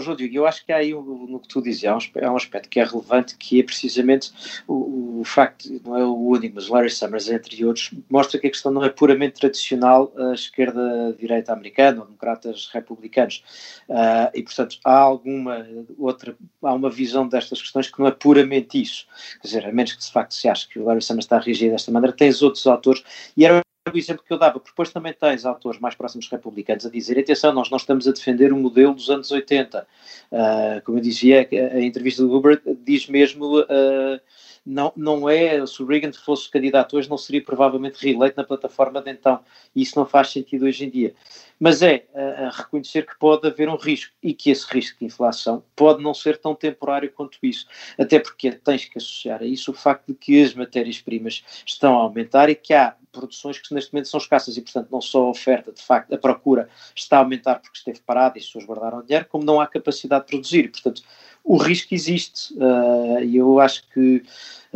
João 0.00 0.16
Diogo, 0.16 0.34
eu 0.34 0.46
acho 0.46 0.64
que 0.64 0.72
há 0.72 0.76
aí 0.76 0.92
no 0.92 1.38
que 1.38 1.48
tu 1.48 1.60
dizes, 1.60 1.84
há 1.84 1.94
um, 1.94 2.36
aspecto 2.36 2.68
que 2.68 2.80
é 2.80 2.84
relevante, 2.84 3.36
que 3.36 3.60
é 3.60 3.62
precisamente 3.62 4.32
o, 4.66 5.20
o, 5.20 5.24
facto, 5.24 5.68
não 5.84 5.96
é 5.96 6.04
o 6.04 6.14
único, 6.14 6.54
mas 6.54 6.68
Larry 6.68 6.90
Summers, 6.90 7.28
entre 7.28 7.62
outros, 7.64 7.90
mostra 8.08 8.40
que 8.40 8.46
a 8.46 8.50
questão 8.50 8.72
não 8.72 8.82
é 8.82 8.88
puramente 8.88 9.40
tradicional 9.40 10.12
a 10.16 10.32
esquerda-direita 10.32 11.52
americana 11.52 12.00
ou 12.00 12.06
democratas 12.06 12.70
republicanos. 12.72 13.44
Uh, 13.88 14.30
e, 14.34 14.42
portanto, 14.42 14.78
há 14.82 14.96
alguma 14.96 15.66
outra, 15.98 16.34
há 16.62 16.72
uma 16.72 16.88
visão 16.88 17.28
destas 17.28 17.60
questões 17.60 17.90
que 17.90 17.98
não 17.98 18.06
é 18.06 18.12
puramente 18.12 18.80
isso. 18.80 19.06
Quer 19.42 19.48
dizer, 19.48 19.66
a 19.66 19.72
menos 19.72 19.92
que 19.92 20.00
de 20.00 20.10
facto 20.10 20.32
se 20.32 20.48
ache 20.48 20.68
que 20.68 20.78
o 20.78 20.84
Larry 20.84 21.02
Summers 21.02 21.26
está 21.26 21.36
a 21.36 21.40
reagir 21.40 21.70
desta 21.70 21.92
maneira, 21.92 22.16
tens 22.16 22.40
outros 22.40 22.66
autores, 22.66 23.04
e 23.36 23.44
era 23.44 23.64
o 23.92 23.98
exemplo 23.98 24.24
que 24.26 24.32
eu 24.32 24.38
dava, 24.38 24.54
porque 24.54 24.70
depois 24.70 24.90
também 24.90 25.12
tens 25.12 25.44
autores 25.44 25.78
mais 25.78 25.94
próximos 25.94 26.26
republicanos 26.28 26.86
a 26.86 26.90
dizer: 26.90 27.18
atenção, 27.18 27.52
nós 27.52 27.68
não 27.68 27.76
estamos 27.76 28.08
a 28.08 28.12
defender 28.12 28.52
o 28.52 28.56
modelo 28.56 28.94
dos 28.94 29.10
anos 29.10 29.30
80. 29.30 29.80
Uh, 29.80 29.86
ah, 30.32 30.82
como 30.84 30.98
eu 30.98 31.02
dizia, 31.02 31.46
a, 31.72 31.80
entrevista 31.80 32.22
do 32.22 32.34
Huber 32.34 32.62
diz 32.82 33.06
mesmo. 33.08 33.60
Uh, 33.60 34.18
não, 34.64 34.92
não 34.96 35.28
é, 35.28 35.64
se 35.66 35.82
o 35.82 35.86
Reagan 35.86 36.12
fosse 36.12 36.50
candidato 36.50 36.96
hoje, 36.96 37.10
não 37.10 37.18
seria 37.18 37.42
provavelmente 37.44 38.02
reeleito 38.02 38.36
na 38.36 38.44
plataforma 38.44 39.02
de 39.02 39.10
então. 39.10 39.40
E 39.74 39.82
isso 39.82 39.98
não 39.98 40.06
faz 40.06 40.30
sentido 40.30 40.64
hoje 40.64 40.84
em 40.86 40.90
dia. 40.90 41.14
Mas 41.60 41.82
é 41.82 42.06
a, 42.14 42.46
a 42.46 42.50
reconhecer 42.50 43.06
que 43.06 43.18
pode 43.18 43.46
haver 43.46 43.68
um 43.68 43.76
risco 43.76 44.12
e 44.22 44.32
que 44.32 44.50
esse 44.50 44.66
risco 44.72 44.98
de 44.98 45.04
inflação 45.04 45.62
pode 45.76 46.02
não 46.02 46.14
ser 46.14 46.38
tão 46.38 46.54
temporário 46.54 47.12
quanto 47.12 47.38
isso. 47.42 47.66
Até 47.98 48.18
porque 48.18 48.52
tens 48.52 48.86
que 48.86 48.98
associar 48.98 49.42
a 49.42 49.44
isso 49.44 49.70
o 49.70 49.74
facto 49.74 50.06
de 50.06 50.14
que 50.14 50.42
as 50.42 50.54
matérias-primas 50.54 51.44
estão 51.66 51.98
a 51.98 52.02
aumentar 52.02 52.48
e 52.48 52.54
que 52.54 52.72
há 52.72 52.96
produções 53.12 53.58
que 53.58 53.72
neste 53.72 53.92
momento 53.92 54.08
são 54.08 54.18
escassas 54.18 54.56
e, 54.56 54.62
portanto, 54.62 54.88
não 54.90 55.00
só 55.00 55.26
a 55.26 55.30
oferta, 55.30 55.72
de 55.72 55.82
facto, 55.82 56.12
a 56.12 56.18
procura 56.18 56.68
está 56.96 57.18
a 57.18 57.20
aumentar 57.20 57.60
porque 57.60 57.78
esteve 57.78 58.00
parada 58.00 58.36
e 58.36 58.40
as 58.40 58.46
pessoas 58.46 58.64
guardaram 58.64 59.02
dinheiro, 59.02 59.26
como 59.28 59.44
não 59.44 59.60
há 59.60 59.66
capacidade 59.66 60.24
de 60.24 60.30
produzir. 60.30 60.64
E, 60.64 60.68
portanto, 60.68 61.02
o 61.44 61.56
risco 61.58 61.94
existe. 61.94 62.54
Uh, 62.54 63.22
e 63.22 63.36
eu 63.36 63.60
acho 63.60 63.84
que 63.92 64.24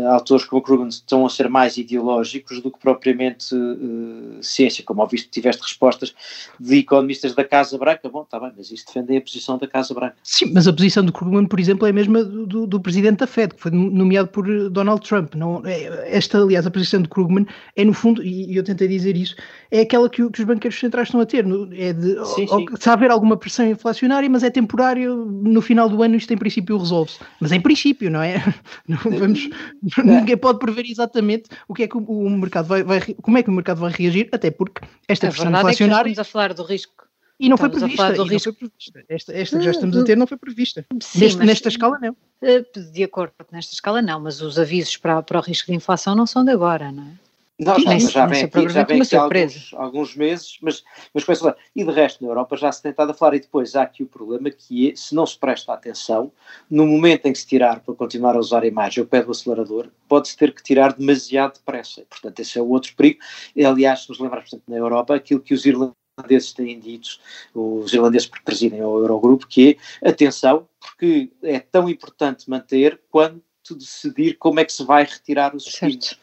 autores 0.07 0.45
como 0.45 0.61
o 0.61 0.63
Krugman 0.63 0.89
estão 0.89 1.25
a 1.25 1.31
ser 1.31 1.49
mais 1.49 1.77
ideológicos 1.77 2.61
do 2.61 2.71
que 2.71 2.79
propriamente 2.79 3.55
uh, 3.55 4.43
ciência. 4.43 4.85
Como 4.85 5.01
ao 5.01 5.09
visto, 5.09 5.31
tiveste 5.31 5.63
respostas 5.63 6.15
de 6.59 6.79
economistas 6.79 7.35
da 7.35 7.45
Casa 7.45 7.79
Branca. 7.79 8.09
Bom, 8.09 8.23
está 8.23 8.39
bem, 8.39 8.53
mas 8.57 8.71
isso 8.71 8.87
defende 8.87 9.17
a 9.17 9.21
posição 9.21 9.59
da 9.59 9.67
Casa 9.67 9.95
Branca. 9.95 10.17
Sim, 10.23 10.53
mas 10.53 10.69
a 10.69 10.73
posição 10.73 11.05
do 11.05 11.13
Krugman, 11.13 11.47
por 11.47 11.59
exemplo, 11.59 11.87
é 11.87 11.91
a 11.91 11.93
mesma 11.93 12.23
do, 12.23 12.67
do, 12.67 12.81
presidente 12.81 13.19
da 13.19 13.27
Fed, 13.27 13.55
que 13.55 13.61
foi 13.61 13.71
nomeado 13.71 14.29
por 14.29 14.47
Donald 14.71 15.07
Trump. 15.07 15.35
Não, 15.35 15.63
é, 15.65 16.17
esta, 16.17 16.39
aliás, 16.39 16.67
a 16.67 16.71
posição 16.71 17.03
de 17.03 17.09
Krugman 17.09 17.47
é, 17.75 17.85
no 17.85 17.93
fundo, 17.93 18.23
e, 18.23 18.57
eu 18.57 18.63
tentei 18.63 18.89
dizer 18.89 19.17
isso, 19.17 19.35
é 19.71 19.81
aquela 19.81 20.09
que, 20.09 20.29
que, 20.31 20.41
os 20.41 20.47
banqueiros 20.47 20.79
centrais 20.79 21.09
estão 21.09 21.21
a 21.21 21.27
ter. 21.27 21.45
É 21.73 21.93
de, 21.93 22.25
sim, 22.27 22.47
sim. 22.47 22.67
se 22.79 22.91
haver 22.91 23.11
alguma 23.11 23.37
pressão 23.37 23.69
inflacionária, 23.69 24.29
mas 24.29 24.43
é 24.43 24.51
temporário, 24.51 25.25
no 25.25 25.63
final 25.63 25.89
do 25.89 26.03
ano 26.03 26.17
isto 26.17 26.33
em 26.33 26.37
princípio 26.37 26.59
princípio 26.59 26.79
resolve-se. 26.79 27.19
Mas 27.41 27.53
em 27.53 27.61
princípio, 27.61 28.11
não 28.11 28.23
é? 28.23 28.43
Não 28.87 28.97
vamos, 28.97 29.49
ninguém 30.05 30.37
pode 30.37 30.59
prever 30.59 30.85
exatamente 30.87 31.51
o 31.67 31.75
que 31.75 31.85
é 31.85 31.89
que 31.89 31.97
o, 31.97 32.31
mercado 32.31 32.67
vai, 32.67 32.83
vai, 32.83 33.01
como 33.23 33.39
é 33.39 33.43
que 33.43 33.51
o 33.51 33.53
mercado 33.53 33.81
vai 33.81 33.93
reagir, 33.93 34.29
até 34.33 34.51
porque 34.51 34.83
esta 35.07 35.29
a 35.29 35.31
pressão 35.31 35.51
inflacionária. 35.51 36.09
É 36.09 36.13
estamos 36.13 36.19
a 36.19 36.25
falar 36.25 36.55
do 36.55 36.63
risco. 36.63 37.09
E 37.41 37.49
não 37.49 37.57
foi 37.57 37.69
prevista. 37.69 38.09
Não 38.09 38.27
foi 38.41 38.53
prevista. 38.53 39.05
Esta, 39.09 39.33
esta 39.33 39.59
que 39.59 39.65
já 39.65 39.71
estamos 39.71 39.97
a 39.97 40.05
ter 40.05 40.17
não 40.17 40.27
foi 40.27 40.37
prevista. 40.37 40.85
Sim, 41.01 41.21
Neste, 41.21 41.39
nesta 41.45 41.69
escala, 41.69 41.97
não. 42.01 42.17
Eh, 42.43 42.65
de 42.93 43.05
acordo, 43.05 43.33
nesta 43.53 43.75
escala, 43.75 44.03
não, 44.03 44.19
mas 44.19 44.43
os 44.43 44.59
avisos 44.59 44.97
para, 44.97 45.23
para 45.23 45.39
o 45.39 45.43
risco 45.43 45.71
de 45.71 45.77
inflação 45.77 46.17
não 46.17 46.27
são 46.27 46.45
de 46.45 46.51
agora, 46.51 46.91
não 46.91 47.05
é? 47.05 47.28
Não, 47.59 47.77
já, 47.81 47.99
já 47.99 48.27
vem 48.27 48.45
aqui, 48.45 48.69
já 48.69 48.85
vem 48.85 49.03
aqui 49.03 49.17
alguns, 49.17 49.75
alguns, 49.75 50.15
meses, 50.15 50.59
mas, 50.63 50.85
mas 51.13 51.25
com 51.25 51.33
essa, 51.33 51.57
E 51.75 51.83
de 51.83 51.91
resto, 51.91 52.23
na 52.23 52.31
Europa 52.31 52.57
já 52.57 52.71
se 52.71 52.81
tem 52.81 52.93
estado 52.93 53.11
a 53.11 53.15
falar. 53.15 53.35
E 53.35 53.41
depois 53.41 53.75
há 53.75 53.83
aqui 53.83 54.05
o 54.05 54.07
problema 54.07 54.49
que 54.49 54.91
é, 54.91 54.97
se 54.97 55.13
não 55.13 55.27
se 55.27 55.37
presta 55.37 55.73
atenção, 55.73 56.31
no 56.71 56.87
momento 56.87 57.27
em 57.27 57.33
que 57.33 57.39
se 57.39 57.47
tirar 57.47 57.81
para 57.81 57.95
continuar 57.95 58.37
a 58.37 58.39
usar 58.39 58.63
a 58.63 58.67
imagem 58.67 59.03
o 59.03 59.07
pé 59.07 59.23
do 59.23 59.33
acelerador, 59.33 59.89
pode-se 60.09 60.37
ter 60.37 60.55
que 60.55 60.63
tirar 60.63 60.93
demasiado 60.93 61.55
depressa. 61.55 62.05
Portanto, 62.09 62.39
esse 62.39 62.57
é 62.57 62.63
o 62.63 62.69
outro 62.69 62.95
perigo. 62.95 63.19
E, 63.57 63.65
aliás, 63.65 64.03
se 64.03 64.09
nos 64.09 64.21
lembrarmos, 64.21 64.51
portanto, 64.51 64.71
na 64.71 64.77
Europa, 64.77 65.17
aquilo 65.17 65.41
que 65.41 65.53
os 65.53 65.67
irlandeses 65.67 66.53
têm 66.53 66.79
dito, 66.79 67.19
os 67.53 67.93
irlandeses 67.93 68.29
que 68.29 68.41
presidem 68.45 68.81
o 68.83 68.99
Eurogrupo, 68.99 69.49
que 69.49 69.77
é, 70.01 70.09
atenção, 70.09 70.69
porque 70.81 71.33
é 71.43 71.59
tão 71.59 71.89
importante 71.89 72.49
manter 72.49 73.01
quanto 73.11 73.43
decidir 73.77 74.39
como 74.39 74.61
é 74.61 74.65
que 74.65 74.73
se 74.73 74.85
vai 74.85 75.03
retirar 75.03 75.57
os 75.57 75.67
estímulos. 75.67 76.17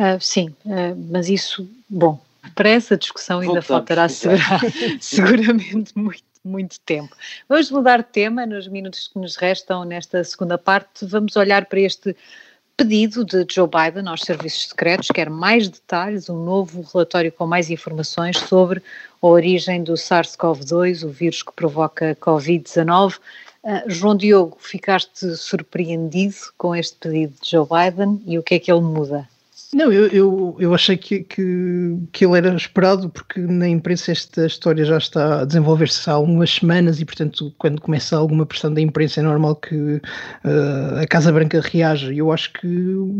Uh, 0.00 0.18
sim, 0.18 0.48
uh, 0.64 0.96
mas 1.10 1.28
isso, 1.28 1.68
bom, 1.86 2.18
para 2.54 2.70
essa 2.70 2.96
discussão 2.96 3.40
ainda 3.40 3.60
faltará 3.60 4.08
seguramente 4.98 5.92
muito, 5.94 6.22
muito 6.42 6.80
tempo. 6.80 7.14
Vamos 7.46 7.70
mudar 7.70 7.98
de 7.98 8.04
tema, 8.04 8.46
nos 8.46 8.66
minutos 8.66 9.08
que 9.08 9.18
nos 9.18 9.36
restam 9.36 9.84
nesta 9.84 10.24
segunda 10.24 10.56
parte, 10.56 11.04
vamos 11.04 11.36
olhar 11.36 11.66
para 11.66 11.80
este 11.80 12.16
pedido 12.78 13.26
de 13.26 13.44
Joe 13.50 13.68
Biden 13.68 14.08
aos 14.08 14.22
serviços 14.22 14.70
secretos, 14.70 15.08
quer 15.08 15.28
mais 15.28 15.68
detalhes, 15.68 16.30
um 16.30 16.44
novo 16.46 16.80
relatório 16.94 17.30
com 17.30 17.46
mais 17.46 17.68
informações 17.68 18.38
sobre 18.38 18.82
a 19.20 19.26
origem 19.26 19.84
do 19.84 19.92
SARS-CoV-2, 19.98 21.04
o 21.04 21.10
vírus 21.10 21.42
que 21.42 21.52
provoca 21.52 22.16
Covid-19. 22.18 23.18
Uh, 23.62 23.82
João 23.86 24.16
Diogo, 24.16 24.56
ficaste 24.58 25.36
surpreendido 25.36 26.36
com 26.56 26.74
este 26.74 26.96
pedido 26.96 27.34
de 27.42 27.50
Joe 27.50 27.66
Biden 27.66 28.22
e 28.26 28.38
o 28.38 28.42
que 28.42 28.54
é 28.54 28.58
que 28.58 28.72
ele 28.72 28.80
muda? 28.80 29.28
Não, 29.72 29.92
eu, 29.92 30.06
eu, 30.08 30.56
eu 30.58 30.74
achei 30.74 30.96
que, 30.96 31.20
que, 31.20 31.96
que 32.10 32.24
ele 32.26 32.38
era 32.38 32.56
esperado, 32.56 33.08
porque 33.08 33.38
na 33.38 33.68
imprensa 33.68 34.10
esta 34.10 34.44
história 34.44 34.84
já 34.84 34.98
está 34.98 35.42
a 35.42 35.44
desenvolver-se 35.44 36.10
há 36.10 36.14
algumas 36.14 36.50
semanas 36.50 37.00
e, 37.00 37.04
portanto, 37.04 37.54
quando 37.56 37.80
começa 37.80 38.16
alguma 38.16 38.44
pressão 38.44 38.74
da 38.74 38.80
imprensa 38.80 39.20
é 39.20 39.22
normal 39.22 39.54
que 39.54 39.76
uh, 39.76 41.00
a 41.00 41.06
Casa 41.06 41.30
Branca 41.30 41.60
reaja. 41.60 42.12
E 42.12 42.18
eu 42.18 42.32
acho 42.32 42.52
que 42.52 42.66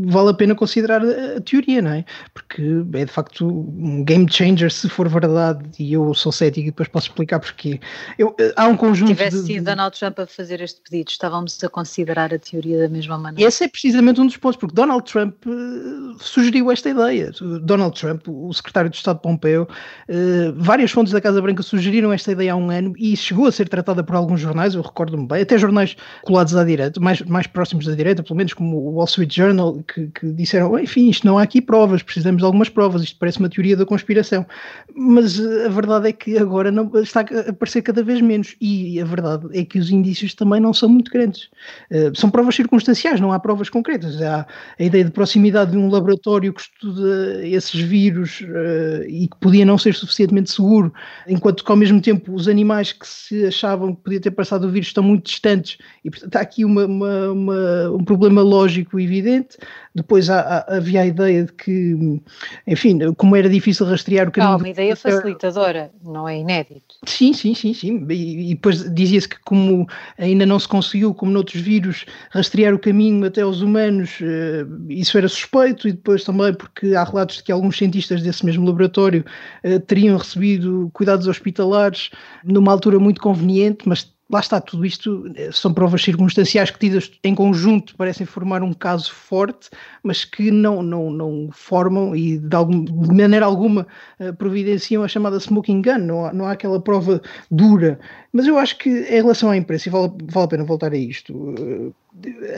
vale 0.06 0.30
a 0.30 0.34
pena 0.34 0.56
considerar 0.56 1.00
a, 1.02 1.36
a, 1.36 1.40
teoria, 1.40 1.80
não 1.80 1.92
é? 1.92 2.04
Porque 2.34 2.62
é 2.94 3.04
de 3.04 3.12
facto 3.12 3.46
um 3.46 4.02
game 4.02 4.26
changer 4.28 4.72
se 4.72 4.88
for 4.88 5.08
verdade, 5.08 5.70
e 5.78 5.92
eu 5.92 6.12
sou 6.14 6.32
cético 6.32 6.66
e 6.66 6.70
depois 6.70 6.88
posso 6.88 7.06
explicar 7.10 7.38
porquê. 7.38 7.78
Eu, 8.18 8.34
há 8.56 8.66
um 8.66 8.76
conjunto. 8.76 9.10
Se 9.10 9.14
tivesse 9.14 9.46
sido 9.46 9.64
Donald 9.66 9.96
Trump 9.96 10.18
a 10.18 10.26
fazer 10.26 10.60
este 10.60 10.80
pedido, 10.82 11.10
estávamos 11.10 11.62
a 11.62 11.68
considerar 11.68 12.34
a 12.34 12.38
teoria 12.40 12.76
da 12.76 12.88
mesma 12.88 13.16
maneira. 13.16 13.48
Esse 13.48 13.62
é 13.62 13.68
precisamente 13.68 14.20
um 14.20 14.26
dos 14.26 14.36
pontos, 14.36 14.58
porque 14.58 14.74
Donald 14.74 15.04
Trump. 15.04 15.46
Uh, 15.46 16.39
sugeriu 16.40 16.70
esta 16.70 16.90
ideia. 16.90 17.30
Donald 17.62 17.98
Trump, 17.98 18.26
o 18.28 18.52
secretário 18.52 18.90
de 18.90 18.96
Estado 18.96 19.20
Pompeu, 19.20 19.68
eh, 20.08 20.52
várias 20.56 20.90
fontes 20.90 21.12
da 21.12 21.20
Casa 21.20 21.40
Branca 21.40 21.62
sugeriram 21.62 22.12
esta 22.12 22.32
ideia 22.32 22.54
há 22.54 22.56
um 22.56 22.70
ano 22.70 22.94
e 22.98 23.16
chegou 23.16 23.46
a 23.46 23.52
ser 23.52 23.68
tratada 23.68 24.02
por 24.02 24.16
alguns 24.16 24.40
jornais, 24.40 24.74
eu 24.74 24.82
recordo-me 24.82 25.26
bem, 25.26 25.42
até 25.42 25.58
jornais 25.58 25.96
colados 26.22 26.56
à 26.56 26.64
direita, 26.64 26.98
mais, 26.98 27.20
mais 27.22 27.46
próximos 27.46 27.86
da 27.86 27.94
direita, 27.94 28.22
pelo 28.22 28.36
menos 28.36 28.54
como 28.54 28.76
o 28.76 28.94
Wall 28.94 29.04
Street 29.04 29.34
Journal, 29.34 29.82
que, 29.82 30.06
que 30.08 30.32
disseram, 30.32 30.78
enfim, 30.78 31.10
isto 31.10 31.26
não 31.26 31.38
há 31.38 31.42
aqui 31.42 31.60
provas, 31.60 32.02
precisamos 32.02 32.40
de 32.40 32.46
algumas 32.46 32.68
provas, 32.68 33.02
isto 33.02 33.18
parece 33.18 33.38
uma 33.38 33.48
teoria 33.48 33.76
da 33.76 33.84
conspiração. 33.84 34.46
Mas 34.94 35.38
eh, 35.38 35.66
a 35.66 35.68
verdade 35.68 36.08
é 36.08 36.12
que 36.12 36.38
agora 36.38 36.70
não, 36.70 36.90
está 36.94 37.20
a 37.20 37.50
aparecer 37.50 37.82
cada 37.82 38.02
vez 38.02 38.20
menos 38.20 38.56
e 38.60 39.00
a 39.00 39.04
verdade 39.04 39.46
é 39.52 39.64
que 39.64 39.78
os 39.78 39.90
indícios 39.90 40.34
também 40.34 40.60
não 40.60 40.72
são 40.72 40.88
muito 40.88 41.10
grandes. 41.10 41.50
Uh, 41.90 42.16
são 42.18 42.30
provas 42.30 42.54
circunstanciais, 42.54 43.20
não 43.20 43.32
há 43.32 43.38
provas 43.38 43.68
concretas. 43.68 44.20
Há 44.22 44.46
a 44.78 44.82
ideia 44.82 45.04
de 45.04 45.10
proximidade 45.10 45.72
de 45.72 45.76
um 45.76 45.90
laboratório 45.90 46.29
laboratório 46.30 46.52
que 46.52 46.60
estuda 46.60 47.46
esses 47.46 47.80
vírus 47.80 48.40
uh, 48.42 49.02
e 49.08 49.28
que 49.28 49.36
podia 49.40 49.64
não 49.64 49.76
ser 49.76 49.94
suficientemente 49.94 50.50
seguro, 50.52 50.92
enquanto 51.26 51.64
que 51.64 51.70
ao 51.70 51.76
mesmo 51.76 52.00
tempo 52.00 52.32
os 52.34 52.46
animais 52.46 52.92
que 52.92 53.06
se 53.06 53.46
achavam 53.46 53.94
que 53.94 54.02
podia 54.02 54.20
ter 54.20 54.30
passado 54.30 54.66
o 54.66 54.70
vírus 54.70 54.88
estão 54.88 55.02
muito 55.02 55.24
distantes 55.26 55.78
e 56.04 56.10
portanto 56.10 56.36
há 56.36 56.40
aqui 56.40 56.64
uma, 56.64 56.86
uma, 56.86 57.30
uma, 57.30 57.90
um 57.90 58.04
problema 58.04 58.42
lógico 58.42 58.98
evidente. 59.00 59.58
Depois 59.94 60.30
há, 60.30 60.40
há, 60.40 60.76
havia 60.76 61.00
a 61.00 61.06
ideia 61.06 61.44
de 61.44 61.52
que, 61.52 62.20
enfim, 62.66 63.12
como 63.14 63.34
era 63.34 63.48
difícil 63.48 63.86
rastrear 63.86 64.28
o 64.28 64.30
caminho. 64.30 64.52
Ah, 64.52 64.56
uma 64.56 64.68
ideia 64.68 64.94
facilitadora, 64.94 65.90
não 66.04 66.28
é 66.28 66.38
inédito. 66.38 66.94
Sim, 67.04 67.32
sim, 67.32 67.54
sim, 67.54 67.74
sim. 67.74 68.06
E, 68.08 68.50
e 68.50 68.54
depois 68.54 68.88
dizia-se 68.94 69.28
que 69.28 69.40
como 69.40 69.88
ainda 70.16 70.46
não 70.46 70.58
se 70.58 70.68
conseguiu, 70.68 71.12
como 71.12 71.32
noutros 71.32 71.60
vírus, 71.60 72.06
rastrear 72.30 72.72
o 72.72 72.78
caminho 72.78 73.26
até 73.26 73.42
aos 73.42 73.62
humanos, 73.62 74.18
eh, 74.22 74.64
isso 74.88 75.18
era 75.18 75.28
suspeito, 75.28 75.88
e 75.88 75.92
depois 75.92 76.19
também 76.24 76.54
porque 76.54 76.94
há 76.94 77.04
relatos 77.04 77.36
de 77.36 77.42
que 77.44 77.52
alguns 77.52 77.76
cientistas 77.76 78.22
desse 78.22 78.44
mesmo 78.44 78.66
laboratório 78.66 79.24
eh, 79.62 79.78
teriam 79.78 80.16
recebido 80.16 80.90
cuidados 80.92 81.26
hospitalares 81.26 82.10
numa 82.44 82.72
altura 82.72 82.98
muito 82.98 83.20
conveniente, 83.20 83.88
mas 83.88 84.12
lá 84.30 84.38
está, 84.38 84.60
tudo 84.60 84.86
isto 84.86 85.30
eh, 85.34 85.50
são 85.52 85.74
provas 85.74 86.02
circunstanciais 86.02 86.70
que 86.70 86.78
tidas 86.78 87.10
em 87.24 87.34
conjunto 87.34 87.96
parecem 87.96 88.24
formar 88.24 88.62
um 88.62 88.72
caso 88.72 89.12
forte, 89.12 89.68
mas 90.02 90.24
que 90.24 90.50
não, 90.50 90.82
não, 90.82 91.10
não 91.10 91.48
formam 91.52 92.14
e 92.14 92.38
de, 92.38 92.54
algum, 92.54 92.84
de 92.84 93.14
maneira 93.14 93.44
alguma 93.44 93.86
uh, 94.20 94.32
providenciam 94.36 95.02
a 95.02 95.08
chamada 95.08 95.40
smoking 95.40 95.82
gun, 95.82 95.98
não 95.98 96.26
há, 96.26 96.32
não 96.32 96.46
há 96.46 96.52
aquela 96.52 96.80
prova 96.80 97.20
dura. 97.50 97.98
Mas 98.32 98.46
eu 98.46 98.56
acho 98.56 98.78
que 98.78 98.88
em 98.88 99.22
relação 99.22 99.50
à 99.50 99.56
imprensa, 99.56 99.88
e 99.88 99.92
vale, 99.92 100.12
vale 100.24 100.44
a 100.44 100.48
pena 100.48 100.64
voltar 100.64 100.92
a 100.92 100.96
isto, 100.96 101.34
uh, 101.34 101.94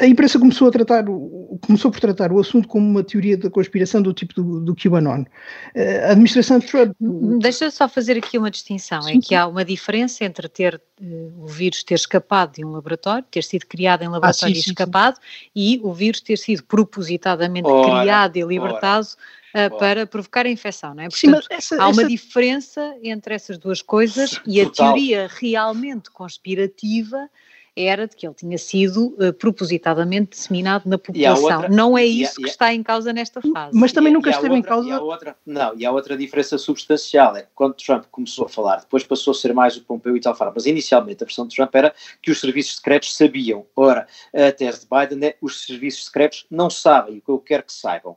a 0.00 0.06
imprensa 0.06 0.38
começou 0.38 0.68
a 0.68 0.70
tratar, 0.70 1.04
começou 1.60 1.90
por 1.90 2.00
tratar 2.00 2.32
o 2.32 2.40
assunto 2.40 2.66
como 2.66 2.88
uma 2.88 3.04
teoria 3.04 3.36
da 3.36 3.50
conspiração 3.50 4.00
do 4.00 4.12
tipo 4.12 4.34
do, 4.34 4.60
do 4.60 4.74
QAnon. 4.74 5.24
A 6.06 6.12
administração 6.12 6.58
de 6.58 6.66
Trump. 6.66 6.96
Deixa 7.40 7.70
só 7.70 7.86
fazer 7.86 8.16
aqui 8.16 8.38
uma 8.38 8.50
distinção: 8.50 9.00
é 9.00 9.12
sim, 9.12 9.18
é 9.18 9.20
que 9.20 9.34
há 9.34 9.46
uma 9.46 9.64
diferença 9.64 10.24
entre 10.24 10.48
ter 10.48 10.80
uh, 11.00 11.44
o 11.44 11.46
vírus 11.46 11.84
ter 11.84 11.94
escapado 11.94 12.54
de 12.54 12.64
um 12.64 12.70
laboratório, 12.70 13.24
ter 13.30 13.44
sido 13.44 13.66
criado 13.66 14.02
em 14.02 14.08
laboratório 14.08 14.54
ah, 14.54 14.60
sim, 14.60 14.68
e 14.68 14.70
escapado, 14.70 15.16
sim, 15.16 15.50
e 15.54 15.80
o 15.82 15.92
vírus 15.92 16.22
ter 16.22 16.38
sido 16.38 16.62
propositadamente 16.64 17.68
ora, 17.68 18.00
criado 18.00 18.36
e 18.36 18.42
libertado. 18.42 19.08
Uh, 19.54 19.78
para 19.78 20.06
provocar 20.06 20.46
a 20.46 20.48
infecção, 20.48 20.94
não 20.94 21.02
é? 21.02 21.08
Portanto, 21.10 21.46
essa, 21.50 21.76
há 21.76 21.88
uma 21.88 22.00
essa... 22.00 22.08
diferença 22.08 22.96
entre 23.02 23.34
essas 23.34 23.58
duas 23.58 23.82
coisas 23.82 24.40
e 24.46 24.58
a 24.62 24.70
teoria 24.70 25.28
realmente 25.30 26.10
conspirativa 26.10 27.28
era 27.74 28.06
de 28.06 28.14
que 28.14 28.26
ele 28.26 28.34
tinha 28.34 28.58
sido 28.58 29.14
uh, 29.18 29.32
propositadamente 29.32 30.30
disseminado 30.30 30.88
na 30.88 30.98
população. 30.98 31.42
Outra, 31.42 31.68
não 31.68 31.96
é 31.96 32.04
isso 32.04 32.40
a, 32.40 32.44
que 32.44 32.50
está 32.50 32.74
em 32.74 32.82
causa 32.82 33.12
nesta 33.12 33.40
fase. 33.40 33.78
Mas 33.78 33.92
também 33.92 34.12
e, 34.12 34.14
nunca 34.14 34.28
e 34.28 34.32
esteve 34.32 34.54
outra, 34.54 34.58
em 34.58 34.62
causa. 34.62 34.88
E 34.88 34.92
outra, 34.92 35.36
não, 35.46 35.74
e 35.76 35.86
há 35.86 35.90
outra 35.90 36.16
diferença 36.16 36.58
substancial: 36.58 37.36
é 37.36 37.42
que 37.42 37.48
quando 37.54 37.74
Trump 37.74 38.04
começou 38.10 38.46
a 38.46 38.48
falar, 38.48 38.80
depois 38.80 39.04
passou 39.04 39.32
a 39.32 39.34
ser 39.34 39.54
mais 39.54 39.76
o 39.76 39.82
Pompeu 39.82 40.16
e 40.16 40.20
tal, 40.20 40.36
mas 40.54 40.66
inicialmente 40.66 41.22
a 41.22 41.26
versão 41.26 41.46
de 41.46 41.56
Trump 41.56 41.74
era 41.74 41.94
que 42.20 42.30
os 42.30 42.40
serviços 42.40 42.76
secretos 42.76 43.16
sabiam. 43.16 43.66
Ora, 43.74 44.06
a 44.34 44.52
tese 44.52 44.80
de 44.80 44.86
Biden 44.90 45.28
é 45.28 45.36
os 45.40 45.64
serviços 45.64 46.06
secretos 46.06 46.46
não 46.50 46.68
sabem 46.68 47.18
o 47.18 47.20
que 47.22 47.30
eu 47.30 47.38
quero 47.38 47.62
que 47.62 47.72
saibam. 47.72 48.16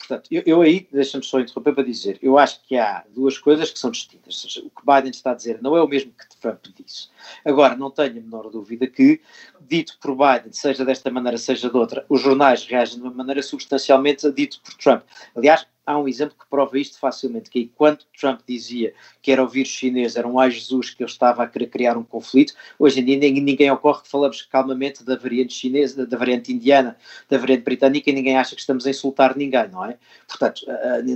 Portanto, 0.00 0.28
eu, 0.30 0.42
eu 0.46 0.62
aí, 0.62 0.88
deixa-me 0.90 1.22
só 1.22 1.38
interromper 1.38 1.74
para 1.74 1.84
dizer, 1.84 2.18
eu 2.22 2.38
acho 2.38 2.60
que 2.62 2.76
há 2.76 3.04
duas 3.14 3.36
coisas 3.36 3.70
que 3.70 3.78
são 3.78 3.90
distintas. 3.90 4.40
Seja, 4.40 4.60
o 4.60 4.70
que 4.70 4.84
Biden 4.84 5.10
está 5.10 5.32
a 5.32 5.34
dizer 5.34 5.60
não 5.60 5.76
é 5.76 5.82
o 5.82 5.86
mesmo 5.86 6.12
que 6.12 6.40
Trump 6.40 6.64
disse. 6.74 7.08
Agora, 7.44 7.76
não 7.76 7.90
tenho 7.90 8.12
a 8.12 8.14
menor 8.14 8.50
dúvida 8.50 8.86
que, 8.86 9.20
dito 9.60 9.98
por 10.00 10.16
Biden, 10.16 10.52
seja 10.52 10.84
desta 10.84 11.10
maneira, 11.10 11.36
seja 11.36 11.68
de 11.68 11.76
outra, 11.76 12.04
os 12.08 12.20
jornais 12.20 12.64
reagem 12.64 12.96
de 12.96 13.02
uma 13.02 13.12
maneira 13.12 13.42
substancialmente 13.42 14.26
a 14.26 14.30
dito 14.30 14.60
por 14.62 14.74
Trump. 14.74 15.02
Aliás, 15.36 15.66
há 15.86 15.98
um 15.98 16.06
exemplo 16.06 16.36
que 16.38 16.48
prova 16.48 16.78
isto 16.78 16.98
facilmente, 16.98 17.50
que 17.50 17.70
quando 17.74 18.04
Trump 18.18 18.40
dizia 18.46 18.94
que 19.20 19.32
era 19.32 19.42
o 19.42 19.48
vírus 19.48 19.70
chinês, 19.70 20.16
era 20.16 20.26
um 20.26 20.38
ai 20.38 20.50
Jesus 20.50 20.90
que 20.90 21.02
ele 21.02 21.10
estava 21.10 21.42
a 21.42 21.46
querer 21.46 21.66
criar 21.66 21.96
um 21.96 22.04
conflito, 22.04 22.54
hoje 22.78 23.00
em 23.00 23.04
dia 23.04 23.18
ninguém, 23.18 23.42
ninguém 23.42 23.70
ocorre 23.70 24.02
que 24.02 24.08
falamos 24.08 24.42
calmamente 24.42 25.04
da 25.04 25.16
variante 25.16 25.52
chinesa, 25.52 26.06
da 26.06 26.16
variante 26.16 26.52
indiana, 26.52 26.96
da 27.28 27.38
variante 27.38 27.62
britânica 27.62 28.10
e 28.10 28.12
ninguém 28.12 28.36
acha 28.36 28.54
que 28.54 28.60
estamos 28.60 28.86
a 28.86 28.90
insultar 28.90 29.36
ninguém, 29.36 29.68
não 29.68 29.84
é? 29.84 29.98
Portanto, 30.28 30.62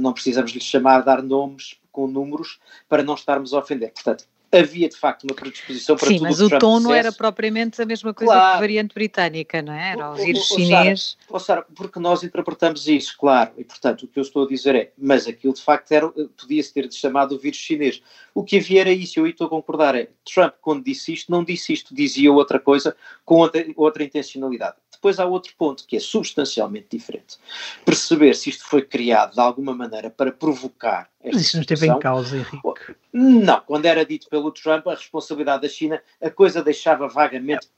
não 0.01 0.13
precisamos 0.13 0.51
lhe 0.51 0.61
chamar, 0.61 1.03
dar 1.03 1.23
nomes 1.23 1.79
com 1.93 2.09
números 2.09 2.59
para 2.89 3.03
não 3.03 3.15
estarmos 3.15 3.55
a 3.55 3.59
ofender. 3.59 3.93
Portanto, 3.93 4.27
havia 4.59 4.89
de 4.89 4.97
facto 4.97 5.25
uma 5.25 5.35
predisposição 5.35 5.97
para 5.97 6.09
Sim, 6.09 6.19
tudo 6.19 6.25
mas 6.25 6.41
o, 6.41 6.47
o 6.47 6.59
tom 6.59 6.81
não 6.81 6.95
era 6.95 7.13
propriamente 7.13 7.81
a 7.81 7.87
mesma 7.87 8.15
coisa 8.15 8.33
claro. 8.33 8.51
que 8.53 8.57
a 8.57 8.61
variante 8.61 8.95
britânica, 8.95 9.63
não 9.63 9.73
é? 9.73 9.93
Era 9.93 10.11
o, 10.11 10.15
vírus 10.15 10.51
o, 10.51 10.55
chinês. 10.55 11.17
Sara, 11.29 11.41
Sara, 11.41 11.67
porque 11.75 11.99
nós 11.99 12.23
interpretamos 12.23 12.87
isso, 12.89 13.17
claro, 13.19 13.53
e 13.57 13.65
portanto 13.65 14.05
o 14.05 14.09
que 14.09 14.19
eu 14.19 14.23
estou 14.23 14.45
a 14.45 14.49
dizer 14.49 14.75
é, 14.75 14.93
mas 14.97 15.27
aquilo 15.27 15.53
de 15.53 15.63
facto 15.63 15.93
era, 15.93 16.09
podia-se 16.09 16.73
ter 16.73 16.91
chamado 16.93 17.35
o 17.35 17.39
vírus 17.39 17.59
chinês. 17.59 18.03
O 18.35 18.43
que 18.43 18.59
havia 18.59 18.81
era 18.81 18.91
isso, 18.91 19.21
eu 19.21 19.27
estou 19.27 19.47
a 19.47 19.51
concordar, 19.51 19.95
é, 19.95 20.09
Trump 20.25 20.55
quando 20.61 20.85
disse 20.85 21.13
isto, 21.13 21.31
não 21.31 21.45
disse 21.45 21.73
isto, 21.73 21.95
dizia 21.95 22.33
outra 22.33 22.59
coisa 22.59 22.97
com 23.25 23.37
outra, 23.37 23.65
outra 23.77 24.05
intencionalidade. 24.05 24.77
Depois 25.05 25.21
há 25.21 25.27
outro 25.27 25.53
ponto 25.59 25.87
que 25.87 25.97
é 25.99 26.01
substancialmente 26.01 26.87
diferente. 26.91 27.37
Perceber 27.85 28.35
se 28.35 28.49
isto 28.49 28.65
foi 28.65 28.81
criado 28.81 29.35
de 29.35 29.41
alguma 29.41 29.75
maneira 29.75 30.09
para 30.09 30.33
provocar 30.33 31.11
esta 31.21 31.37
Mas 31.37 31.43
isso 31.43 31.57
não 31.59 31.61
esteve 31.61 31.87
em 31.89 31.99
causa, 31.99 32.39
Henrique. 32.39 32.97
Não, 33.13 33.61
quando 33.61 33.85
era 33.85 34.03
dito 34.03 34.31
pelo 34.31 34.51
Trump 34.51 34.87
a 34.87 34.95
responsabilidade 34.95 35.61
da 35.61 35.69
China, 35.69 36.03
a 36.23 36.31
coisa 36.31 36.63
deixava 36.63 37.07
vagamente 37.07 37.69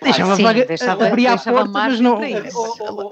Deixava, 0.00 0.36
Sim, 0.36 0.42
vaga, 0.42 0.64
deixava 0.64 1.06
abrir 1.06 1.26
a 1.26 1.36
porta, 1.36 1.64
mas 1.66 2.00
não. 2.00 2.18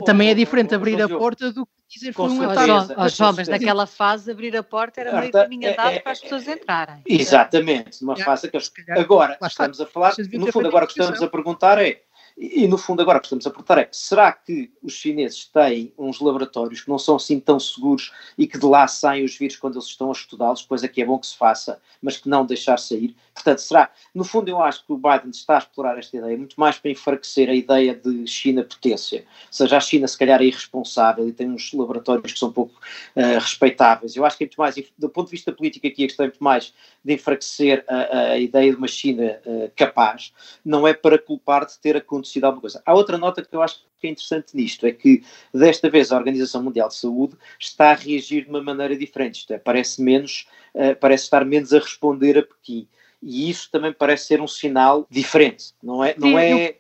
também 0.05 0.31
é 0.31 0.35
diferente 0.35 0.75
abrir 0.75 1.03
a 1.03 1.09
porta 1.09 1.53
do 1.53 1.67
que 1.67 1.99
dizer 1.99 2.13
foi 2.15 2.31
um 2.31 2.43
ataque. 2.49 2.95
Os 2.97 3.17
jovens 3.17 3.49
naquela 3.49 3.87
fase, 3.87 4.31
abrir 4.31 4.57
a 4.57 4.63
porta 4.63 5.03
era 5.03 5.21
meio 5.21 5.33
caminho 5.33 5.71
andado 5.71 5.91
é, 5.91 5.97
é, 5.97 6.01
para 6.01 6.13
as 6.13 6.21
pessoas 6.21 6.49
entrarem. 6.49 7.03
Exatamente, 7.05 8.01
numa 8.03 8.17
fase 8.17 8.51
que. 8.51 8.57
Agora, 8.93 9.37
estamos 9.43 9.79
a 9.79 9.85
falar, 9.85 10.15
no 10.33 10.51
fundo, 10.51 10.69
agora 10.69 10.85
o 10.85 10.89
que 10.89 10.99
estamos 10.99 11.21
a 11.21 11.29
perguntar 11.29 11.77
é 11.77 12.01
e, 12.37 12.67
no 12.67 12.77
fundo, 12.77 13.01
agora 13.01 13.19
o 13.19 13.21
que 13.21 13.27
estamos 13.27 13.47
a 13.47 13.51
perguntar 13.51 13.79
é: 13.79 13.89
será 13.93 14.33
que 14.33 14.73
os 14.83 14.93
chineses 14.93 15.45
têm 15.45 15.93
uns 15.97 16.21
laboratórios 16.21 16.81
que 16.81 16.89
não 16.89 16.99
são 16.99 17.15
assim 17.15 17.39
tão 17.39 17.61
seguros 17.61 18.13
e 18.37 18.47
que 18.49 18.59
de 18.59 18.67
lá 18.67 18.89
saem 18.89 19.25
os 19.25 19.37
vírus 19.37 19.57
quando 19.57 19.75
eles 19.75 19.87
estão 19.87 20.09
a 20.09 20.13
estudá-los, 20.13 20.63
coisa 20.63 20.89
que 20.89 21.01
é 21.01 21.05
bom 21.05 21.17
que 21.17 21.29
se 21.29 21.37
faça, 21.37 21.81
mas 22.03 22.17
que 22.17 22.29
não 22.29 22.45
deixar 22.45 22.77
sair? 22.81 23.15
Portanto, 23.33 23.59
será? 23.59 23.91
No 24.13 24.25
fundo, 24.25 24.49
eu 24.49 24.61
acho 24.61 24.85
que 24.85 24.93
o 24.93 24.97
Biden 24.97 25.31
está 25.31 25.55
a 25.55 25.59
explorar 25.59 25.97
esta 25.97 26.17
ideia 26.17 26.37
muito 26.37 26.59
mais 26.59 26.77
para 26.77 26.91
enfraquecer 26.91 27.49
a 27.49 27.55
ideia 27.55 27.95
de 27.95 28.27
China 28.27 28.65
potência. 28.65 29.21
Ou 29.21 29.53
seja, 29.53 29.77
a 29.77 29.81
China, 29.81 30.09
se 30.09 30.19
calhar, 30.19 30.43
é 30.43 30.47
irresponsável 30.47 31.29
e 31.29 31.33
tem 31.33 31.49
uns 31.49 31.73
laboratórios 31.73 32.33
que 32.33 32.39
são 32.39 32.53
pouco 32.53 32.75
uh, 33.15 33.39
respeitáveis. 33.39 34.17
Eu 34.17 34.25
acho 34.25 34.37
que 34.37 34.45
é 34.45 34.47
muito 34.47 34.57
mais, 34.57 34.75
do 34.99 35.09
ponto 35.09 35.27
de 35.27 35.33
vista 35.33 35.53
político, 35.53 35.87
aqui 35.87 36.05
é 36.19 36.23
muito 36.23 36.43
mais 36.43 36.75
de 37.05 37.15
enfraquecer 37.15 37.85
a, 37.87 38.33
a 38.33 38.39
ideia 38.39 38.73
de 38.73 38.77
uma 38.77 38.89
China 38.89 39.39
uh, 39.47 39.71
capaz, 39.77 40.33
não 40.65 40.89
é 40.89 40.93
para 40.93 41.19
culpar 41.19 41.65
de 41.65 41.79
ter 41.79 41.97
acontecido 41.97 42.24
acontecido 42.25 42.45
alguma 42.45 42.63
coisa. 42.63 42.83
Há 42.85 42.95
outra 42.95 43.19
nota 43.19 43.43
que 43.43 43.55
eu 43.55 43.63
acho 43.63 43.81
que 44.01 44.07
é 44.07 44.11
interessante 44.11 44.57
nisto, 44.57 44.87
é 44.87 44.93
que 44.93 45.23
desta 45.53 45.89
vez 45.91 46.11
a 46.11 46.17
Organização 46.17 46.63
Mundial 46.63 46.89
de 46.89 46.95
Saúde 46.95 47.37
está 47.61 47.91
a 47.91 47.95
reagir 47.95 48.45
de 48.45 48.51
uma 48.51 48.63
maneira 48.63 48.97
diferente, 48.97 49.41
isto 49.41 49.53
é, 49.53 49.59
parece 49.59 50.03
menos, 50.03 50.49
uh, 50.75 50.97
parece 50.99 51.25
estar 51.25 51.45
menos 51.45 51.73
a 51.73 51.79
responder 51.79 52.39
a 52.39 52.43
Pequim. 52.43 52.89
E 53.23 53.49
isso 53.49 53.71
também 53.71 53.93
parece 53.93 54.27
ser 54.27 54.41
um 54.41 54.49
sinal 54.49 55.07
diferente, 55.11 55.73
não 55.83 56.05
é? 56.05 56.15
Não 56.19 56.39
é 56.39 56.53
eu 56.53 56.75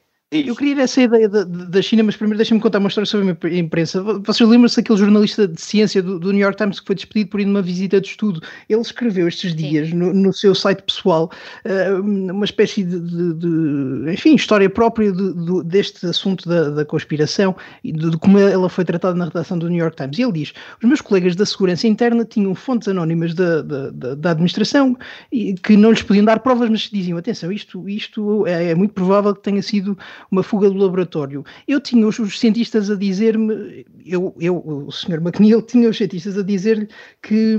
queria 0.57 0.82
essa 0.82 1.01
ideia 1.01 1.28
da, 1.28 1.45
da 1.45 1.82
China, 1.82 2.03
mas 2.03 2.16
primeiro 2.16 2.39
deixa-me 2.39 2.61
contar 2.61 2.78
uma 2.78 2.89
história 2.89 3.07
sobre 3.07 3.37
a 3.43 3.59
imprensa. 3.59 4.03
Vocês 4.03 4.49
lembram-se 4.49 4.76
daquele 4.76 4.99
jornalista 4.99 5.47
de 5.47 5.61
ciência 5.61 6.03
do, 6.03 6.18
do, 6.18 6.32
New 6.32 6.41
York 6.41 6.57
Times 6.57 6.80
que 6.80 6.87
foi 6.87 6.95
despedido 6.97 7.30
por 7.30 7.41
ir 7.41 7.45
numa 7.45 7.62
visita 7.62 8.01
de 8.01 8.09
estudo? 8.09 8.41
Ele 8.68 8.80
escreveu 8.80 9.28
estes 9.28 9.55
dias 9.55 9.93
no, 9.93 10.12
no, 10.12 10.32
seu 10.32 10.55
site 10.55 10.82
pessoal 10.82 11.30
uh, 11.64 12.01
uma 12.01 12.45
espécie 12.45 12.82
de, 12.82 12.99
de, 12.99 13.35
de, 13.35 14.12
enfim, 14.12 14.35
história 14.35 14.68
própria 14.68 15.12
de, 15.12 15.62
deste 15.64 16.07
assunto 16.07 16.49
da, 16.49 16.70
da 16.70 16.85
conspiração 16.85 17.55
e 17.82 17.93
de, 17.93 18.16
como 18.18 18.39
ela 18.39 18.68
foi 18.68 18.85
tratada 18.85 19.14
na 19.14 19.26
redação 19.26 19.59
do 19.59 19.68
New 19.68 19.78
York 19.78 19.97
Times. 19.97 20.18
E 20.18 20.22
ele 20.22 20.32
diz: 20.32 20.53
os 20.82 20.89
meus 20.89 21.01
colegas 21.01 21.37
da 21.37 21.47
segurança 21.47 21.87
interna 21.87 22.24
tinham 22.24 22.55
fontes 22.55 22.89
anónimas 22.89 23.35
da, 23.35 23.62
da, 23.62 24.14
da, 24.14 24.30
administração 24.30 24.97
e 25.30 25.55
que 25.55 25.76
não 25.76 25.91
lhes 25.91 26.03
podiam 26.03 26.24
dar 26.24 26.41
provas, 26.41 26.68
mas 26.68 26.80
diziam: 26.91 27.18
atenção, 27.18 27.53
isto, 27.53 27.89
isto 27.89 28.47
é, 28.47 28.70
é 28.70 28.74
muito 28.74 28.95
provável 28.95 29.35
que 29.35 29.43
tenha 29.43 29.62
sido 29.62 29.97
uma 30.31 30.43
fuga 30.43 30.68
do 30.68 30.77
laboratório. 30.77 31.45
Eu 31.66 31.81
tinha 31.81 32.07
os, 32.07 32.18
os 32.18 32.39
cientistas 32.39 32.91
a 32.91 32.97
dizer-me, 32.97 33.85
eu, 34.05 34.35
eu, 34.41 34.57
o 34.57 34.91
Sr. 34.91 35.20
McNeil 35.20 35.62
tinha 35.62 35.89
os 35.89 35.97
cientistas 35.97 36.39
a 36.39 36.43
dizer-lhe 36.43 36.89
que 37.22 37.57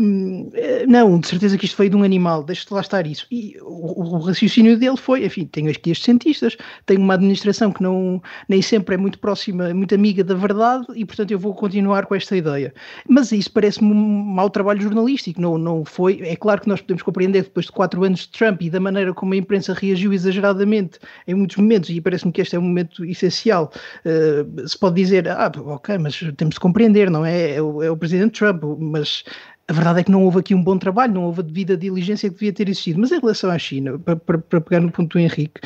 eh, 0.54 0.86
não, 0.88 1.20
de 1.20 1.28
certeza 1.28 1.58
que 1.58 1.66
isto 1.66 1.78
veio 1.78 1.90
de 1.90 1.96
um 1.96 2.04
animal, 2.04 2.44
deixe-te 2.44 2.74
lá 2.74 2.82
estar 2.82 3.06
isso. 3.06 3.28
E 3.32 3.58
o, 3.62 4.16
o, 4.16 4.20
raciocínio 4.20 4.78
dele 4.78 4.98
foi, 4.98 5.26
enfim, 5.26 5.46
tenho 5.46 5.70
aqui 5.70 5.92
estes 5.92 6.06
cientistas, 6.06 6.58
tenho 6.86 7.02
uma 7.02 7.14
administração 7.14 7.72
que 7.72 7.82
não, 7.82 8.22
nem 8.48 8.62
sempre 8.62 8.96
é 8.96 8.98
muito 8.98 9.20
próxima, 9.20 9.74
muito 9.74 9.96
amiga 9.96 10.24
da 10.24 10.36
verdade 10.36 10.86
e, 10.96 11.06
portanto, 11.06 11.32
eu 11.32 11.40
vou 11.40 11.54
continuar 11.54 12.06
com 12.06 12.16
esta 12.16 12.36
ideia. 12.36 12.74
Mas 13.08 13.32
isso 13.32 13.52
parece-me 13.52 13.92
um 13.92 13.96
mau 13.96 14.50
trabalho 14.50 14.82
jornalístico, 14.82 15.42
não, 15.42 15.58
não 15.58 15.86
foi. 15.86 16.22
É 16.22 16.36
claro 16.36 16.62
que 16.62 16.68
nós 16.68 16.82
podemos 16.82 17.04
compreender 17.04 17.44
depois 17.44 17.66
de 17.68 17.72
quatro 17.72 18.04
anos 18.04 18.22
de 18.22 18.30
Trump 18.30 18.62
e 18.62 18.70
da 18.70 18.80
maneira 18.80 19.14
como 19.14 19.34
a 19.34 19.38
imprensa 19.38 19.74
reagiu 19.74 20.14
exageradamente 20.14 21.00
em 21.28 21.34
muitos 21.34 21.58
momentos, 21.58 21.90
e 21.90 22.00
parece-me 22.00 22.32
que 22.32 22.42
é 22.56 22.60
um 22.60 22.64
momento 22.64 23.06
essencial. 23.06 23.72
Uh, 24.06 24.68
se 24.68 24.78
pode 24.78 24.96
dizer, 24.96 25.28
ah, 25.30 25.52
ok, 25.66 25.98
mas 25.98 26.20
temos 26.38 26.56
de 26.56 26.60
compreender, 26.60 27.10
não 27.10 27.26
é? 27.26 27.56
É 27.56 27.62
o, 27.62 27.84
é 27.84 27.92
o 27.92 27.98
presidente 27.98 28.40
Trump, 28.40 28.64
mas 28.80 29.24
a 29.68 29.74
verdade 29.74 30.02
é 30.02 30.04
que 30.04 30.12
não 30.12 30.24
houve 30.24 30.40
aqui 30.40 30.54
um 30.54 30.64
bom 30.64 30.78
trabalho, 30.78 31.14
não 31.14 31.24
houve 31.24 31.40
a 31.42 31.44
devida 31.44 31.76
diligência 31.76 32.30
que 32.30 32.36
devia 32.36 32.54
ter 32.54 32.70
existido. 32.70 33.00
Mas 33.00 33.12
em 33.12 33.20
relação 33.20 33.50
à 33.50 33.58
China, 33.58 33.98
para, 33.98 34.16
para, 34.16 34.38
para 34.38 34.62
pegar 34.62 34.80
no 34.80 34.92
ponto 34.92 35.14
do 35.14 35.20
Henrique, 35.20 35.60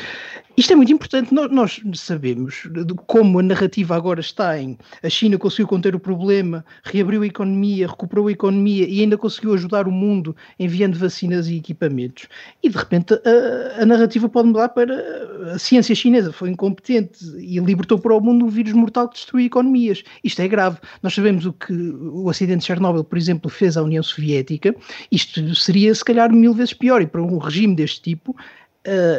isto 0.56 0.72
é 0.72 0.76
muito 0.76 0.92
importante. 0.92 1.32
Nós, 1.32 1.50
nós, 1.50 1.80
sabemos 1.94 2.68
como 3.06 3.38
a 3.38 3.42
narrativa 3.42 3.96
agora 3.96 4.20
está 4.20 4.58
em 4.58 4.76
a 5.02 5.08
China 5.08 5.38
conseguiu 5.38 5.66
conter 5.66 5.94
o 5.94 6.00
problema, 6.00 6.64
reabriu 6.84 7.22
a 7.22 7.26
economia, 7.26 7.86
recuperou 7.86 8.28
a 8.28 8.32
economia 8.32 8.86
e 8.86 9.00
ainda 9.00 9.16
conseguiu 9.16 9.54
ajudar 9.54 9.88
o 9.88 9.90
mundo 9.90 10.36
enviando 10.58 10.98
vacinas 10.98 11.48
e 11.48 11.56
equipamentos. 11.56 12.26
E 12.62 12.68
de 12.68 12.76
repente 12.76 13.14
a, 13.14 13.82
a 13.82 13.86
narrativa 13.86 14.28
pode 14.28 14.48
mudar 14.48 14.68
para 14.70 15.54
a 15.54 15.58
ciência 15.58 15.94
chinesa 15.94 16.32
foi 16.32 16.50
incompetente 16.50 17.24
e 17.38 17.58
libertou 17.58 17.98
para 17.98 18.14
o 18.14 18.20
mundo 18.20 18.44
um 18.44 18.48
vírus 18.48 18.72
mortal 18.72 19.08
que 19.08 19.14
destruiu 19.14 19.46
economias. 19.46 20.02
Isto 20.22 20.42
é 20.42 20.48
grave. 20.48 20.78
Nós 21.02 21.14
sabemos 21.14 21.46
o 21.46 21.52
que 21.52 21.72
o 21.72 22.28
acidente 22.28 22.60
de 22.60 22.66
Chernobyl, 22.66 23.04
por 23.04 23.16
exemplo, 23.16 23.50
fez 23.50 23.76
à 23.76 23.82
União 23.90 24.02
Soviética. 24.02 24.74
Isto 25.10 25.54
seria 25.54 25.94
se 25.94 26.04
calhar 26.04 26.32
mil 26.32 26.54
vezes 26.54 26.72
pior 26.72 27.02
e 27.02 27.06
para 27.06 27.22
um 27.22 27.38
regime 27.38 27.74
deste 27.74 28.00
tipo 28.00 28.34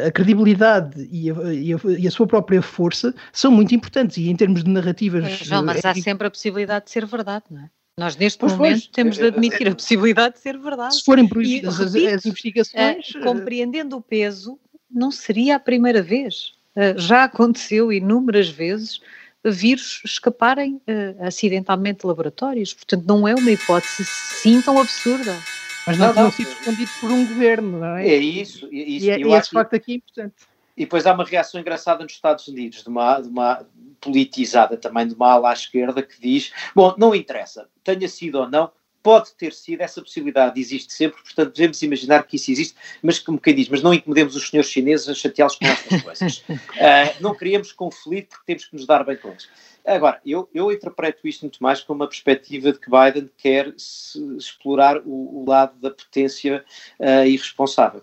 a 0.06 0.10
credibilidade 0.10 1.08
e 1.10 1.30
a, 1.30 1.34
e, 1.52 1.72
a, 1.72 1.78
e 1.98 2.08
a, 2.08 2.10
sua 2.10 2.26
própria 2.26 2.60
força 2.60 3.14
são 3.32 3.50
muito 3.52 3.74
importantes 3.74 4.16
e 4.16 4.28
em 4.28 4.34
termos 4.34 4.64
de 4.64 4.70
narrativas. 4.70 5.30
João, 5.38 5.64
mas 5.64 5.84
há 5.84 5.90
eh, 5.90 5.94
sempre 5.94 6.26
a 6.26 6.30
possibilidade 6.30 6.86
de 6.86 6.90
ser 6.90 7.06
verdade, 7.06 7.44
não 7.50 7.62
é? 7.62 7.70
Nós 7.96 8.16
neste 8.16 8.38
pois 8.38 8.52
momento 8.52 8.72
pois, 8.72 8.86
temos 8.88 9.16
de 9.16 9.26
admitir 9.26 9.68
a 9.68 9.74
possibilidade 9.74 10.34
de 10.34 10.40
ser 10.40 10.58
verdade. 10.58 10.96
Se 10.96 11.04
forem 11.04 11.28
proibidas 11.28 11.78
as, 11.78 11.94
as, 11.94 12.26
investigações. 12.26 13.10
Uh, 13.10 13.20
compreendendo 13.20 13.96
o 13.96 14.00
peso, 14.00 14.58
não 14.90 15.10
seria 15.10 15.56
a 15.56 15.60
primeira 15.60 16.02
vez. 16.02 16.54
Já 16.96 17.24
aconteceu 17.24 17.92
inúmeras 17.92 18.48
vezes 18.48 19.00
vírus 19.44 20.00
escaparem 20.04 20.76
uh, 20.76 21.26
acidentalmente 21.26 22.00
de 22.00 22.06
laboratórios. 22.06 22.74
Portanto, 22.74 23.04
não 23.06 23.26
é 23.26 23.34
uma 23.34 23.50
hipótese 23.50 24.02
assim 24.02 24.60
tão 24.62 24.78
absurda. 24.80 25.36
Mas 25.86 25.98
não, 25.98 26.06
não 26.06 26.14
tinham 26.14 26.30
sido 26.30 26.50
escondidos 26.52 26.92
por 27.00 27.10
um 27.10 27.26
governo, 27.26 27.80
não 27.80 27.96
é? 27.96 28.08
É 28.08 28.16
isso. 28.16 28.68
isso 28.72 29.06
e, 29.06 29.10
é, 29.10 29.18
e 29.18 29.32
esse 29.32 29.50
facto 29.50 29.74
aqui 29.74 29.92
é 29.92 29.94
importante. 29.96 30.34
E 30.76 30.84
depois 30.84 31.06
há 31.06 31.12
uma 31.12 31.24
reação 31.24 31.60
engraçada 31.60 32.02
nos 32.02 32.12
Estados 32.12 32.46
Unidos, 32.48 32.82
de 32.82 32.88
uma, 32.88 33.20
de 33.20 33.28
uma 33.28 33.66
politizada 34.00 34.76
também, 34.76 35.06
de 35.06 35.14
uma 35.14 35.32
ala 35.32 35.50
à 35.50 35.52
esquerda, 35.52 36.02
que 36.02 36.20
diz: 36.20 36.52
bom, 36.74 36.94
não 36.96 37.14
interessa, 37.14 37.68
tenha 37.84 38.08
sido 38.08 38.36
ou 38.36 38.48
não, 38.48 38.70
pode 39.02 39.32
ter 39.34 39.52
sido, 39.52 39.80
essa 39.80 40.00
possibilidade 40.00 40.60
existe 40.60 40.92
sempre, 40.92 41.20
portanto 41.22 41.54
devemos 41.54 41.82
imaginar 41.82 42.22
que 42.24 42.36
isso 42.36 42.50
existe, 42.50 42.76
mas 43.02 43.18
como 43.18 43.40
quem 43.40 43.54
diz, 43.54 43.68
mas 43.68 43.82
não 43.82 43.92
incomodemos 43.92 44.36
os 44.36 44.48
senhores 44.48 44.70
chineses 44.70 45.08
a 45.08 45.14
chateá-los 45.14 45.56
com 45.56 45.66
estas 45.66 46.02
coisas. 46.02 46.38
uh, 46.48 47.20
não 47.20 47.34
queríamos 47.34 47.72
conflito 47.72 48.30
porque 48.30 48.46
temos 48.46 48.64
que 48.64 48.76
nos 48.76 48.86
dar 48.86 49.04
bem 49.04 49.16
com 49.16 49.28
eles. 49.28 49.48
Agora, 49.84 50.20
eu, 50.24 50.48
eu 50.54 50.70
interpreto 50.70 51.26
isto 51.26 51.42
muito 51.42 51.60
mais 51.60 51.80
como 51.80 52.02
uma 52.02 52.08
perspectiva 52.08 52.72
de 52.72 52.78
que 52.78 52.88
Biden 52.88 53.28
quer 53.36 53.74
explorar 54.38 54.98
o, 55.04 55.42
o, 55.42 55.44
lado 55.48 55.76
da 55.80 55.90
potência 55.90 56.64
uh, 57.00 57.26
irresponsável. 57.26 58.02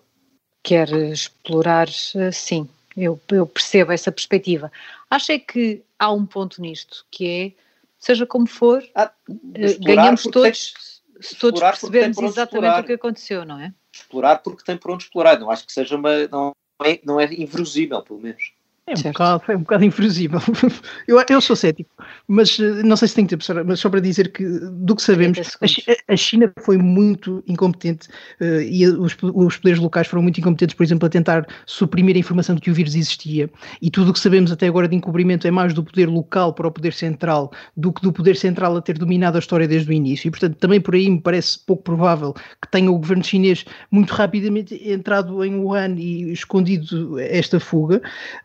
Quer 0.61 0.91
explorar, 0.91 1.87
uh, 1.87 2.33
sim, 2.33 2.67
eu, 2.97 3.19
eu, 3.31 3.47
percebo 3.47 3.93
essa 3.93 4.11
perspectiva. 4.11 4.69
Acho 5.09 5.31
é 5.31 5.39
que 5.39 5.81
há 5.97 6.11
um 6.11 6.25
ponto 6.25 6.61
nisto, 6.61 7.05
que 7.09 7.27
é, 7.27 7.51
seja 7.99 8.25
como 8.25 8.47
for, 8.47 8.83
ah, 8.95 9.11
uh, 9.29 9.85
ganhamos 9.85 10.23
todos, 10.23 10.73
tem, 10.73 11.21
se 11.21 11.35
todos 11.35 11.59
percebermos 11.59 12.17
exatamente 12.17 12.45
explorar. 12.47 12.81
o 12.81 12.85
que 12.85 12.93
aconteceu, 12.93 13.45
não 13.45 13.59
é? 13.59 13.73
Explorar 13.93 14.37
porque 14.37 14.63
tem 14.63 14.77
por 14.77 14.91
onde 14.91 15.03
explorar, 15.03 15.37
não 15.37 15.51
acho 15.51 15.65
que 15.65 15.73
seja 15.73 15.95
uma, 15.95 16.27
não 16.27 16.53
é, 16.83 16.99
não 17.03 17.19
é 17.19 17.25
inverosível, 17.33 18.01
pelo 18.01 18.19
menos. 18.19 18.53
É 18.89 19.09
um, 19.09 19.11
bocado, 19.11 19.43
é 19.47 19.55
um 19.55 19.59
bocado 19.59 19.85
inverosível. 19.85 20.39
eu, 21.07 21.23
eu 21.29 21.41
sou 21.41 21.55
cético, 21.55 21.89
mas 22.27 22.59
eh, 22.59 22.81
não 22.83 22.97
sei 22.97 23.07
se 23.07 23.15
tem 23.15 23.25
tempo, 23.25 23.43
mas 23.65 23.79
só 23.79 23.89
para 23.89 23.99
dizer 23.99 24.31
que, 24.31 24.43
do 24.43 24.95
que 24.95 25.01
sabemos, 25.01 25.37
a, 25.37 26.13
a 26.13 26.17
China 26.17 26.51
foi 26.61 26.77
muito 26.77 27.43
incompetente 27.47 28.07
uh, 28.41 28.61
e 28.61 28.87
os, 28.87 29.15
os 29.21 29.57
poderes 29.57 29.79
locais 29.79 30.07
foram 30.07 30.23
muito 30.23 30.39
incompetentes, 30.39 30.75
por 30.75 30.83
exemplo, 30.83 31.05
a 31.05 31.09
tentar 31.09 31.45
suprimir 31.65 32.15
a 32.15 32.19
informação 32.19 32.55
de 32.55 32.61
que 32.61 32.71
o 32.71 32.73
vírus 32.73 32.95
existia. 32.95 33.49
E 33.79 33.91
tudo 33.91 34.09
o 34.09 34.13
que 34.13 34.19
sabemos 34.19 34.51
até 34.51 34.67
agora 34.67 34.87
de 34.87 34.95
encobrimento 34.95 35.47
é 35.47 35.51
mais 35.51 35.73
do 35.73 35.83
poder 35.83 36.07
local 36.07 36.53
para 36.53 36.67
o 36.67 36.71
poder 36.71 36.93
central 36.93 37.51
do 37.77 37.93
que 37.93 38.01
do 38.01 38.11
poder 38.11 38.35
central 38.35 38.75
a 38.75 38.81
ter 38.81 38.97
dominado 38.97 39.37
a 39.37 39.39
história 39.39 39.67
desde 39.67 39.89
o 39.89 39.93
início. 39.93 40.27
E, 40.27 40.31
portanto, 40.31 40.55
também 40.55 40.81
por 40.81 40.95
aí 40.95 41.09
me 41.09 41.21
parece 41.21 41.59
pouco 41.59 41.83
provável 41.83 42.33
que 42.33 42.69
tenha 42.71 42.89
o 42.89 42.97
governo 42.97 43.23
chinês 43.23 43.65
muito 43.91 44.13
rapidamente 44.13 44.75
entrado 44.89 45.43
em 45.43 45.55
Wuhan 45.55 45.95
e 45.97 46.31
escondido 46.31 47.19
esta 47.19 47.59
fuga. 47.59 48.01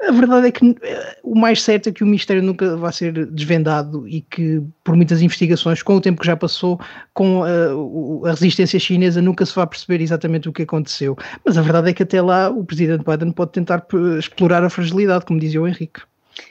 A 0.07 0.13
verdade 0.13 0.34
verdade 0.35 0.49
é 0.49 0.51
que 0.53 0.87
eh, 0.87 1.19
o 1.23 1.35
mais 1.35 1.63
certo 1.63 1.89
é 1.89 1.93
que 1.93 2.05
o 2.05 2.07
mistério 2.07 2.43
nunca 2.43 2.77
vai 2.77 2.93
ser 2.93 3.27
desvendado 3.27 4.07
e 4.09 4.21
que, 4.21 4.63
por 4.83 4.95
muitas 4.97 5.23
investigações, 5.23 5.83
com 5.83 5.97
o 5.97 6.01
tempo 6.01 6.21
que 6.21 6.27
já 6.27 6.37
passou, 6.37 6.81
com 7.13 7.43
a, 7.43 7.49
eh, 7.49 8.29
a 8.29 8.31
resistência 8.31 8.79
chinesa, 8.79 9.23
nunca 9.23 9.47
se 9.47 9.55
vai 9.55 9.67
perceber 9.67 10.03
exatamente 10.03 10.49
o 10.49 10.53
que 10.53 10.63
aconteceu. 10.63 11.17
Mas 11.45 11.57
a 11.57 11.63
verdade 11.63 11.91
é 11.91 11.93
que 11.93 12.03
até 12.03 12.21
lá 12.21 12.51
o 12.51 12.65
presidente 12.65 13.05
Biden 13.05 13.33
pode 13.33 13.53
tentar 13.53 13.87
eh, 13.93 14.19
explorar 14.19 14.63
a 14.65 14.71
fragilidade, 14.71 15.25
como 15.25 15.41
dizia 15.41 15.61
o 15.61 15.69
Henrique. 15.69 16.01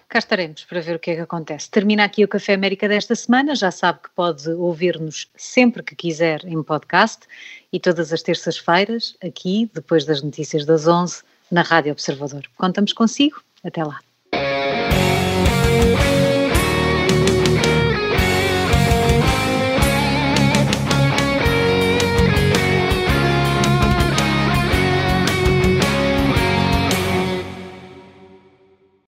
Cá 0.08 0.20
estaremos 0.20 0.64
para 0.64 0.80
ver 0.80 0.96
o 0.96 1.00
que 1.00 1.12
é 1.12 1.16
que 1.16 1.22
acontece. 1.22 1.70
Termina 1.70 2.04
aqui 2.06 2.24
o 2.24 2.28
Café 2.28 2.54
América 2.54 2.88
desta 2.88 3.16
semana. 3.16 3.56
Já 3.56 3.72
sabe 3.72 4.00
que 4.04 4.10
pode 4.16 4.50
ouvir-nos 4.50 5.30
sempre 5.36 5.84
que 5.84 5.96
quiser 5.96 6.46
em 6.46 6.62
podcast 6.64 7.28
e 7.72 7.80
todas 7.80 8.14
as 8.14 8.22
terças-feiras, 8.22 9.18
aqui, 9.22 9.70
depois 9.74 10.06
das 10.06 10.22
notícias 10.22 10.66
das 10.66 10.88
11, 10.88 11.24
na 11.52 11.62
Rádio 11.62 11.92
Observador. 11.92 12.44
Contamos 12.58 12.94
consigo. 12.94 13.42
Até 13.64 13.84
lá. 13.84 14.13